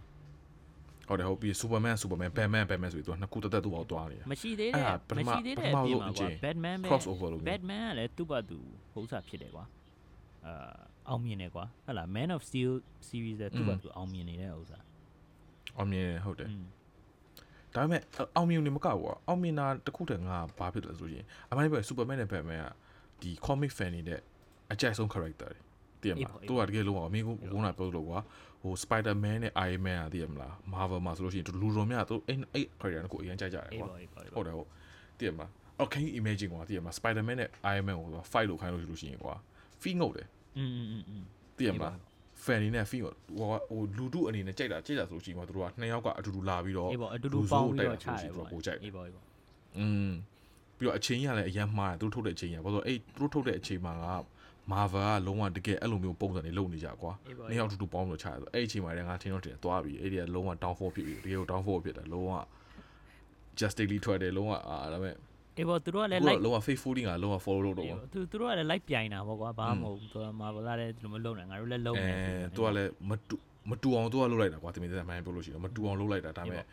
[1.09, 8.59] ဟုတ်တယ်ဟုတ်ပြီ Superman Superman Batman Batman ဆိုပြီးသူကနှစ်ခုတက်တက်သူ့ဘောက်သွားနေတာမရှိသေးအဲ့တဲ့ဒါပထမမရှိသေးတဲ့ပထမအပြင်ဆုံးမှာအကြိကွာမ် Batman ပဲ crossover လုပ်နေ Batman ကလည်းသူ့ဘာသူ
[8.95, 9.65] ပုံစံဖြစ်တယ်ကွာ
[10.47, 10.53] အာ
[11.09, 12.73] အောင်မြင်တယ်ကွာဟုတ်လား Man of Steel
[13.09, 14.79] series တဲ့သူ့ဘာသူအောင်မြင်နေတဲ့ဥစ္စာ
[15.77, 16.65] အောင်မြင်တယ်ဟုတ်တယ်อืม
[17.75, 18.03] ဒါပေမဲ့
[18.37, 22.67] အောင်မြင်နေမကဘူးကွာအောင်မြင်တာတစ်ခုတည်းငါဘာဖြစ်လဲဆိုရင်အမှန်တကယ် Superman နဲ့ Batman က
[23.21, 24.21] ဒီ comic fan တွေနဲ့
[24.73, 25.61] အကြိုက်ဆုံး character တွေ
[26.02, 28.20] တည်မလားသူကတကယ်လုံးအောင်မင်းကဘုန်းကပြောလို့ကွာ
[28.64, 34.68] ဟို Spider-Man နဲ့ Iron Man อ่ะတည်မလား Marvel မှာဆိုလို့ရှိရင်လူတော်များသူအဲ့အဲ့ character ကိုအရင်ကြိုက်ကြတယ် အေး ကွာ ပါအေးပါ ဟုတ်တယ်ဟုတ်
[35.20, 35.50] တည်မလား
[35.80, 39.36] အော် can you imagine ကွာတည်မလား Spider-Man နဲ့ Iron Man ကို fight လုပ်ခိုင်းလို့ရှိလို့ရှိရင်ကွာ
[39.82, 40.28] feel ငုတ်တယ်
[40.58, 41.24] อืมอืมอืม
[41.58, 41.94] တည်မလား
[42.46, 43.04] fan တွေနဲ့ feel
[43.38, 49.22] ဟိုဟိုလူတုအနေနဲ့ကြိုက်တာကြိုက်တာဆိုလို့ရှိရင်ကွာသူတို့ကနှစ်ယောက်ကအတူတူလာပြီးတော့ အေးပါအတူတူပေါင်းပြီးတော့ချတယ် လူဆိုးကိုတိုက်တာဆိုလို့ရှိရင်သူကပိုကြိုက်တယ် အေးပါအေးပါ
[49.78, 50.12] อืม
[50.78, 54.06] ပြီးတော့အချိန်ကြီးကလည်းအရင်မှားတယ်သူတို့ထုတ်တဲ့အချိန်ကြီးဘာလို့လဲအဲ့သူတို့ထုတ်တဲ့အချိန်မှာက
[54.73, 62.33] Marvel ကလုံးဝတကယ်အဲ့လိုမျိုးပုံစံတွေလုပ်နေကြကွာအေးပါနှစ်ယောက်အတူတူပေါင်းလို့ချရတယ်ဆိုအဲ့ဒီအချိန်မှာလည်းငါထင်တော့တင်သွားပြီအဲ့ဒီကလုံးဝ downfall ဖြစ်ပြီတကယ်ကို downfall ဖြစ်တယ်လုံးဝ
[63.59, 65.15] justice ထွက်တယ်လုံးဝအာဒါပေမဲ့
[65.59, 73.37] အေးပေါ့သူတို့ကလည်းကို like လုံးဝ faithfully ငါလုံးဝ follow လုပ်တော့အေးပေါ့ပေါ့သူသူတို့ကလည်း like ပြိုင်တာပေါ့ကွာဘာမှမဟုတ်ဘူးသူကမာဗလာလည်းဒီလိုမျိုးလုပ်နေငါတို့လည်းလုပ်အဲနေဆိုပြီးသူကလည်းမတူ
[73.71, 76.65] မတူအောင်သူကလုပ်လိုက်တာကွာတမင်သက်မှန်ပြောလို့ရှိရင်မတူအောင်လုပ်လိုက်တာဒါပေမဲ့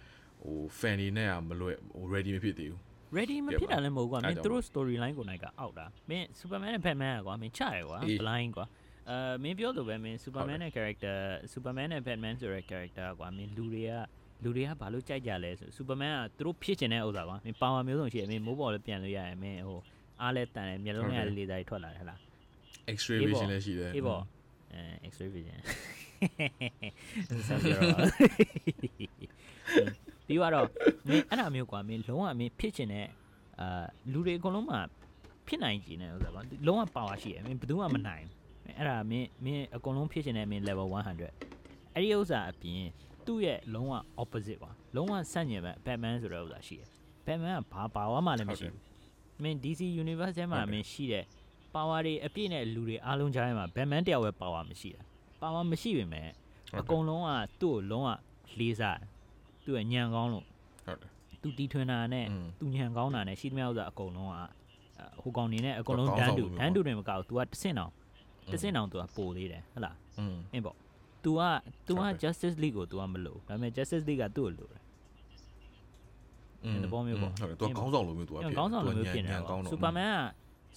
[0.43, 2.81] ဟို fan တွေနဲ့ကမလွယ်ဟို ready မဖြစ်သေးဘူး
[3.17, 8.65] ready မကဲဖြစ်တာလည်းမဟုတ်ဘူးကွာမအဲ့င်းကြောင့်သူတို့ storyline ကိုနိုင်ကအောက်တာမင်း Superman နဲ့ Batman ကကွာမင်းချရယ်ကွာအေး blind ကွာ
[9.09, 11.15] အဲမင်းပြောလို့ပဲမင်း Superman နဲ့ character
[11.53, 13.91] Superman နဲ့ Batman ဆိုတဲ့ character ကွာမင်းလူတွေက
[14.43, 19.79] လူတွေကဘာလို့ကြိုက်ကြလဲဆို Superman ကသူတို့ဖြစ်ချင်တဲ့ဥစ္စာကွာမင်း power မျိုးစုံရှိတယ်မင်းမိုးပေါ်လည်းပြန်လို့ရတယ်မင်းဟို
[20.21, 22.19] အားလည်းတန်တယ်မျက်လုံးနဲ့လေသာတွေထွက်လာတယ်ဟဲ့လား
[22.97, 24.21] X-ray အေးပေါ့ vision လည်းရှိတယ်အေးပေါ့
[24.73, 25.57] အဲ X-ray vision
[27.47, 27.99] ဆက်ပြောတော့
[30.27, 30.67] ပြီးတော့
[31.09, 33.07] မင်းအဲ့ဒါမျိုးကွာမင်းလုံးဝမင်းဖြစ်ချင်တဲ့
[33.61, 34.79] အာလူတွေအကုန်လုံးမှာ
[35.47, 42.83] ဖြစ်နိုင်ကြတယ်ဥစ္စာကွာလုံးဝ power ရှိတယ်မင်းဘယ်သူမှမနိုင်ဘူးအဲ့ဒါမင်းမင်းအကုန်လုံးဖြစ်ချင်တဲ့မင်း level 100အဲ့ဒီဥစ္စာအပြင်
[43.25, 46.89] သူ့ရဲ့လုံးဝ opposite ကွာလုံးဝဆန့်ကျင်ဘက် Batman ဆိုတဲ့ဥစ္စာရှိတယ်
[47.25, 48.81] Batman ကဘာ power မှလည်းမရှိဘူး
[49.43, 51.25] မင်း DC universe ထဲမှာဟုတ်တယ်မင်းရှိတဲ့
[51.75, 55.03] power တွေအပြည့်နဲ့လူတွေအားလုံးကြားထဲမှာ Batman တယောက်ပဲ power မရှိတာ
[55.41, 56.27] power မရှိပေမဲ့
[56.71, 57.29] ဟုတ်တယ်အကုန်လုံးက
[57.61, 58.09] သူ့ကိုလုံးဝ
[58.59, 59.09] လေးစားတယ်
[59.65, 60.45] သူ့ရဲ့ညံကောင်းလို့
[60.85, 61.09] ဟုတ်တယ်
[61.41, 62.25] သူတီထွင်တာနဲ့
[62.59, 64.35] သူညံကောင်းတာနဲ့ရှိသမျှဥစ္စာအကုန်လုံးက
[65.21, 67.91] ဟိုကောင်နေနဲ့အကုန်လုံးတန်းတူတန်းတူတွေမကောက် तू ကတဆင့်အောင်
[68.51, 69.95] တဆင့်အောင် तू ကပို့သေးတယ်ဟုတ်လား
[70.53, 70.75] အင်းပေါ့
[71.23, 71.41] तू က
[71.87, 74.81] तू က Justice League ကို तू ကမလို့ဒါပေမဲ့ Justice League ကသူ့ကိုလို့တယ်
[76.63, 80.21] အင်းတဘောမျိုးပေါ့ဟုတ်တယ် तू ကခေါင်းဆောင်လိုမျိုး तू ကဖြစ်ခေါင်းဆောင်လိုမျိုးဖြစ်နေတာပေါ့ Superman က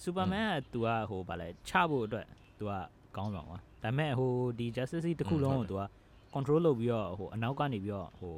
[0.03, 2.27] Superman က तू ကဟိုဗာလဲချဖို့အတွက်
[2.59, 2.71] तू က
[3.15, 5.83] ခေါင်းဆောင်ပါဒါပေမဲ့ဟိုဒီ Justice League တစ်ခုလုံးကို तू က
[6.35, 8.35] control လုပ်ပြီးတော့ဟိုအနောက်ကနေပြီးတော့ဟို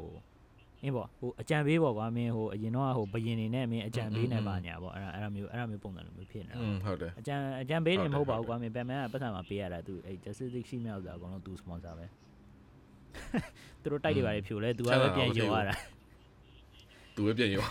[0.83, 12.07] အင်းပေါ့ဟိုအကြံပေးပေါ့ကွာမင်းဟိုအရင်တော့ဟိုဘယင်နေနဲ့မင်းအကြံပေးနေပါညာပေါ့အဲ့ဒါအဲ့ဒါမျိုးအဲ့ဒါမျိုးပုံစံလိုမျိုးဖြစ်နေတာ อืมဟုတ်တယ် အကြံအကြံပေးနေ ဟုတ်တယ် မဟုတ်ပါဘူး ဟုတ်တယ် ကွာမင်းဘက်မန်ကပတ်စံမှာပေးရတာသူအဲ့ justice league ရှိမြောက်တာအကုန်လုံး तू sponsor ပဲ
[13.83, 15.75] သူတို့တိုက်တွေပါလေဖြိုလဲ तू ကပဲပြန်ရောရတာ
[17.15, 17.67] သူပဲပြင်ရော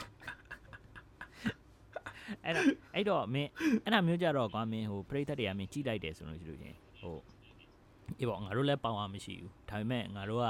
[2.43, 2.66] အဲ့တော့
[2.96, 3.50] အဲ့တော့မင်း
[3.84, 7.16] အဲ့ဒါမျိုးကြတော့ကွာမင်းဟိုပရိသတ်တွေကမင်းကြည့်လိုက်တယ်ဆိုလို့ရှိလို့ချင်းဟို
[8.20, 10.46] အေးပေါ့ငါတို့လည်းပေါအောင်မရှိဘူးဒါပေမဲ့ငါတို့က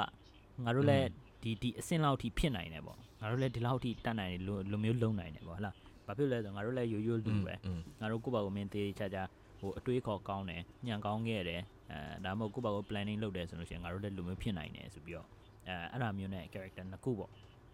[0.65, 1.07] ငါတို့လည်း
[1.42, 5.74] ဒီဒီအဆင့်လောက်ထိဖြစ်နိုင်တယ်ပေါ့ငါတို့လည်းဒီလောက်ထိတတ်နိုင်တယ်လိုမျိုးလုံနိုင်တယ်ပေါ့ဟလား
[6.06, 7.54] ဘာဖြစ်လဲဆိုငါတို့လည်းရိုးရိုးလူပဲ
[8.00, 9.22] ငါတို့ကိုယ့်ဘာကိုမင်းသေးချာချာ
[9.60, 11.60] ဟိုအတွေးခေါ်ကောင်းတယ်ညံကောင်းခဲ့တယ်
[11.90, 15.26] အဲဒါမှမဟုတ်ကိုယ့်ဘာကို planning လုပ်တယ်ဆိုလို့ရှိရင်ငါတို့လည်းလိုမျိုးဖြစ်နိုင်တယ်ဆိုပြီးတော့
[15.66, 17.30] အဲအဲ့ဒါမျိုးနဲ့ character နှစ်ခုပေါ့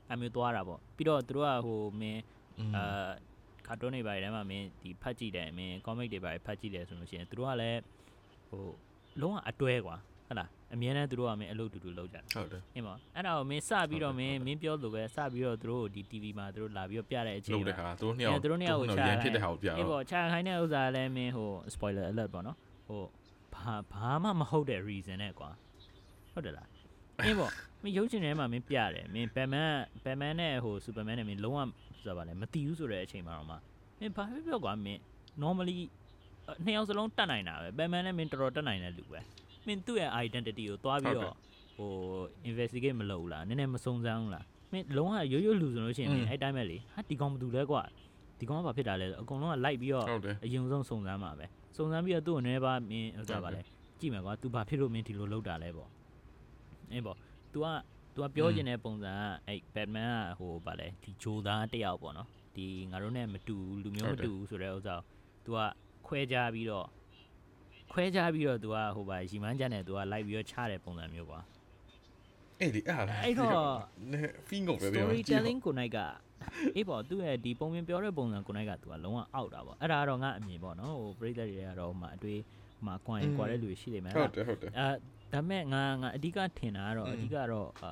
[0.09, 2.21] အဲ့မျိုးသွားတာပေါ့ပြီးတော့သူတို့ကဟိုမင်း
[2.77, 3.11] အာ
[3.67, 7.81] ကာတွန်းတွေပါတယ်မှာမင်းဒီဖတ်ကြည့်တယ်မင်း comic တွေပါတယ်ဖတ်ကြည့်တယ်ဆိုလို့ရှိရင်သူတို့ကလည်း
[8.49, 8.63] ဟို
[9.21, 9.97] လုံးဝအတွဲကွာ
[10.29, 22.57] ဟုတ်လားအမြဲတမ်းသူတို့ကမင်းအလုပ်တူတူလုပ်ကြတယ်ဟုတ်တယ်အင်းပါအဲ့ဒါကိုမင်းစပြီးတော့မင်းမင်းပြောလို့ပဲစပြီးတော့သူတို့ဒီ TV မှာသူတို့လာပြီးတော့ပြတဲ့အချိန်လုပ်တဲ့မှာဟာသူတို့နှစ်ယောက်အဲသူတို့နှစ်ယောက်ကိုချရန်ဖြစ်တဲ့ဟာကိုပြအေးတော့ပေါ့ချာခိုင်းတဲ့ဥစ္စာလည်းမင်းဟို spoiler alert ပေါ့နော်
[22.89, 23.03] ဟို
[23.55, 25.51] ဘာဘာမှမဟုတ်တဲ့ reason နဲ့ကွာ
[26.33, 26.69] ဟုတ်တယ်လား
[27.25, 27.51] အေးပေါ့
[27.83, 29.69] မင်းရုပ်ရှင်ထဲမှာမင်းပြတယ်မင်း Batman
[30.05, 31.61] Batman နဲ့ဟို Superman နဲ့မင်းလုံးဝ
[31.99, 33.57] ဆိုတာပါလဲမတီးဘူးဆိုတဲ့အချိန်မှာတော့မှ
[34.01, 35.01] မင်းဘာဖြစ်ပြောကွာမင်း
[35.43, 35.79] normally
[36.47, 39.21] အဲ့နှစ်ယောက်စလုံးတတ်နိုင်တာပဲ Batman နဲ့မင်းတော်တော်တတ်နိုင်တဲ့လူပဲ
[39.68, 41.36] မင်းသူ့ရဲ့ identity ကိုသွားပြီးတော့
[41.78, 41.92] ဟို
[42.50, 47.82] investigate မလုပ်ဘူးလားနည်းနည်းမစုံစမ်းဘူးလားမင်းလုံးဝရိုးရိုးလူဆိုလို့ရှိရင်မင်းအဲ့တိုင်းပဲလေဟာဒီကောင်ဘာတူလဲကွာ
[48.40, 51.46] ဒီကောင်ကဘာဖြစ်တာလဲဆိုအကုန်လုံးကလိုက်ပြီးတော့ ဟုတ်တယ် အရင်ဆုံးစုံစမ်းမှာပဲ
[51.76, 53.62] စုံစမ်းပြီးတော့သူ့ကိုနည်းပါမင်းဥစ္စာပါလဲ
[54.00, 55.90] ကြည့်မယ်ကွာ तू ဘာဖြစ်လို့မင်းဒီလိုလုပ်တာလဲပေါ့
[56.92, 57.18] အေးပေါ့
[57.54, 57.68] तू က
[58.14, 65.06] तू ကပြောချင်တဲ့ပုံစံကအဲ့ Batman ကဟိုဗာလဲဒီဂျိုသားတစ်ယောက်ပေါ့နော်ဒီငါတို့နဲ့မတူဘူးလူမျိုးမတူဘူးဆိုတဲ့ဥစ္စာကို
[65.46, 65.60] तू က
[66.08, 66.88] ခွဲခြားပြီးတော့
[67.92, 71.40] ခွဲခြားပြီးတော့ तू ကဟိုဗာရီမန်းချန်နဲ့ तू ကလိုက်ပြီးတော့ချတဲ့ပုံစံမျိုးကွာ
[72.60, 73.74] အဲ့ဒီအဲ့ဒါ အဲ့တော့
[74.48, 75.98] ဖီငုံပဲဗျာ storytelling ကိုနိုင်က
[76.76, 84.88] အေးပေါ့သူ့ရဲ့ဒီပုံပြင်ပြောတဲ့ပုံစံကိုနိုင်က तू ကလုံးဝအောက်တာပေါ့အဲ့ဒါကတော့ငါအမြင်ပေါ့နော်ဟိုပရိသတ်တွေကတော့ဟိုမှာအတွေ့ဟိုမှာကွာရင်ကွာတဲ့လူတွေရှိနေမှာ ဟုတ်တယ်ဟုတ်တယ် အဲ
[85.34, 87.92] ဒါပေမဲ့ငါငါအဓိကထင်တာကတော့ อืม အဓိကတော့အာ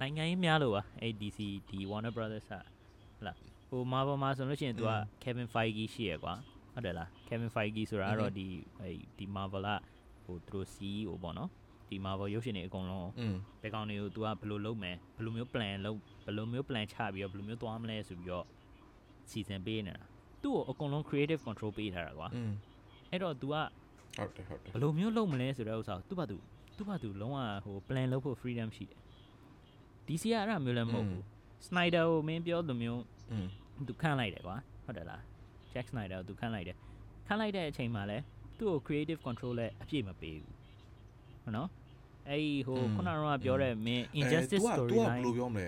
[0.00, 2.52] နိုင်ငံရေးများလို့ပါအဲ့ DC ဒီ Warner Brothers က
[3.18, 3.36] ဟုတ်လား
[3.68, 4.90] ဟို Marvel မှာဆိုလို့ရှိရင် तू က
[5.22, 6.34] Kevin Feige ရှိရကွာ
[6.75, 8.47] ဟုတ်တယ်လား Kevin Feige ဆိုတာကတော့ဒီ
[8.81, 9.69] အဲဒီ Marvel က
[10.25, 11.49] ဟိုသူတို့ CEO ပေါ့နော်
[11.89, 13.09] ဒီ Marvel ရုပ်ရှင်တွေအကုန်လုံး
[13.61, 18.45] ဘယ်ကောင်တွေကို तू ကဘယ်လိုလုပ်မယ်ဘယ်လိုမျိုး plan လုပ်ဘယ်လိုမျိုး plan ချပြီးတော့ဘယ်လိုမျိုးသွားမလဲဆိုပြီးတော့
[19.31, 20.03] season ပေးနေတာ
[20.43, 22.27] သူ့ကိုအကုန်လုံး creative control ပေးထားတာကွာ
[23.11, 23.55] အဲ့တော့ तू က
[24.17, 26.37] ဟုတ်တယ်ဟုတ်တယ်ဘယ်လိုမျိုးလုပ်မလဲဆိုတဲ့ဥစ္စာကိုသူ့ဘာသူ
[26.77, 28.99] သူ့ဘာသူလုံးဝဟို plan လုပ်ဖို့ freedom ရှိတယ်
[30.07, 31.21] DC ကအဲ့ဒါမျိုးလည်းမဟုတ်ဘူး
[31.67, 33.01] Snyder ကိုမင်းပြောလိုမျိုး
[33.87, 34.55] သူခန့်လိုက်တယ်ကွာ
[34.85, 35.21] ဟုတ်တယ်လား
[35.75, 36.77] Jack Snyder ကိုသူခန့်လိုက်တယ်
[37.27, 38.17] ခန့်လိုက်တဲ့အချိန်မှာလဲ
[38.57, 40.53] သူ့ကို creative control လည်းအပြည့်မပေးဘူး
[41.43, 41.69] ဟုတ်နော်
[42.29, 45.67] အဲ့ဒီဟိုခုနကတော့ပြောတဲ့မင်း injustice သူက story သူကဘယ် line လိုပြောမလဲ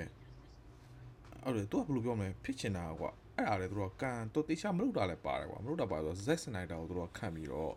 [1.44, 7.74] ဟုတ်တယ်သူကဘယ်လိုပြောမလဲဖြစ်ချင်တာကွာအဲ့အားလေသူတို့ကန်သူတေချာမလုပ်တာလည်းပါတယ်ကွာမလုပ်တာပါဆိုတော့ Zack Snyder ကိုသူတို့ခန့်ပြီးတော့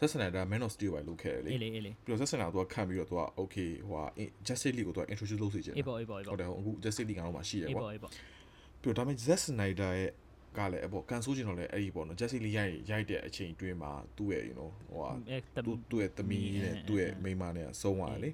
[0.00, 4.04] Zack Snyder Man of Steel ပဲလုပ်ခဲ့တယ်လေအေးလေအေးလေပြီးတော့ Zack Snyder ကိုသူကခန့်ပြီးတော့သူက okay ဟိုဟာ
[4.46, 10.10] Justice League ကိုသူက introduce လုပ်စေချင်အေးပေါ့အေးပေါ့အေးဟုပေါ့တ်တယ်ဟိုအခု Justice League ကတော့မှရှိတယ်အေးကွာပေါ့အေးပေါ့ပြီးတော့ဒါပေမဲ့ Zack Snyder ရဲ့
[10.58, 18.30] ကလည်းအပေါ်ကန်ဆိုးချင်တော့လည်းအဲ့ဒီပေါ့နော် Jesse Lee ရိုက်ရိုက်တဲ့အချိန်တွင်းမှာသူ့ရဲ့ you know ဟိုဟာအဲတသူ့သူ့ရဲ့သမီးနဲ့အဲသူ့ရဲ့အဲမိန်းမနဲ့ဆုံးသွားတယ်လေ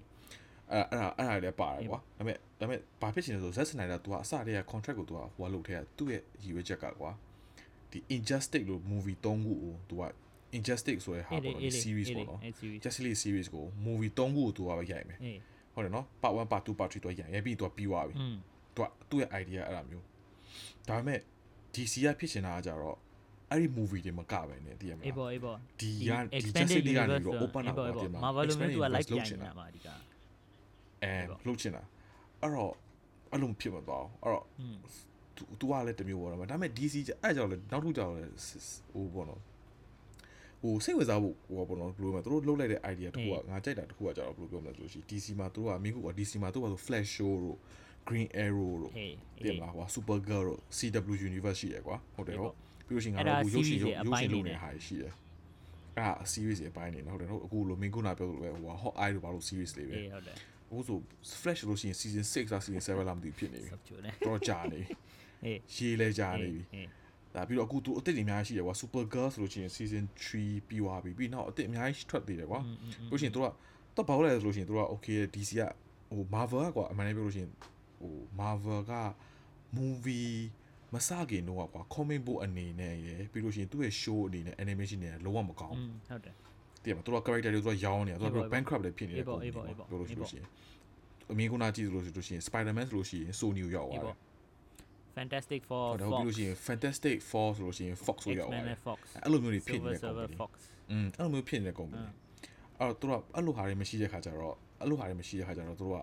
[0.73, 7.11] အဲ့အဲ့ဒါအဲ့ဒါလည်းပါတယ်ကွာဒါပေမဲ့ဒါပေမဲ့ဘာဖြစ်ချင်လဲဆို Zack Snyder သူကအစတည်းက contract ကိုသူကဟိုကလုပ်ထဲကသူ့ရဲ့ရည်ရွယ်ချက်ကကွာ
[7.91, 10.05] ဒီ Injustice လို့ movie ၃ခုကိုသူက
[10.57, 15.39] Injustice ဆိုတဲ့ဟာပေါ့နော်ဒီ series ပေါ့နော်အဲ series Justice League series ကို movie ၃ခုကိုသူကပဲရိုက်မယ်အေး
[15.75, 18.37] ဟုတ်တယ်နော် part 1 part 2 part 3တော့ရိုက်ရိုက်ပြီးသူကပြီးသွားပြီอืม
[18.75, 20.05] သူကသူ့ရဲ့ idea အဲ့ဒါမျိုး
[20.89, 21.21] ဒါပေမဲ့
[21.74, 22.98] DC ကဖြစ်ချင်တာကကြတော့
[23.50, 27.96] အဲ့ဒီ movie တွေမကပဲねတည်ရမ အေး လား ပေါ့အေးပေါ့ ဒီကဒီ extended Justice League ကနေ universe တော့ open up အေး
[27.96, 29.88] ပါ ပေါ့ တင်မှာ Marvel လိုမျိုးသူက Expanded live universe ပြန် လုပ်ချင် နေ တာ မှာအဓိက
[31.04, 31.84] အဲ ပေါ့ လှုပ်ချင်တာ
[32.42, 32.74] အဲ့တော့
[33.32, 34.78] အဲ့လိုမဖြစ်မသွားဘူးအဲ့တော့ อืม
[35.36, 38.30] သူသူကလည်းတစ်မျိုးပေါ့နော်ဒါပေမဲ့ DC ကျအဲ့ကြောင့်လည်းနောက်တစ်ကြောင့်လည်း
[38.94, 39.42] ဟိုပေါ့နော်
[40.62, 47.58] ဟိုစိတ်ဝင်စားဖို့ဟိုပေါ့နော်ဘယ်လိုမှသူတို့လှုပ်လိုက်တဲ့ idea တခုကငါကြိုက်တာတခုကကြတော့ဘယ်လိုပြောမလဲဆိုလို့ရှိရင် DC မှာသူတို့ကအမင်းက DC မှာသူကဆို Flash Show တို့
[48.09, 48.93] Green Arrow တို့
[49.45, 52.55] တင်လာကွာ Super Girl တို့ CW Universe ရှိတယ်ကွာဟုတ်တယ်ဟုတ်
[52.87, 55.13] ပြီးလို့ရှိရင်ငါတို့ရုပ်ရှင်ရုပ်ရှင်လုပ်နေတဲ့ဟာရှိတယ်
[55.97, 60.37] အဲ့ဒါ series ရဲ့အပိုင်းနေနော်ဟုတ်တယ်နော်အခုလိုမင်းခုနပြောလို့ပဲဟိုဟာ Hot Eye တို့ဘာလို့ series လေးပဲဟုတ်တယ်
[60.69, 60.99] အခုဆို
[61.41, 63.71] Flash လို့ရှိရင် season 6လား season 7လားမသိဖြစ်နေပြီ
[64.27, 66.63] တော့ကြာနေပြီရေးလဲကြာနေပြီ
[67.35, 73.49] ဒါပြီးတော့အခုသူအစ်စ်တွေအများကြီးရှိတယ်ကွာ Super Girl ဆိုလို့ရှိရင် season 3ပြီးွားပြီပြီးနောက်အစ်စ်အများကြီးထွက်သေးတယ်ကွာပြီးလို့ရှိရင်တို့က
[73.97, 75.63] တော့ဘောက်လဲဆိုလို့ရှိရင်တို့က okay DC က
[76.17, 77.51] ဟို Marvel ကွာအမှန်တကယ်ပြောလို့ရှိရင်
[77.99, 78.95] ဟို Marvel က
[79.77, 80.33] movie
[80.95, 86.35] မစခင်တော့ကွာ comic book အနေနဲ့ရယ်ပြီးလို့ရှိရင်သူ့ရဲ့ show အနေနဲ့ animation နဲ့လုံးဝမကောင်းဘူးဟုတ်တယ်
[86.83, 89.39] တကယ်မသူတို့ character တွေသူတို့ရောင်းနေတာသူတို့ bankrupt လည်းဖြစ်နေတယ်ပြော
[89.93, 90.47] လို့ရှိလို့ရှိရင်
[91.31, 94.17] အမင်းကနာကြည့်လို့ရှိလို့ရှိရင် Spider-Man ဆိုလို့ရှိရင် Sony ကိုရောက်သွားတယ်
[95.17, 98.77] Fantastic Four တော့ပြီးလို့ရှိရင် Fantastic Four ဆိုလို့ရှိရင် Fox ကိုရောက်သွားတယ်
[99.25, 100.35] အဲ့လိုမျိုးတွေဖြစ်နေတဲ့ company
[100.91, 102.07] อืมအဲ့လိုမျိုးဖြစ်နေတဲ့ company
[102.79, 105.99] အဲ့တော့သူတို့အဲ့လိုဟာတွေမရှိတဲ့ခါကျတော့အဲ့လိုဟာတွေမရှိတဲ့ခါကျတော့သူတို့က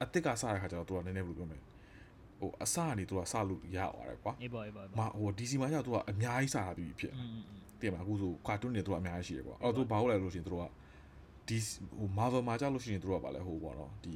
[0.00, 1.58] အစ်စ်ကစတဲ့ခါကျတော့သူကနည်းနည်းဘယ်လိုပြောမလဲ
[2.40, 7.12] ဟိုအစကနေသူကစလို့ရပါတယ်ကွာအေးပါအေးပါမဟို DC မှာကျတော့သူကအများကြီးစတာပြီးဖြစ်
[7.80, 10.62] တယ်မှာအခုဆိုကာတွန်းတွေသူကအများကြီးရှိတယ်ကွာအဲ့တော့သူဘာလို့လဲလို့ရှိရင်သူက
[11.48, 11.58] ဒီ
[11.98, 14.14] ဟို Marvel မှာကြာလို့ရှိရင်သူတို့ကဗာလဲဟိုပေါ့နော်ဒီ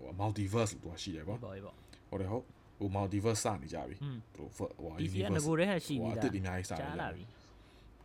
[0.00, 2.44] ဟို multiverse လို့သူကရှိတယ်ကွာဟုတ်ပါပြီဟုတ်တယ်ဟုတ်
[2.78, 3.94] ဟို multiverse စနေကြပြီ
[4.34, 4.66] သူတို့ဟို
[4.96, 7.22] universe ဒီကငကိုရဲဟရှိနေတာတက်ဒီအများကြီးစတယ်ကြာလာပြီ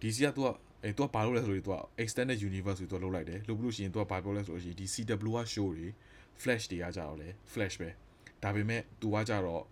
[0.01, 0.47] DC ကသူက
[0.83, 5.87] အဲသူကဘာလုပ်လဲဆိုရင်သူက extended universe ဆိုသူကလုပ်လိုက်တယ်လုပ်လို့ရှိရင်သူကဘာပြောလဲဆိုလို့ရှိရင်ဒီ CW က show တွေ
[6.43, 7.89] flash တွေကကြတော့လေ flash ပဲ
[8.43, 9.63] ဒါပေမဲ့ तू ကကြတော့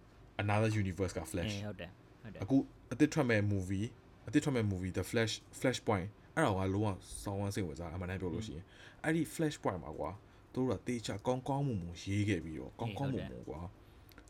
[0.43, 1.91] another universe က flash အေးဟုတ်တယ်
[2.23, 2.57] ဟုတ်တယ်အခု
[2.93, 3.87] အသစ်ထွက်မဲ့ movie
[4.27, 6.87] အသစ်ထွက်မဲ့ movie the flash flash point အဲ့ဒါကလုံးဝ
[7.23, 8.65] စောင်းဝမ်းစိတ်ဝင်စားအမှန်တမ်းပြောလို့ရှိရင်
[9.03, 10.11] အဲ့ဒီ flash point မှာကွာ
[10.53, 13.59] သူတို့ကတေချာကောင်းကောင်းမွန်မွန်ရေးခဲ့ပြီးတော့ကောင်းကောင်းမွန်မွန်ကွာ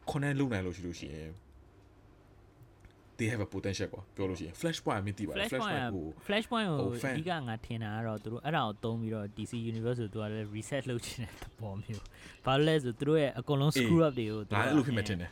[0.10, 1.30] connect လုပ်နိုင်လို့ရှိလို့ရှိရင်
[3.20, 7.14] they have a potential ကွာပြောလို့ရှိရင် flash point အမြင်သိပါတယ် Flash point ကို Flash point ကိုဟို fan
[7.16, 12.04] အဓိကငါထင်တာကတော့သူတို့အဲ့ဒါကိုသုံးပြီးတော့ DC Universe ကိုသူကလည်း reset လုပ်ချင်တဲ့သဘောမျိုး
[12.46, 15.32] ဘာလို့လဲဆိုသူတို့ရဲ့အကုန်လုံး screw up တွေကိုသူငါအဲ့လိုဖြစ်မှတင်တယ်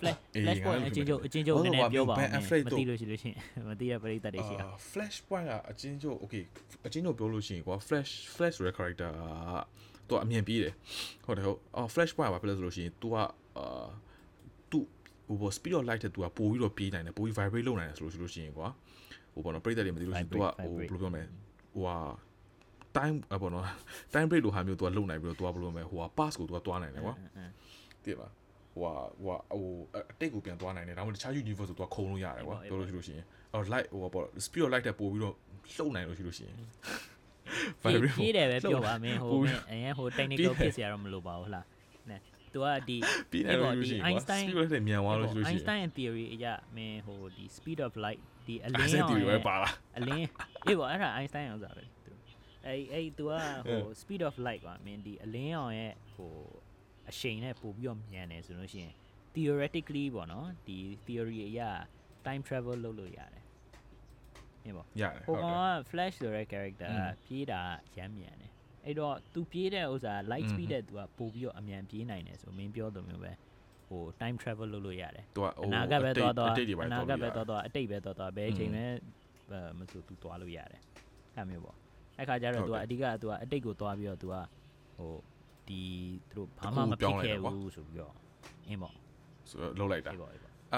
[0.00, 3.38] Flash အေး Flash ငါ point အဲ့လိုအချင်းချုပ်ဖြစ်အချင်းချုပ်မယ်နည်းနည်းပြောပါဦး Ben မယ် Affleck မတို့သိလို့ရှိလို့ရှိရင်
[3.68, 6.44] မသိရပရိသတ်တွေရှိရအာ flash point ကအချင်းချုပ် okay
[6.86, 10.74] အချင်းချုပ်ပြောလို့ရှိရင်ကွာ flash flash ဆိုတဲ့ character ကသူကအမြင်ပြေးတယ်
[11.26, 13.14] ဟုတ်တယ်ဟုတ်အော် flash point ကဘာဖြစ်လဲဆိုလို့ရှိရင် तू က
[13.58, 13.88] အာ
[14.70, 14.80] သူ
[15.28, 18.68] ဟိုပေါ် speed of light တဲ့သူကပိုပြီးတော့ပြေးနိုင်တယ်ပိုပြီး vibrate လုပ်နိုင်တယ်ဆိုလို့ဆိုလို့ရှိရင်ကွာ
[19.32, 21.22] ဟိုပေါ်တော့ပြိတ္တတွေမသိလို့ရှိရင်သူကဟိုဘယ်လိုပြောမလဲ
[21.74, 21.96] ဟိုဟာ
[22.96, 23.64] time အပေါ်တော့
[24.14, 27.14] time break လိုဟာမျိုးသူကလုပ်နိုင်ပြီးတော့သူကဘယ်လိုမလဲဟိုဟာ pass ကိုသူကတွားနိုင်တယ်ကွာ
[28.04, 28.28] သိပါ
[28.74, 29.66] ဟိုဟာဟိုဟာဟို
[30.10, 35.34] အတိတ်ကိုပြန်တွားနိုင်တယ်ဒါမှမဟုတ်တခြား universe ကိုသူကခုံလို့ရတယ်ကွာပြောလို့ရှိလို့ရှိရင်အော် light ဟိုပေါ် speed of light တဲ့ပိုပြီးတော့
[35.76, 36.56] လှုပ်နိုင်လို့ရှိလို့ရှိရင်
[37.82, 41.64] vibrate ပြေးတယ်ပဲပြောပါမင်းဟိုအရင်ဟို technical ဖြစ်စရာတော့မလိုပါဘူးလား
[42.52, 42.96] သူကဒီ
[43.30, 46.46] ပြီးနိုင်လို့ရှိလို့ရှိရင်ကွာ Einstein speed of light တက်မြန်သွားလို့ရှိလို့ရှိရင် Einstein theory အရ
[46.76, 50.26] မင်းဟိုဒီ speed of light ဒီအလအဲ့င်းစက်ရောတီင်ပဲရဲ့ပါလားအလင်း
[50.66, 52.12] အေးပေါ့အဲ့ဒါ Einstein အောင်စားပဲသူ
[52.66, 53.34] အဲ့အဲ့ तू က
[53.68, 56.32] ဟို speed of light ပါမင်းဒီအလင်းရောင်ရဲ့ဟို
[57.10, 58.92] အရှိန်နဲ့ပို့ပြီးတော့မြန်တယ်ဆိုလို့ရှိရင်
[59.34, 61.60] theoretically ပေါ့နော်ဒီ theory အရ
[62.26, 63.44] time travel လုပ်လို့ရတယ်
[64.62, 67.60] ဟင်ပေါ့ရတယ်ဟိုဟုတ်ကောင်တယ်က flash ဆိုတဲ့ character ကပြေးတာ
[67.96, 68.47] ရမ်းမြန်တယ်
[68.88, 73.32] အဲ့တော့သူပြေးတဲ့ဥစ္စာ light speed တဲ့သူကပို့ပြီးတော့အမြန်ပြေးနိုင်တယ်ဆိုမင်းပြောသူမျိုးပဲ
[73.88, 76.50] ဟို time travel လုပ်လို့ရတယ်သူကဟိုအနာဂတ်ပဲသွားသွား
[76.86, 78.84] အနာဂတ်ပဲသွားသွားအတိတ်ပဲသွားသွားဘယ်အချိန်လဲ
[79.78, 80.82] မဆိုသူသွားလို့ရတယ်
[81.36, 81.76] အဲ့မျိုးပေါ့
[82.18, 84.34] အဲ့ခါကျတော့သူကအဓိကသူကအတိတ်ကိုသွားပြီးတော့သူက
[84.98, 85.14] ဟို
[85.68, 85.80] ဒီ
[86.30, 88.14] သူတို့ဘာမှမဖြစ်ခဲ့ဘူးဆိုပြီးတော့
[88.68, 88.94] အင်းပေါ့
[89.50, 90.18] ဆိုတော့လုပ်လိုက်တာအဲ့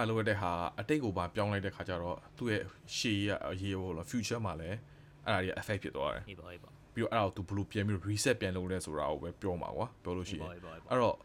[0.08, 0.50] လိုတဲ့ဟာ
[0.80, 2.62] အတိတ်ကိုပါပြောင်းလိုက်တဲ့ခါကျတော့သူ့ရဲ့
[2.96, 4.78] ရှေ့ရအရေးပေါ့လား future မှာလည်း
[5.26, 11.16] အဲ့ဒါကြီး effect ဖြစ်သွားတယ်ဟေးပေါ့ဟေးပေါ့ ပြီးတော့အဲ့ဒါကို तू ဘယ်လိုပြန်ပြီး reset ပြန်လုပ်လဲဆိုတာကိုပဲပြောမှာကွာပြောလို့ရှိအေးရင်ပေါ့အေးပေါ့အေးပေါ့အဲ့တော့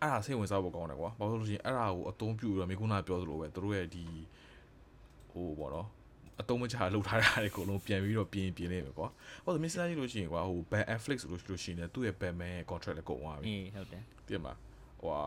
[0.00, 4.04] အဲ့ဒါစိတ်ဝင်စားဖို့ကောင်းတယ်ကွာဘာလို့လဲဆိုလို့ရှိရင်အဲ့ဒါကိုအသုံးပြုပြီးတော့မိကုနာပြောသလိုပဲသူတို့ရဲ့ဒီ
[5.30, 5.88] ဟိုပေါ့နော်
[6.40, 9.08] အတုံးမချလှုပ်ထားတာတွေအကုန်လုံးပြန်ပြီးတော့ပြင်ပြင်နေမယ်ကွာ
[9.44, 14.52] ဟုတ်တယ်မင်းစဉ်းစားကြည့်လို့ရှိရင်ကွာဟို Ben Affleck ဆိုလို့ရှိလို့ရှိရင်လည်းသူ့ရဲ့ Batman ရဲ့ contract လည်းကုန်သွားပြီအေးဟုတ်တယ်တည်မှာ
[15.00, 15.22] ဟိုဟာ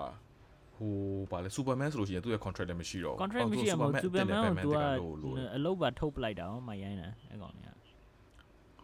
[0.75, 0.93] ဟဟို
[1.31, 7.78] ဗာလဲ Superman ဆိုလို့ရှိရင်သူ့ရဲ့ contract လည်းမရှိတော့ဘူး contract အော်သူမရှိရမဟုတ် Superman Superman ကိုတင်သူကတယ် Batman တင်လို့လို့အလုပ်ပါထုတ်ပလိုက်တာဟောမရိုင်းတာအဲ့ကောင်ကြီးက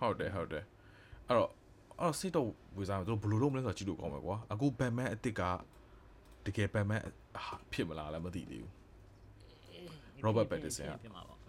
[0.07, 0.63] ဟုတ်တယ်ဟုတ်တယ်
[1.27, 1.49] အဲ့တော့
[1.99, 2.47] အဲ့တော့စိတ်တော့
[2.77, 5.41] ဝေစားမယ်သူတို့ဘယ်လိုလုပ်မလဲဆိုတော့ကြည့်လို့ကောင်းမယ်ကွာအခု Batman အစ်စ်က
[6.45, 7.01] တကယ် Batman
[7.45, 8.71] ဟာဖြစ်မလားလည်းမသိသေးဘူး
[10.25, 11.39] Robert Pattinson ကဖြစ်မှာပေါ့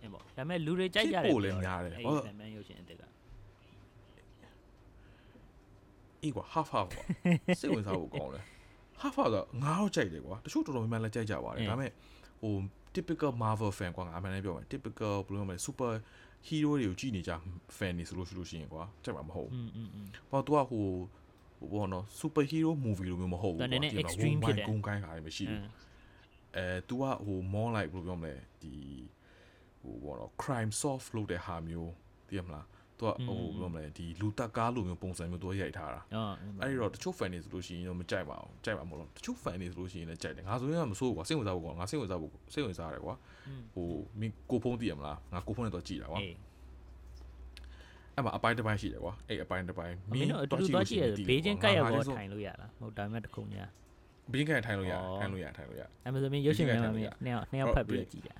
[0.00, 3.02] အဲ့ပေါ့ဒါပေမဲ့လူတွေကြိုက်ကြတယ်ဖြစ်ဖို့လည်းများတယ်အဲ့ဟုတ်ဒီ Batman ရုပ်ရှင်အစ်စ်က
[6.22, 7.04] အေးကွာ half half ကွာ
[7.60, 8.44] စိတ်ဝင်စားဖို့ကောင်းတယ်
[9.02, 11.90] half half ဆိုငါတော့ကြိုက်တယ်ကွာတချို့တော်တော်များများလည်းကြိုက်ကြပါတယ်ဒါပေမဲ့
[12.42, 12.54] ဟို
[12.94, 15.92] typical marvel fan ကွာငါအမှန်တမ်းပြောမယ် typical ဘယ်လိုပြောမလဲ super
[16.47, 17.31] hero တွေကိုကြည့်နေကြ
[17.77, 20.85] fan နေဆိုလို့ရှိလို့ရှိရင်ကွာကြိုက်မှာမဟုတ်ဘူး อืมอืมอืม ဘာသူကဟို
[21.59, 25.61] ဟိုဘောနော် super hero movie လိုမျိုးမဟုတ်ဘူး ဒါနည်းနည်း ကွာ extreme ဖြစ်တယ် ဂုံကိုင်းခါရမရှိဘူး
[26.57, 28.73] အဲ तू ကဟို more like ဘယ်လိုပြောမလဲဒီ
[29.81, 31.91] ဟိုဘောနော် crime solve လုပ်တဲ့ဟာမျိုး
[32.27, 32.65] သိရမလား
[33.00, 43.14] तू ကဟိုဘယ်လိုမလဲဒီလူတက်ကားလိုမျိုးပုံစံမျိုး तू ရိုက်ထားတာအော်အဲ့ဒီတော့တချို့ fan တွေဆိုလို့ရှိရင်တော့မကြိုက်ပါဘူးကြိုက်ပါမလို့တချို့ fan တွေဆိုလို့ရှိရင်လည်းကြိုက်တယ်ငါဆိုရင်ကမစိုးဘူးကွာစိတ်ဝင်စားဖို့ကွာငါစိတ်ဝင်စားဖို့စိတ်ဝင်စားရတယ်ကွာ
[43.74, 43.88] ဟို
[44.20, 46.34] မင်းကိုဖုန်းသိရမလားငါကိုဖုန်းနဲ့တော့ကြည့်တာကွာအေး
[48.14, 53.64] အဲ့မှာအပိုင်းတစ်ပိုင်းရှိတယ်ကွာအဲ့အပိုင်းတစ်ပိုင်းမင်းတို့အတူတူသွားကြည့်ရဘေးချင်းကပ်ရောက်တော့ထိုင်ထိုင်လို့ရလားမဟုတ်ဒါပေမဲ့တခုံညာ
[54.32, 58.30] ဘေးကန်ထိုင်လို့ရဩထိုင်လို့ရထိုင်လို့ရအဲ့မဆိုမင်းရုပ်ရှင်မှာမင်းဘေးချင်းကပ်နှစ်ယောက်နှစ်ယောက်ဖတ်ပြီးတော့ကြည့်ကြ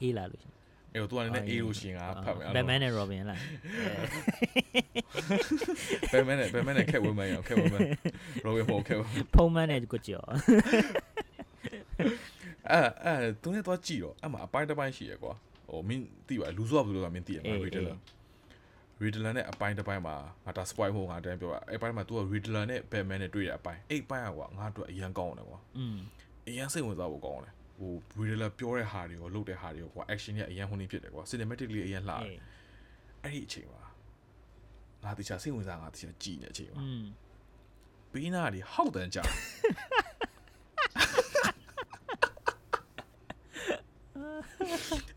[0.00, 0.52] အေးလာလို့ရှင်
[0.93, 3.39] အဲ့တော့ तू ကလည်းအေးလို့ရှိရင်ငါဖတ်မယ် ဘက်မန်နဲ့ရောဘင်လား
[6.11, 7.79] ဘယ်မဲနဲ့ဘယ်မဲနဲ့ခက်ဝဲမဲရောခက်ဝဲမဲ
[8.43, 9.05] ရောဘယ်ပေါ်ခက်ဝဲ
[9.35, 10.27] ဖုံးမန်းနဲ့ကိုကြော်
[12.69, 15.33] အဲ့အဲ့သူနဲ့တော့ကြည့်တော့အဲ့မှာအပိုင်းတစ်ပိုင်းရှိရကွာ
[15.69, 17.95] ဟိုမင်းသိပါလူဆိုကဘယ်လိုလဲမင်းသိရမှာ Riddler
[19.03, 20.15] Riddler နဲ့အပိုင်းတစ်ပိုင်းမှာ
[20.45, 25.97] ငါဒါ spoil ဖို့ငါတန်းပြောတာအဲ့ပိုင်းမှာ तू က Riddler နဲ့ Batman နဲ့တွေ့တဲ့အပိုင်းအဲ့ပိုင်းကကွာငါတို့အရန်ကောင်းတယ်ကွာ อืม
[26.47, 32.38] အရန်စိတ်ဝင်စားဖို့ကောင်းတယ် ဟို Breedler ပြောတဲ့ဟာတွေရောလုပ်တဲ့ဟာတွေရောကွာ action တွေအရင်ဟိုနေဖြစ်တယ်ကွာ cinematically အရင်လှတယ်
[33.22, 33.82] အဲ့ဒီအချိန်မှာ
[35.04, 36.82] ငါတခြားစိတ်ဝင်စားငါတခြားကြည်နေအချိန်မှာ
[38.12, 39.18] ဘေးနာတွေဟောက်တန်းကြ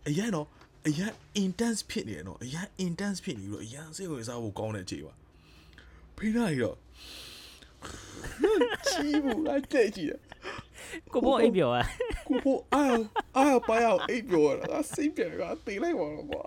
[0.08, 0.48] အရင်တော့
[0.88, 1.12] အရင်
[1.44, 5.14] intense ဖြစ်နေတယ်နော်အရင် intense ဖြစ်နေပြီးတော့အရင်စိတ်ဝင်စားဖို့ကောင်းတဲ့အချိန်ပါ
[6.18, 6.78] ဘေးနာတွေတော့
[8.88, 10.20] ချီးဘူးလိုက်တဲ့ကြည့်တယ်
[11.14, 11.86] ကိုဘောအိပ်ပြောอ่ะ
[12.30, 12.84] ကိုဖို့အာ
[13.38, 16.44] အာပါရအောင်အိပ်ပြောတာငါစိတ်ပြန်ကတေးလိုက်ပါတော့ကွာ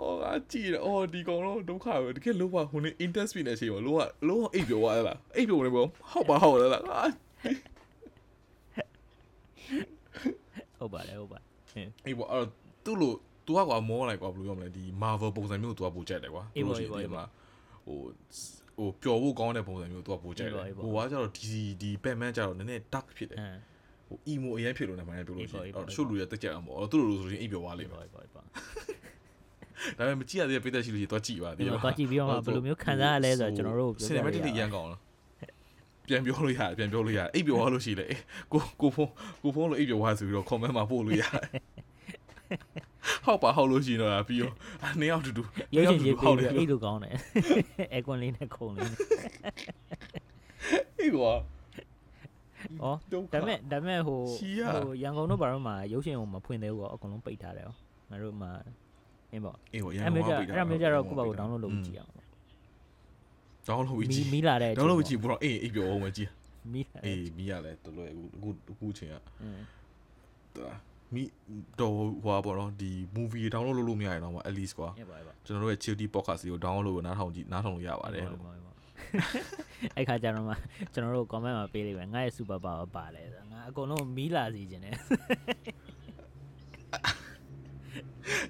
[0.00, 7.02] အော်အကြည့်ရအော်ဒီကောင်တော့ဒုက္ခပဲတကယ်လုံးဝဟိုနေ intense ဖြစ်နေတဲ့အချိန်မှာလုံးဝလုံးဝအိပ်ပြောသွားလားအိပ်ပြောနေပေါ့ဟောက်ပါဟောက်လားအာ
[10.78, 12.48] ဟုတ်ပါတယ်ဟုတ်ပါတယ်ဟင်းအေးပေါ့အဲ့တော့
[12.84, 13.12] သူ့လို
[13.46, 17.28] तू ကကွာမောလိုက်ကွာဘယ်လိုပြောမလဲဒီ Marvel ပုံစံမျိုး तू ကပိုကြိုက်တယ်ကွာအေးပေါ့သူ့လိုရှိအေးပေါ့တယ်မလား
[17.86, 17.98] ဟို
[18.78, 23.60] ဟိုပျော်ဖို့ကောင်းတဲ့ပုံစံမျိုး तू ကပိုကြိုက်တယ်အေးပေါ့ဟိုကကျတော့ဒီဒီ Batman ကျတော့နည်းနည်း dark ဖြစ်တယ်အင်း
[24.08, 28.46] ဟို emo အရင်ဖြစ်လို့နေမှန်းပြောလို့ရှိရင်အေးပေါ့အော်အေးပေါ့တချို့လူတွေတက်ကြအောင်ပေါ့အော်သူတို့လိုဆိုရင်အိပ်ပျော်သွားလိမ့်မယ်ပေါ့ပေါ့ပေါ့
[29.98, 35.00] ဒါပေမဲ့မကြည့်ရသေးတဲ့ပိတ်သက်ရှိလို့ရှိရင်တော့ကြည့်ပါဒီသေးတယ်မှာသွားကြည့်ပြီးတော့မှဘယ်လိုမျိုးခံစားရလဲဆိုတော့ကျွန်တော်တို့ပြောပြရ cinematic တွေအရင်ကောင်းလား
[36.08, 38.06] ပြန်ပြောလို့ရတယ်ပြန်ပြောလို့ရတယ်အိပ်ပျော်သွားလို့ရှိလေ
[38.52, 39.12] ကိုကိုဖုန်း
[39.42, 41.44] ကိုဖုန်းလို့အိပ်ပျော်သွားဆိုပြီးတော့ comment မှာပို့လို့ရတယ်
[43.24, 44.54] ဟောက်ပါဟောက်လို့ရှိရင်တော့ပြီးတော့
[45.00, 45.42] နှစ်ယောက်တူတူ
[45.74, 47.14] ရုပ်ရှင်ရေးဟောပြီးက်တယ်အိတ်လိုကောင်းတယ်
[47.92, 48.98] အဲကွန်လေးနဲ့ခုံလေးနဲ့
[50.98, 51.32] အေးကွာ
[52.82, 57.70] ဩဒုက္ခဒါပေမဲ့ဒါပေမဲ့ဟိုရှီရဟိုရန်ကုန်တို့ဘာလို့မှရုပ်ရှင်ကိုမဖွင့်သေးဘူးကောအကုန်လုံးပိတ်ထားတယ်ဩ
[58.10, 58.48] ငါတို့မှ
[59.32, 62.12] အင်းပေါ့အေးကွာရန်အဲ့ကုန်မျိုးကြကပိတ်တာအဲ့မျိုးကြတော့ကိုယ့်ဘာကို download လုပ်ကြည့်အောင်
[63.68, 66.30] download လုပ်ပြီးမီကြည့်မီလာတဲ့ download လုပ်ကြည့်ဘူးတော့အေးအိပ်ပျော်အောင်မကြည့်
[66.72, 69.64] မီလာအေးမီးရလဲတော်တော်အခုအခုအခုချိန်ကအင်း
[70.56, 70.68] ဒါ
[71.14, 71.22] မီ
[71.80, 71.94] တော့
[72.24, 78.40] ဟွာပေါ့နော်ဒီ movie download လုပ်လို့မရရင်တော့ at least ကွာရပါပါကျွန်တော်တို့ရဲ့ Chilty podcast ကို download လုပ်နားထောင်ကြည့်နားထောင်လို့ရပါတယ်လို့
[79.96, 80.54] အဲ့ခါကျတော့မှ
[80.92, 84.96] ကျွန်တော်တို့ comment မှာပေးလိုက်မယ်ငါရဲ့ super power ပါတယ်ဆိုငါအကုန်လုံးမီလာစီခြင်းတယ်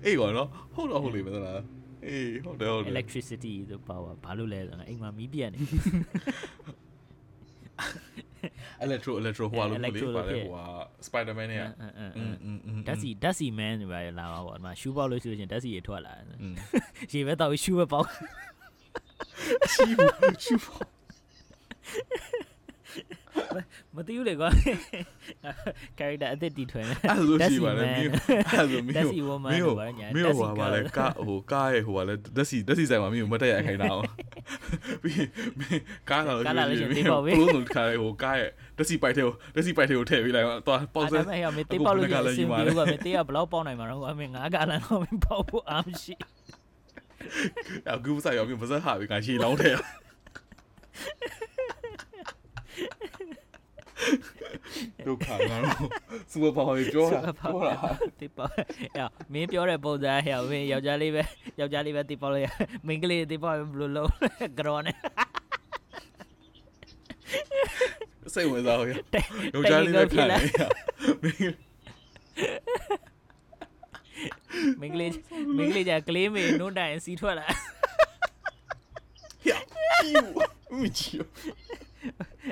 [0.04, 1.60] အေးကွာနော်ဟုတ်တော့ဟုတ်လိမ့်မယ်သလား
[2.06, 5.58] အေးဟုတ်တယ်ဟုတ်တယ် electricity ဆို power ဘာလို့လဲဆိုတော့အိမ်မှာမီးပြတ်နေ
[8.86, 10.64] electro electro ဟွာလို့လေ Electro လို့ပါလေဖြစ်ဟွာ
[11.07, 16.55] Spider-Man နဲ့ အင်းအင်းအ อื င်း มอืมอืม ဓာတ်စီဓာတ်စီ man တွေပါလေလာပါပေါ့ဒီမှာ shoe ပေါက်လို့ရှိလို့ရှရင်ဓာတ်စီတွေထွက်လာတယ် อืม
[17.11, 18.07] ရေပဲတောက်ပြီး shoe ပဲပေါက်
[19.71, 20.81] ချီဘူးချီဘူး
[23.96, 24.48] မသိဘူးလေကွာ
[25.98, 28.10] character အသစ်တီထွင်နေအဲ့လိုရှိပါလေ Desi မ man င်း
[28.52, 34.04] အဲ့လိုမင်း Desi woman မင်းတို့ပါညာမင်း Desi ဟိုပါလေ girl ကာဟိုကားရဲ့ဟိုပါလေဓာတ်စီဓာတ်စီဆိုင်မှာမင်းကိုမတက်ရခိုင်းတာအောင်
[35.02, 35.26] ပြီး
[35.58, 46.14] မင်းကားလာလို့ကားလာလို့ရှိရင်မတေးင်းပေါက်ပြီဘလုံးလုံးခါလေဟိုကားရဲ့ဓာတ်စီပိုက်တဲ့ကိုဓာတ်စီပိုက်တဲ့ကိုထည့်ပေးလိုက်တော့ပေါက်စဲအဲ့ဒါမဲ့ဟိုမေတေးပေါက်လို့ရှိရင်အဆင်ပြေဘူးကွာမေတေးကဘယ်လောက်ပေါက်နိုင်မှာတော့ကွာမေငါးကားလမ်းတော့မပေါက်ဖို့အားမရှိ
[47.90, 49.70] အခုဆိုင်ရောမင်းပါစက်ဟာပြီးကရှီလောင်းထဲ
[55.06, 55.88] ဒုက္ခငါတော့
[56.30, 57.74] စူပါပါဝေပြောတာပြောတာ
[58.20, 58.66] တေးပေါက်ဟဲ့
[59.32, 61.22] မင်းပြောတဲ့ပုံစံဟဲ့မင်းယောက်ျားလေးပဲ
[61.60, 62.48] ယောက်ျားလေးပဲတေးပေါက်လို့ရ
[62.86, 64.10] မိန်းကလေးတေးပေါက်ဘယ်လိုလုပ်
[64.58, 64.96] ကြောနဲ့
[68.34, 70.62] စိတ်ဝင်စားဘူးယောက်ျားလေးပဲခံနေရ
[71.22, 71.54] မင်း
[74.80, 75.10] မင်္ဂလေး
[75.56, 77.46] မင်္ဂလေးကြကလေးမေနို့တိုင်စီထွက်လာ
[79.44, 80.24] ဟျာကြီး
[80.76, 81.20] ဦးကြီး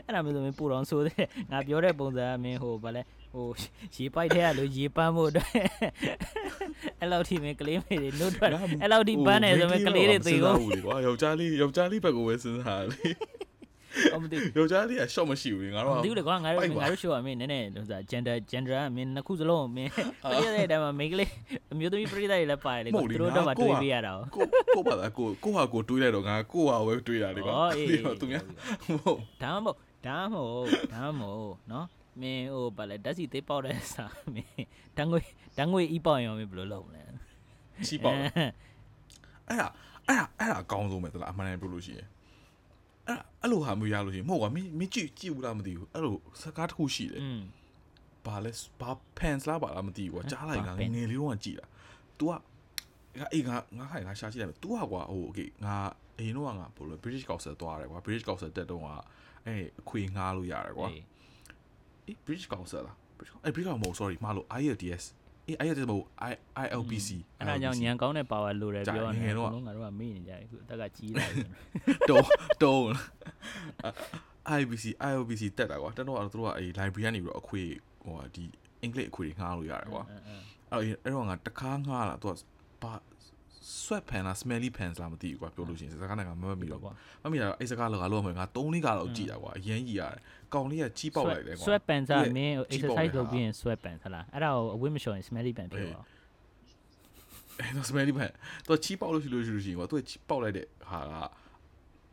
[0.05, 1.17] အဲ့ဒါမျိုးဆိုရင်ပူတော်ဆိုတဲ့
[1.53, 3.47] ငါပြောတဲ့ပုံစံကမင်းဟိုဗာလဲဟို
[3.97, 5.51] ရေပိုက်ထဲကလို့ရေပန်းဖို့အတွက်
[7.01, 8.51] အဲ့လောက်ထိမင်းကလေးမေတွေနို့ထွက်
[8.83, 13.09] အဲ့လောက်ထိပန်းနေဆိုရင်ကလေးတွေသေကုန်ဘူးကွာယောက်ျားလေးယောက်ျားလေးဘက်ကိုပဲစဉ်းစားလေ
[14.15, 21.31] အမသိယောက်ျားလေးက shot မရှိဘူးငါမတော့သိဘူးလေကွာငါတို့ပိုက်ပါငါတို့ show အမင်းနည်းနည်းဟိုစား gender gender ကမင်းနှစ်ခုစလုံးမင်းပြည့်တဲ့အတိုင်းမှာမိန်းကလေး
[21.73, 24.45] အမျိုးသမီးပြည့်တဲ့တွေလည်းပါတယ်လေကွာသူတို့တော့မှတွေးပြရတာကို
[24.77, 28.45] ကိုပါလားကိုကိုဟာကိုတွေးလိုက်တော့ငါကိုဟာပဲတွေးတာလေကွာဩအေးအေးသူများ
[29.05, 29.77] ဟုတ်ဒါမှမဟုတ်
[30.07, 31.87] ဒါမှမဟုတ်ဒါမှမဟုတ်နော်
[32.21, 34.67] မင်းဟိုဗာလဲဓာတ်စီသေးပေါက်တဲ့စာမင်း
[34.97, 35.21] တန်းငွေ
[35.59, 37.03] တန်းငွေအီးပေါက်ရင်ရောမင်းဘယ်လိုလုပ်မလဲ
[37.87, 38.17] ချီပေါက်
[39.49, 39.69] အဲ့ဒါ
[40.09, 42.09] အဲ့ဒါအဲ့ဒါအကောင်းဆုံးပဲသလားအမှန်တမ်းပြောလို့ရှိရင်
[43.08, 47.42] အဲ့ဒါအဲ့လိုဟာမျိုးရလို့ရှိရင်မဟုတ်ကွာမင်းမင်းကြည့်ကြည့်ဘူးလားမသိဘူးအဲ့လိုစကားတစ်ခုရှိတယ် อืม
[48.26, 48.52] ဘာလဲ
[48.82, 51.66] ဘာ pants လားဘာလားမသိဘူးကွာကြားလိုက်ငါငယ်လေးတုန်းကကြည်တာ
[52.20, 52.32] तू က
[53.34, 55.76] အေးငါငါခိုင်ငါရှာကြည့်လိုက်မယ် तू ကကွာဟို okay ငါ
[56.18, 58.88] အရင်တော့ကငါဘယ်လို British Council သွားတယ်ကွာ British Council တက်တော့က
[59.46, 60.88] အဲအခွေငှားလို့ရတယ်ကွာ
[62.06, 65.06] အေး British Council လား British အဲ British Council မဟုတ် sorry မလို့ IELTS
[65.47, 66.33] အေး IELTS မဟုတ် I
[66.65, 71.43] ILBC အဲ့ဒါကြောင့်ညံကောင်းတဲ့ power လိုတယ်ကြာပြောငနေယ်တယ်တော့လုံးငါတို့ကမေ့နေကြတယ်အခုအသက်ကကြီးလာပြီ
[72.11, 72.29] တုံး
[72.63, 72.85] တုံး
[74.59, 77.63] IBC ILBC တက်တာကွာတက်တော့အဲ့တို့ကအဲ library ကနေပြီးတော့အခွေ
[78.03, 78.45] ဟိုဟာဒီ
[78.83, 80.05] အင်္ဂလိပ်အခွေတွေငှားလို့ရတယ်ကွာ
[80.71, 82.37] အဲ့အဲ့တော့ငါတခါငှားလာသူက
[82.83, 82.93] ဘာ
[83.85, 90.19] sweat pan လား smelly pants လားမသိဘူးကွာပြောလို့ရှိရင်စကားနဲ့ကမမမီတော့ကွာမမီတော့အဲ့စကားလောကလို့မယ်ငါ3လေးကတော့ကြည်တာကွာအရင်ကြီးရတယ်
[90.55, 96.05] ကောင်လေးကကြီးပေါက်လိုက်တယ်ကွာ sweat pants ကသူ့ရဲ့မင်းကြီးပေါက် exercise လိုက်တာလုပ်ပြီးရင် sweat pants ဟလားအဲ့ဒါကိုအဝတ်မလျှော်ရင် smelly pants ဖြစ်သွား
[97.59, 98.31] အဲ့တော့ smelly pan
[98.67, 101.15] သူကကြီးပေါက်လို့ရှိလို့ရှိလို့ရှိရင်ကွာသူကကြီးပေါက်လိုက်တဲ့ဟာက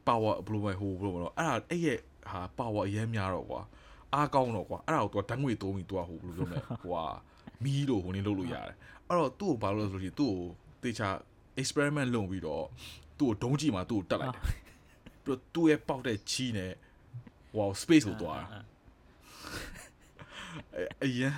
[0.07, 1.99] power ဘယ်လိုပဲဟိုဘယ်လိုမလို့အဲ့ဒါအဲ့ရဲ့
[2.31, 3.61] ဟာ power အရင်များတော့ကွာ
[4.13, 7.03] အားကောင်းတော့ကွာအဲ့ဒါကိုသူကဓာတ်ငွေသုံးပြီးသူကဟိုဘယ်လိုပြောမလဲဟိုဟာ
[7.63, 8.75] မီးလို့ဟိုနေလုပ်လို့ရတယ်
[9.07, 10.41] အဲ့တော့သူ့ကိုဘာလို့လဲဆိုလို့ရှိရင်သူ့ကို
[10.83, 11.09] တေချာ
[11.61, 12.65] experiment လုပ်ပြီးတော့
[13.17, 16.71] သူ့ကိုဒုံးကြည့်မှာသူ့ကိုတက်လိုက်တယ်ပြီးတော့သူ့ရဲ့ပေါက်တဲ့ချီးနဲ့
[17.55, 18.45] ဟို space ကိုသွားတာ
[20.75, 21.35] အဲ့အရင်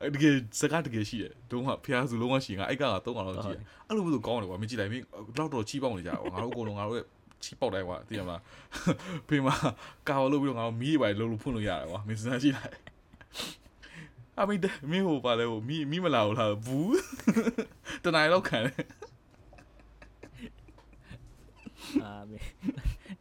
[0.00, 5.04] အဲ့တကယ်စကားတကယ်ရှိတယ်ဒုံးကဖျားစုလုံးဝရှိရင်ငါအဲ့ကောင်က3ကောင်လောက်ရှိတယ်အဲ့လိုမျိုးဆိုကောင်းတယ်ကွာမကြည့်လိုက်မင်း
[5.38, 7.06] လောက်တော့ချီးပေါက်နေကြကွာငါတို့အကုန်လုံးငါတို့ရဲ့
[7.42, 8.40] ချီးပေါက်တိုင်းကွာသိရမလား
[9.28, 9.48] ဖေးမ
[10.08, 12.76] ကာဝလို့ပြီးတော့ငါတို့မီးတွေပဲလုံးလို့ဖွင့်လို့ရတယ်ကွာမင်းစဉ်းစားကြည့်လိုက်
[14.40, 16.96] အမိတမင်းဟိုပါလဲဟိုမီးမီးမလာဘူးလားဘူး
[18.04, 18.84] တနိုင်လောက်ခံတယ်
[22.04, 22.38] အာမေ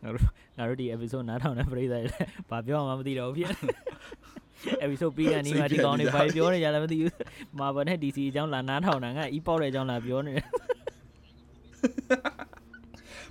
[0.02, 0.24] ငါတို့
[0.58, 3.56] ငါတို့ဒီ episode နားထောင်တဲ့ပရိသတ်တွေလည်းဘာပြောမှမသိတော့ဘူးဖြစ်
[4.86, 7.14] episode ပြီးတဲ့နေ့မှာဒီကောင်တွေဘာပြောနေကြလဲမသိဘူး
[7.60, 10.46] Marvel နဲ့ DC အကြောင်းလာနားထောင်တာငါအီးပေါက်တဲ့အကြောင်းလာပြောနေတယ်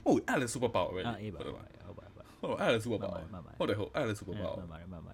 [0.05, 2.07] ဟုတ်အဲ့ဒါလည်း super power ပဲအာအေးပါဟုတ်ဟုတ်တယ်ပါဟုတ်ပါ
[2.41, 5.13] ဟုတ်အဲ့ဒါလည်း super မှန် power ပါမှန်ပါဟုတ်တယ်ဟုတ်အဲ့ဒါလည်း super မှန် power ပါမှန်ပါမှန်ပါ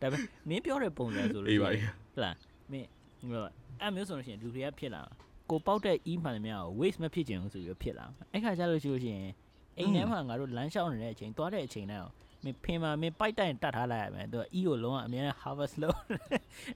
[0.00, 2.36] ဒါပေမဲ့မင်းပြောတဲ့ပုံစံဆိုလို့အေးပါရှိရင်ဟုတ်လား
[2.72, 2.88] မင်း
[3.30, 3.40] ဟို
[3.80, 9.32] အဲ့မျိုးဆိုလို့ရှိရင်လူတွေကဖြစ်လာမှာ ကိုပေါက်တဲ့ e မှန်တယ်များကို waste မဖြစ်ချင်ဘူးဆိုပြီးတော့ဖြစ်လာမှာအဲ့ခါကျလို့ရှိလို့ရှိရင်
[9.78, 12.10] အိမ်ထဲမှာငါတို့လမ်းလျှောက်နေတဲ့အချိန်သွားတဲ့အချိန်တိုင်း
[12.44, 15.98] မင်းဖင်မှာမင်းပိုက်တိုင်တတ်ထားလိုက်ရမယ်သူက e ကိုလုံးဝအများနဲ့ harvest လုပ်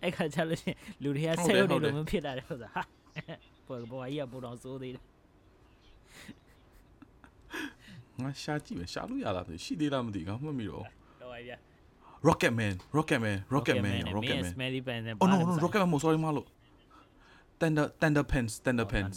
[0.03, 2.83] အဲ့ခါကျလို့ရှိရင်လူတွေကဟုတ်ဆဲတယ်လို့ဟုတ်တယ်နေလို့မဖြစ်လာတဲ့ဥစ္စာဟာ
[3.67, 5.03] ပေါ်ပေါ်ကြီးကပူတော်စိုးသေးတယ်
[8.23, 10.85] ငါရှာကြည့်မယ်ရှာလို့ရလားဆိုရှိသေးလားမသိဘူးငါမှတ်မိတော့
[11.21, 11.57] တော့ပါဗျာ
[12.29, 15.81] Rocket Man Rocket Man Rocket Man Rocket Man smelly pants နဲ့ Oh no no Rocket
[15.83, 16.47] Man မဟုတ် sorry မလို့
[17.61, 19.17] Thunder Thunder Pants Thunder Pants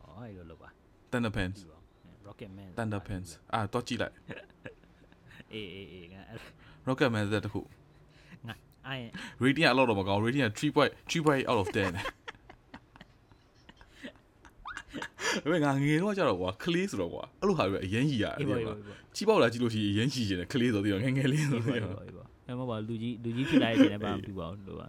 [0.00, 0.68] အော်အဲ့လိုလုပ်ပါ
[1.12, 1.78] Thunder Pants ဒီပါ
[2.28, 4.14] rocket man Thunder Pants အာတော့ကြည့်လိုက်
[5.52, 6.38] အေးအေးအေးငါအဲ့
[6.88, 7.60] Rocket Man တဲ့တခု
[8.46, 8.54] ငါ
[8.86, 9.02] အဲ့
[9.44, 11.78] rating ကအလောက်တော့မကောင်း rating က3.3.8 out of 10
[15.50, 24.86] ဘယ်ငါငယ်တော့ကြတော့ကွာကလေးဆိုတော့ကွာအဲ့လိုဟာပဲအရင်ကြီးရတယ်အေးဒီပါမှာအေးပါကြီးပေါက်လာကြည့်လို့ရှိရင်အရင်ကြီးကျင်တယ်ကလေးဆိုတော့ဒီတော့ငယ်ငယ်လေးဆိုအေးတော့ပါဒီအေးတော့ပါအေးပါအဲ့မပါလူကြီးလူကြီးဖြစ်လာတဲ့ချိန်လည်းဘာမှမပြပါဘူးလို့ပါ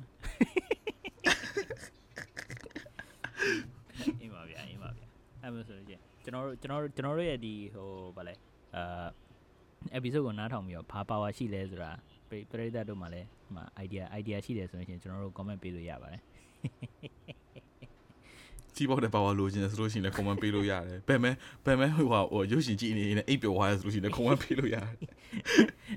[4.21, 5.05] အေးပါဗျာအေးပါဗျာ
[5.43, 8.33] အဲ့မျိုးဆိုလို့ချင်းကျွန်တော်တို့ကျွန်တော်တို့ကျွန်တော်တို့ရဲ့ဒီဟိုဗာလဲ
[8.75, 9.07] အာ
[9.97, 11.91] episode ကိုနားထောင်ပြီးတော့ဘာ power ရှိလဲဆိုတာ
[12.29, 16.21] ပရိပရိသတ်တို့မှလည်းဟိုမှာ idea idea ရှိတယ်ဆိုရင်ကျွန်တော်တို့ comment ပေးလို့ရပါတယ်
[18.75, 21.31] ကြီးပေါက်တဲ့ power လိုချင်တယ်ဆိုလို့ရှိရင်လည်း comment ပေးလို့ရတယ်ဘယ်မဲ
[21.65, 24.85] ဘယ်မဲဟိုဟာဟိုရုပ်ရှင်ကြည့်နေနေအိပ်ပျော်သွားရဆိုလို့ရှိရင်လည်း comment ပေးလို့ရတယ်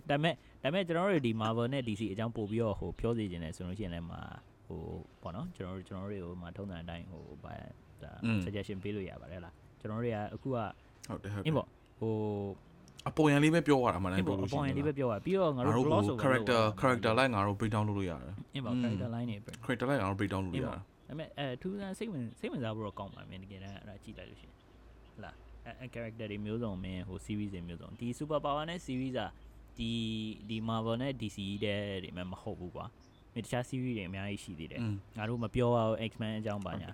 [0.09, 4.21] ဒါပေမဲ့ဒါပေမဲ့ကျွန်တော်တို့ဒီ Marvel နဲ့ DC အကြောင်းပို့ပြီးတော့ဟိုပြောစီခြင်းတယ်ဆိုလို့ရှိရင်လည်းမှာ
[4.67, 4.81] ဟို
[5.23, 7.67] ပေါ့နော်ကျွန်တော်တို့ကျွန်တော်တို့တွေကိုမှာထုံးတဲ့အတိုင်းဟိုဗာဒါ
[8.45, 10.59] suggestion ပေးလို့ရပါတယ်လားကျွန်တော်တို့ကအခုက
[11.09, 11.67] ဟုတ်တယ်ဟုတ်တယ်အင်းပေါ့
[11.99, 12.13] ဟို
[13.09, 20.19] အပေါ်ရန်လေးပဲပြောရတာမှန်တယ်ပေါ့အပေါ်ရန်လေးပဲပြောရပြီးတော့ငါတို့ gloss over character character line ငါတို့ break down လုပ်လို့ရတယ်အင်းပေါ့ character line တွေ character line ငါတို့
[20.21, 20.77] break down လုပ်လို့ရတယ်ဒါ
[21.09, 24.55] ပေမဲ့အဲသူကစိတ်ဝင်စိတ်ဝင်စားဖို့တော့ကောင်းပါမယ်တကယ်တမ်းအဲ့ဒါကြည့်လိုက်လို့ရှိရင်
[25.17, 25.33] ဟလာ
[25.81, 29.31] အဲ character တွေမျိုးစုံမင်းဟို series တွေမျိုးစုံဒီ super power နဲ့ series อ่ะ
[29.79, 29.91] ဒီ
[30.49, 32.87] ဒီ Marvel နဲ့ DC တဲ့တွေမှမဟုတ်ဘူးကွာ
[33.35, 34.81] မြေတခြား series တွေအများကြီးရှိသေးတယ်
[35.17, 36.89] ငါတို့မပြောရအောင် X-Men အကြောင်းပါညာ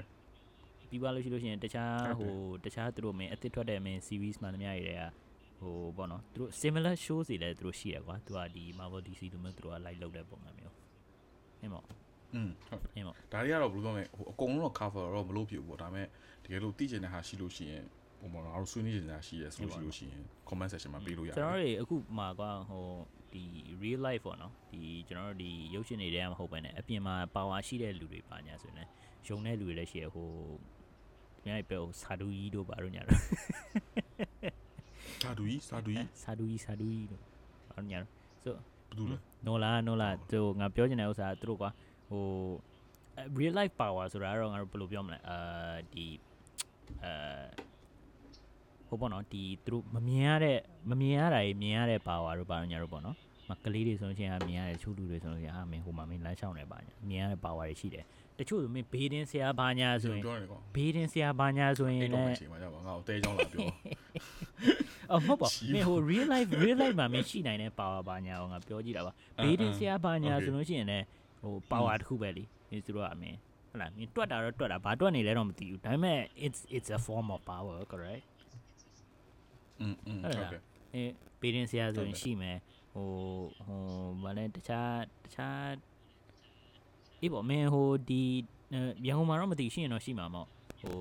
[0.91, 2.19] ပြီးပါလို့ရှိလို့ရှိရင်တခြား Okay.
[2.21, 2.35] ဟို
[2.65, 5.03] တခြားသူတို့မင်းအသစ်ထွက်တဲ့မင်း series မှန်သမျှတွေတွေက
[5.61, 10.75] ဟိုပေါ့နော်သူတို့ similar shows တွေလည်းသူတို့ရှိရကွာသူကဒီ Marvel DC လိုမျိုးသူတို့က live လုပ်တဲ့ပုံစံမျိုး
[11.61, 11.83] ဟင်မော
[12.35, 16.07] อืมဟုတ်ဟင်မောဒါတွေကတော့ဘယ်လိုပြောမလဲဟိုအကုန်လုံးတော့ cover တော့မလုပ်ဖြစ်ဘူးပေါ့ဒါပေမဲ့
[16.45, 17.85] တကယ်လို့သိချင်တဲ့ဟာရှိလို့ရှိရင်
[18.21, 22.85] ဟိုမော်ငါတို့ဆွေးနွေးချင်တာရှိရဲဆိုလို့ရှိလို့ရှိရင် comment section မှာပေးလို့ရတယ်ကျွန်တော်တို့တွေအခုမှကွာဟို
[23.33, 23.45] ဒီ
[23.83, 28.91] real life ပေါ့နော်ဒီကျွန်တော်တို့ဒီရုပ်ရှင်တွေတည်းမဟုတ်ဘဲနဲ့အပြင်မှာ power ရှိတဲ့လူတွေပါညာဆိုရင်လည်း
[29.27, 30.29] ယုံတဲ့လူတွေလည်းရှိရဟို
[31.43, 33.21] ဒီနေ့ပဲဟိုစာဒူကြီးတို့ပါတော့ညာတော့
[35.23, 37.21] စာဒူကြီးစာဒူကြီးစာဒူကြီးစာဒူကြီးတို့
[37.69, 38.11] ပါတော့ညာတော့
[38.45, 38.63] ဆိုဘယ်
[38.99, 39.17] သူလဲ
[39.47, 41.71] နိုလာနိုလာသူငါပြောချင်တဲ့ဥစ္စာသူတို့ကွာ
[42.09, 42.25] ဟို
[43.39, 46.07] real life power ဆိုတာတော့ငါတို့ဘယ်လိုပြောမလဲအာဒီ
[47.03, 47.13] အဲ
[48.89, 50.59] ဟိုပေါ့နော်ဒီသူတို့မမြင်ရတဲ့
[50.91, 53.17] မမြင်ရတာကြီးမြင်ရတဲ့ power တို့ပါတော့ညာတို့ပေါ့နော်
[53.51, 58.05] မကလေးတွေဆိုလို့ချင်းအမြင်ရတဲ့ချို့လူတွေဆိုလို့ချင်းအာမင်းဟိုမှာမင်းလမ်းလျှောက်နေပါညာမြင်ရတဲ့ power တွေရှိတယ်
[58.40, 63.68] တချို့ဆိုမင်းဘေးဒင်းဆရာဘာညာဆိုရင် ပြောနေကော ဘေးဒင်းဆရာဘာညာဆိုရင် အဲ့ လ တော့ ည်း အချိန်မှာကြပါငါ့ကိုတဲချောင်းလာပြော
[65.12, 69.12] အော်မဟုတ်ပါ ရှိပါ မင်းဟို real life real life မှာမင်းရှိနိုင်တဲ့ power ဘာညာကိုငါပြောကြည့်တာပါ
[69.44, 70.46] ဘေးဒင်းဆရာဘာညာ Okay.
[70.46, 71.06] ဆိုလို့ရှိရင်လည်း
[71.42, 73.38] ဟို power တစ်ခုပဲလीဒီသူတို့ကအမင်း
[73.70, 78.24] ဟုတ်လားမင်းတွက်တာတော့တွက်တာဘာတွက်နေလဲတော့မသိဘူးဒါပေမဲ့ it's it's a form of power correct
[79.82, 80.62] อืมอืม ဟုတ် ဟုတ် လား ကဲ့
[80.94, 81.04] အဲ
[81.42, 82.58] ဘေးဒင်းဆရာဆိုရင် ဟုတ်တယ် ရှိမယ်
[82.94, 83.08] ဟို
[83.66, 83.82] ဟို
[84.24, 85.68] ဘာလဲတခြားတခြား
[87.21, 88.23] အေးပေါ့မင်းဟိုဒီ
[88.73, 90.49] အဲရန်ကုန်မှာတော့မသိရှိရင်တော့ရှိမှာမဟုတ်
[90.81, 90.99] ဟို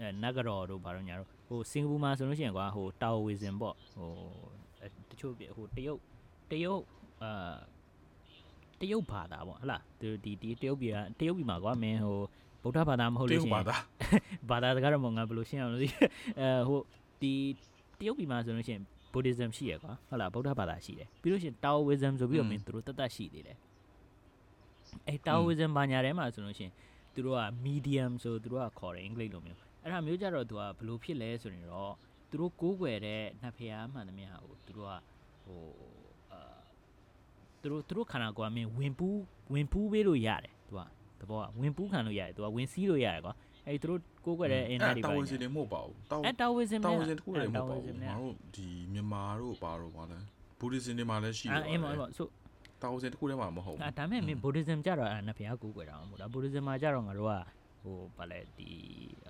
[0.00, 4.10] အဲနဂရောတို့ဘာလို့ညာတို့ဟိုစင်ကာပူမှာဆိုလို့ရှိရင်ကွာဟိုတာဝီဇင်ပေါ့ဟို
[4.80, 6.00] အဲတချို့ပြဟိုတရုတ်
[6.50, 6.82] တရုတ်
[7.22, 7.56] အာ
[8.80, 12.18] တရုတ်ဘာသာပေါ့ဟတ်လားဒီဒီဒီတရုတ်ပြည်ကတရုတ်ပြည်မှာကွာမင်းဟို
[12.62, 13.76] ဗုဒ္ဓဘာသာမဟုတ်တေလို့ဟုရှိရပါင်တာ
[14.50, 15.88] ဘာသာစကားတော့မဟုတ်ငါဘယ်လိုရှင်းအောင်လို့ဒီ
[16.40, 16.80] အဲဟို
[17.22, 17.32] ဒီ
[17.98, 18.82] တရုတ်ပြည်မှာဆိုလို့ရှိရင်
[19.12, 23.56] Buddhism ရှိရကွာဟုတ်လားဗုဒ္ဓဘာသာရှိတယ်ပြီးလို့ရှိရင် Taoism ဆိုပြီးတော့မင်းသူတို့တတ်တတ်ရှိသေးတယ်
[25.08, 26.72] အဲ Taoism ဘာညာထဲမှာဆိုလို့ရှိရင်
[27.14, 31.92] သူတို့က medium ဆိုသူတို့ကခေါ်တယ်အင်္ဂလိပ်လိုမျိုးအဲ့ဒါမျိုးကြတော့သူကဘယ်လိုဖြစ်လဲဆိုရင်တော့
[32.30, 34.92] သူတို့ကိုးကွယ်တဲ့နတ်ဖျားမှန်သမျှကိုသူတို့က
[35.44, 35.62] ဟို
[36.32, 36.40] အာ
[37.62, 39.20] သူတို့သူတို့ခန္ဓာကိုယ်ကမင်းဝင်ပူး
[39.52, 40.80] ဝင်ပူးပေးလို့ရတယ်သူက
[41.20, 43.34] သဘောကဝင်ပူးခံလို့ရတယ်သူကဝင်စီးလို့ရတယ်ကွာ
[43.66, 50.18] အဲ့ဒီသူတို့ကိုးကွယ်တဲ့အင်နာတွေတာပါဝန်စီတွေမဟုတ်ပါဘူးတောင်းအဲ Taoism တာနဲ့ဝန်စီတစ်ခုလည်းမဟုတ်ပါဘူး Taoism ငါတို့ဒီမြန်မာတို့ပါတော့ဗာလဲ
[50.58, 52.26] ဘူဒိဇင်တွေမှာလည်းရှိတအဲယ်အင်းမအင်းမဆို
[52.82, 57.34] တာဝန်စီတစ်ခုတည်းမှာမဟုတ်ဘူးအဲဒါမဲ့မင်း Buddhism ကြတော့အဲ့နဖျားကိုးကွယ်တာမဟုတ်လား Buddhism မှာကြတော့ငါတို့က
[57.82, 58.72] ဟိုဗာလဲဒီ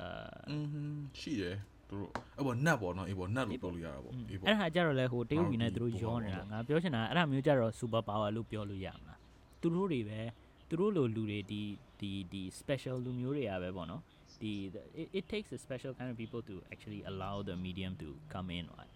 [0.01, 0.09] အာ
[0.51, 0.57] อื
[0.97, 1.57] มရှိတယ်
[1.89, 9.19] သူတို့အဲ့ပေါ်နတ်ပေါ့နော်အေးပေါ်နတ်လို့ပြောလို့ရတာပေါ့အေးပေါ့အဲ့ဒါကြတော့လဲဟိုတရုတ်ပြည်နဲ့သူတို့ဟုတ်ပြီရောနေတာဟုတ်ပါငါပြောချင်တာအဲ့ဒါမျိုးကြတော့ super power လို့ပြောလို့ရမလား
[9.61, 10.21] သူတို့တွေပဲ
[10.69, 11.63] သူတို့လိုလူတွေဒီ
[12.01, 14.03] ဒီဒီ special လူမျိုးတွေကပဲပေါ့နော်
[14.43, 14.53] ဒီ
[15.01, 18.49] it, it takes a special kind of people to actually allow the medium to come
[18.59, 18.93] in right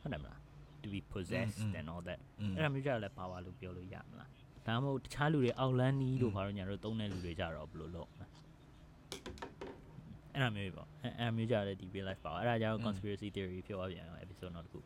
[0.00, 0.38] ဟုတ်တယ်မလား
[0.88, 4.30] to be possessed and all that อืมအဲ့ဒါမျိုးကြတော့လဲ power လို့ပြောလို့ရမလား
[4.66, 8.26] ဒါမှမဟုတ်တခြားလူတွေအောက်လန်းနီးတို့ဘာလို့ညာတို့သုံးတဲ့လူတွေကြတော့ဘယ်လိုလုပ်မလဲ
[10.32, 14.78] အဲ့ဒါမျိုးပေါ့အဲ့အဲ့ဒါမျိုးကြတယ်ဒီ real life power အဲ့ဒါကြောင့် conspiracy theory ဖြစ်သွားပြန်အောင် episode နောက်တစ်ခု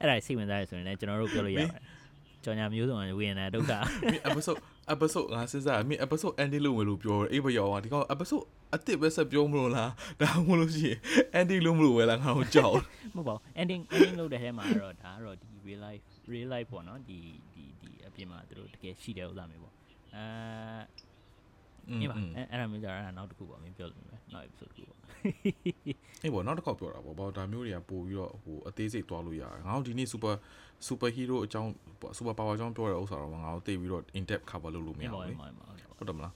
[0.00, 1.82] အဲ့ဒါစိတ်ဝင်စားရဆိုရင်လည်းကျွန်တော်တို့ပြောလို့ရပါတယ်
[2.44, 4.60] ကြော်ညာမျိုးစုံဝေယနာဒုက္ခမင်း episode
[4.94, 10.98] episode ငါစဉ်းစားမင်း episode ending လို့ဝင်လို့ပြောတယ်အေးဘရောက်အောင်ဒီကောင် episode အစ်စ်ပဲဆက်ပြောမလို့လားဒါမှမဟုတ်လို့ရှိရင်
[11.38, 12.76] ending လို့မလို့ဝယ်လာငါတို့ကြောက်
[13.16, 17.18] မဟုတ်ပါဘူး ending ending လုပ်တဲ့ထဲမှာတော့ဒါကတော့ဒီ real life real life ပေါ့နော်ဒီ
[17.54, 19.74] ဒီဒီအပြင်မှာသူတို့တကယ်ရှိတဲ့ဥစ္စာမျိုးပေါ့
[20.14, 20.24] အဲ
[21.90, 22.16] အေးပါ
[22.50, 24.98] အဲ့ဒါမျိုးကြတာနောက်တစ်ခုပေါ့မင်းပြောလို့မယ်နောက် episode တစ်ခုပေါ့
[26.22, 30.34] အေးပေါ့နောက်တစ်ခေါက်ပြောတာပေါ့ဘာဒါမျိုးတွေကပို့ပြီးတော့ဟိုအသေးစိတ်သွားလို့ရတယ်ငါတို့ဒီနေ့ super
[30.86, 31.70] super hero အကြောင်း
[32.16, 36.32] super power အကြောင်းပြောတဲ့ဥစ္စာတော့ငါတို့သိပြီးတော့ in depth cover လုပ်လို့မရဘူးလေဟုတ်တယ်မလား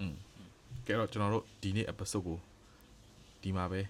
[0.00, 0.14] อืม
[0.86, 2.38] ကဲတော့ကျွန်တော်တို့ဒီနေ့ episode ကို
[3.42, 3.80] ဒီမှာပဲ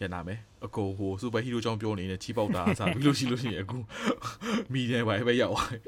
[0.00, 3.80] ရနာမယ်အကိုဟိုစူပါဟီးရိုးကြောင်းပြောနေတဲ့ချီပေါက်တာအစားပြီးလို့ရှိလို့ရှိရင်အကို
[4.72, 5.82] မီဒီယာပဲပဲရောက်သွားတယ်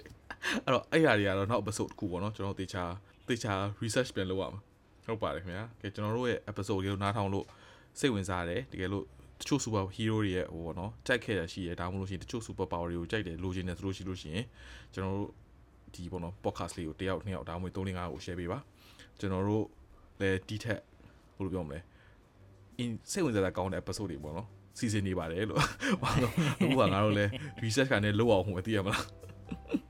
[0.65, 2.85] အဲ့တော့အဲ့အရာတွေကတော့နောက် episode တစ်ခုပေါ့နော်ကျွန်တော်တေချာ
[3.29, 4.61] တေချာ research ပြန်လုပ်ရမှာ
[5.07, 7.47] ဟုတ်ပါတယ်ခင်ဗျာကဲကျွန်တော်တို့ရဲ့ episode ကိုနားထောင်လို့
[7.99, 9.05] စိတ်ဝင်စားတယ်တကယ်လို့
[9.41, 14.45] တချို့ super hero တွေရဲ့ဟိုပေါ့နော်ကြိုက်ခဲ့ရရှိရဒါမှမဟုတ်လို့ရှိရင်တချို့ super power တွေကိုကြိုက်တယ်လိုချင်တယ်ဆိုလို့ရှိလို့ရှိရင်
[14.95, 15.31] ကျွန်တော်တို့
[15.95, 18.59] ဒီပေါ့နော် podcast လေးကိုတစ်ယောက်နှစ်ယောက်ဒါမှမဟုတ်၃၄၅ကို share ပေးပါ
[19.21, 19.65] ကျွန်တော်တို့
[20.21, 20.81] လည်းဒီထက်
[21.37, 21.79] ဘယ်လိုပြောမလဲ
[22.83, 24.49] in စိတ်ဝင်စားတာကောင်းတဲ့ episode တွေပေါ့နော်
[24.79, 25.61] စီစဉ်နေပါတယ်လို့
[26.03, 27.31] ဘာလို့အခုကငါတို့လည်း
[27.65, 29.05] research ကနေလောက်အောင်ဟိုမသိရမလား
[29.71, 29.86] အေး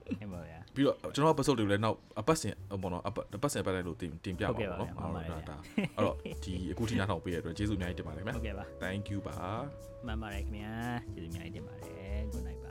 [0.77, 9.35] ပါဗျာပြီးတော့ကျွန်တော် episode တွေကိုလည်းနောက်အပတ်စဉ်ပေါ့နော်အပတ်တစ်ပတ်စဉ်ပတ်လိုက်လို့တင်တင်ပြပါဟုတ်ကဲ့ပေါ့ပါနော်ဗျာမှန်ပါတယ်ဒါဒါအဲ့တော့ဒီအခုထိနားထောင်ပေးရတဲ့အတွက်ကျေးဇူးအများကြီးတင်ပါတယ်ခင်ဗျာဟုတ်ကဲ့ပါ thank you ပါ
[10.07, 10.73] မှန်ပါတယ်ခင်ဗျာ
[11.15, 12.66] ကျေးဇူးအများကြီးတင်ပါတယ် good night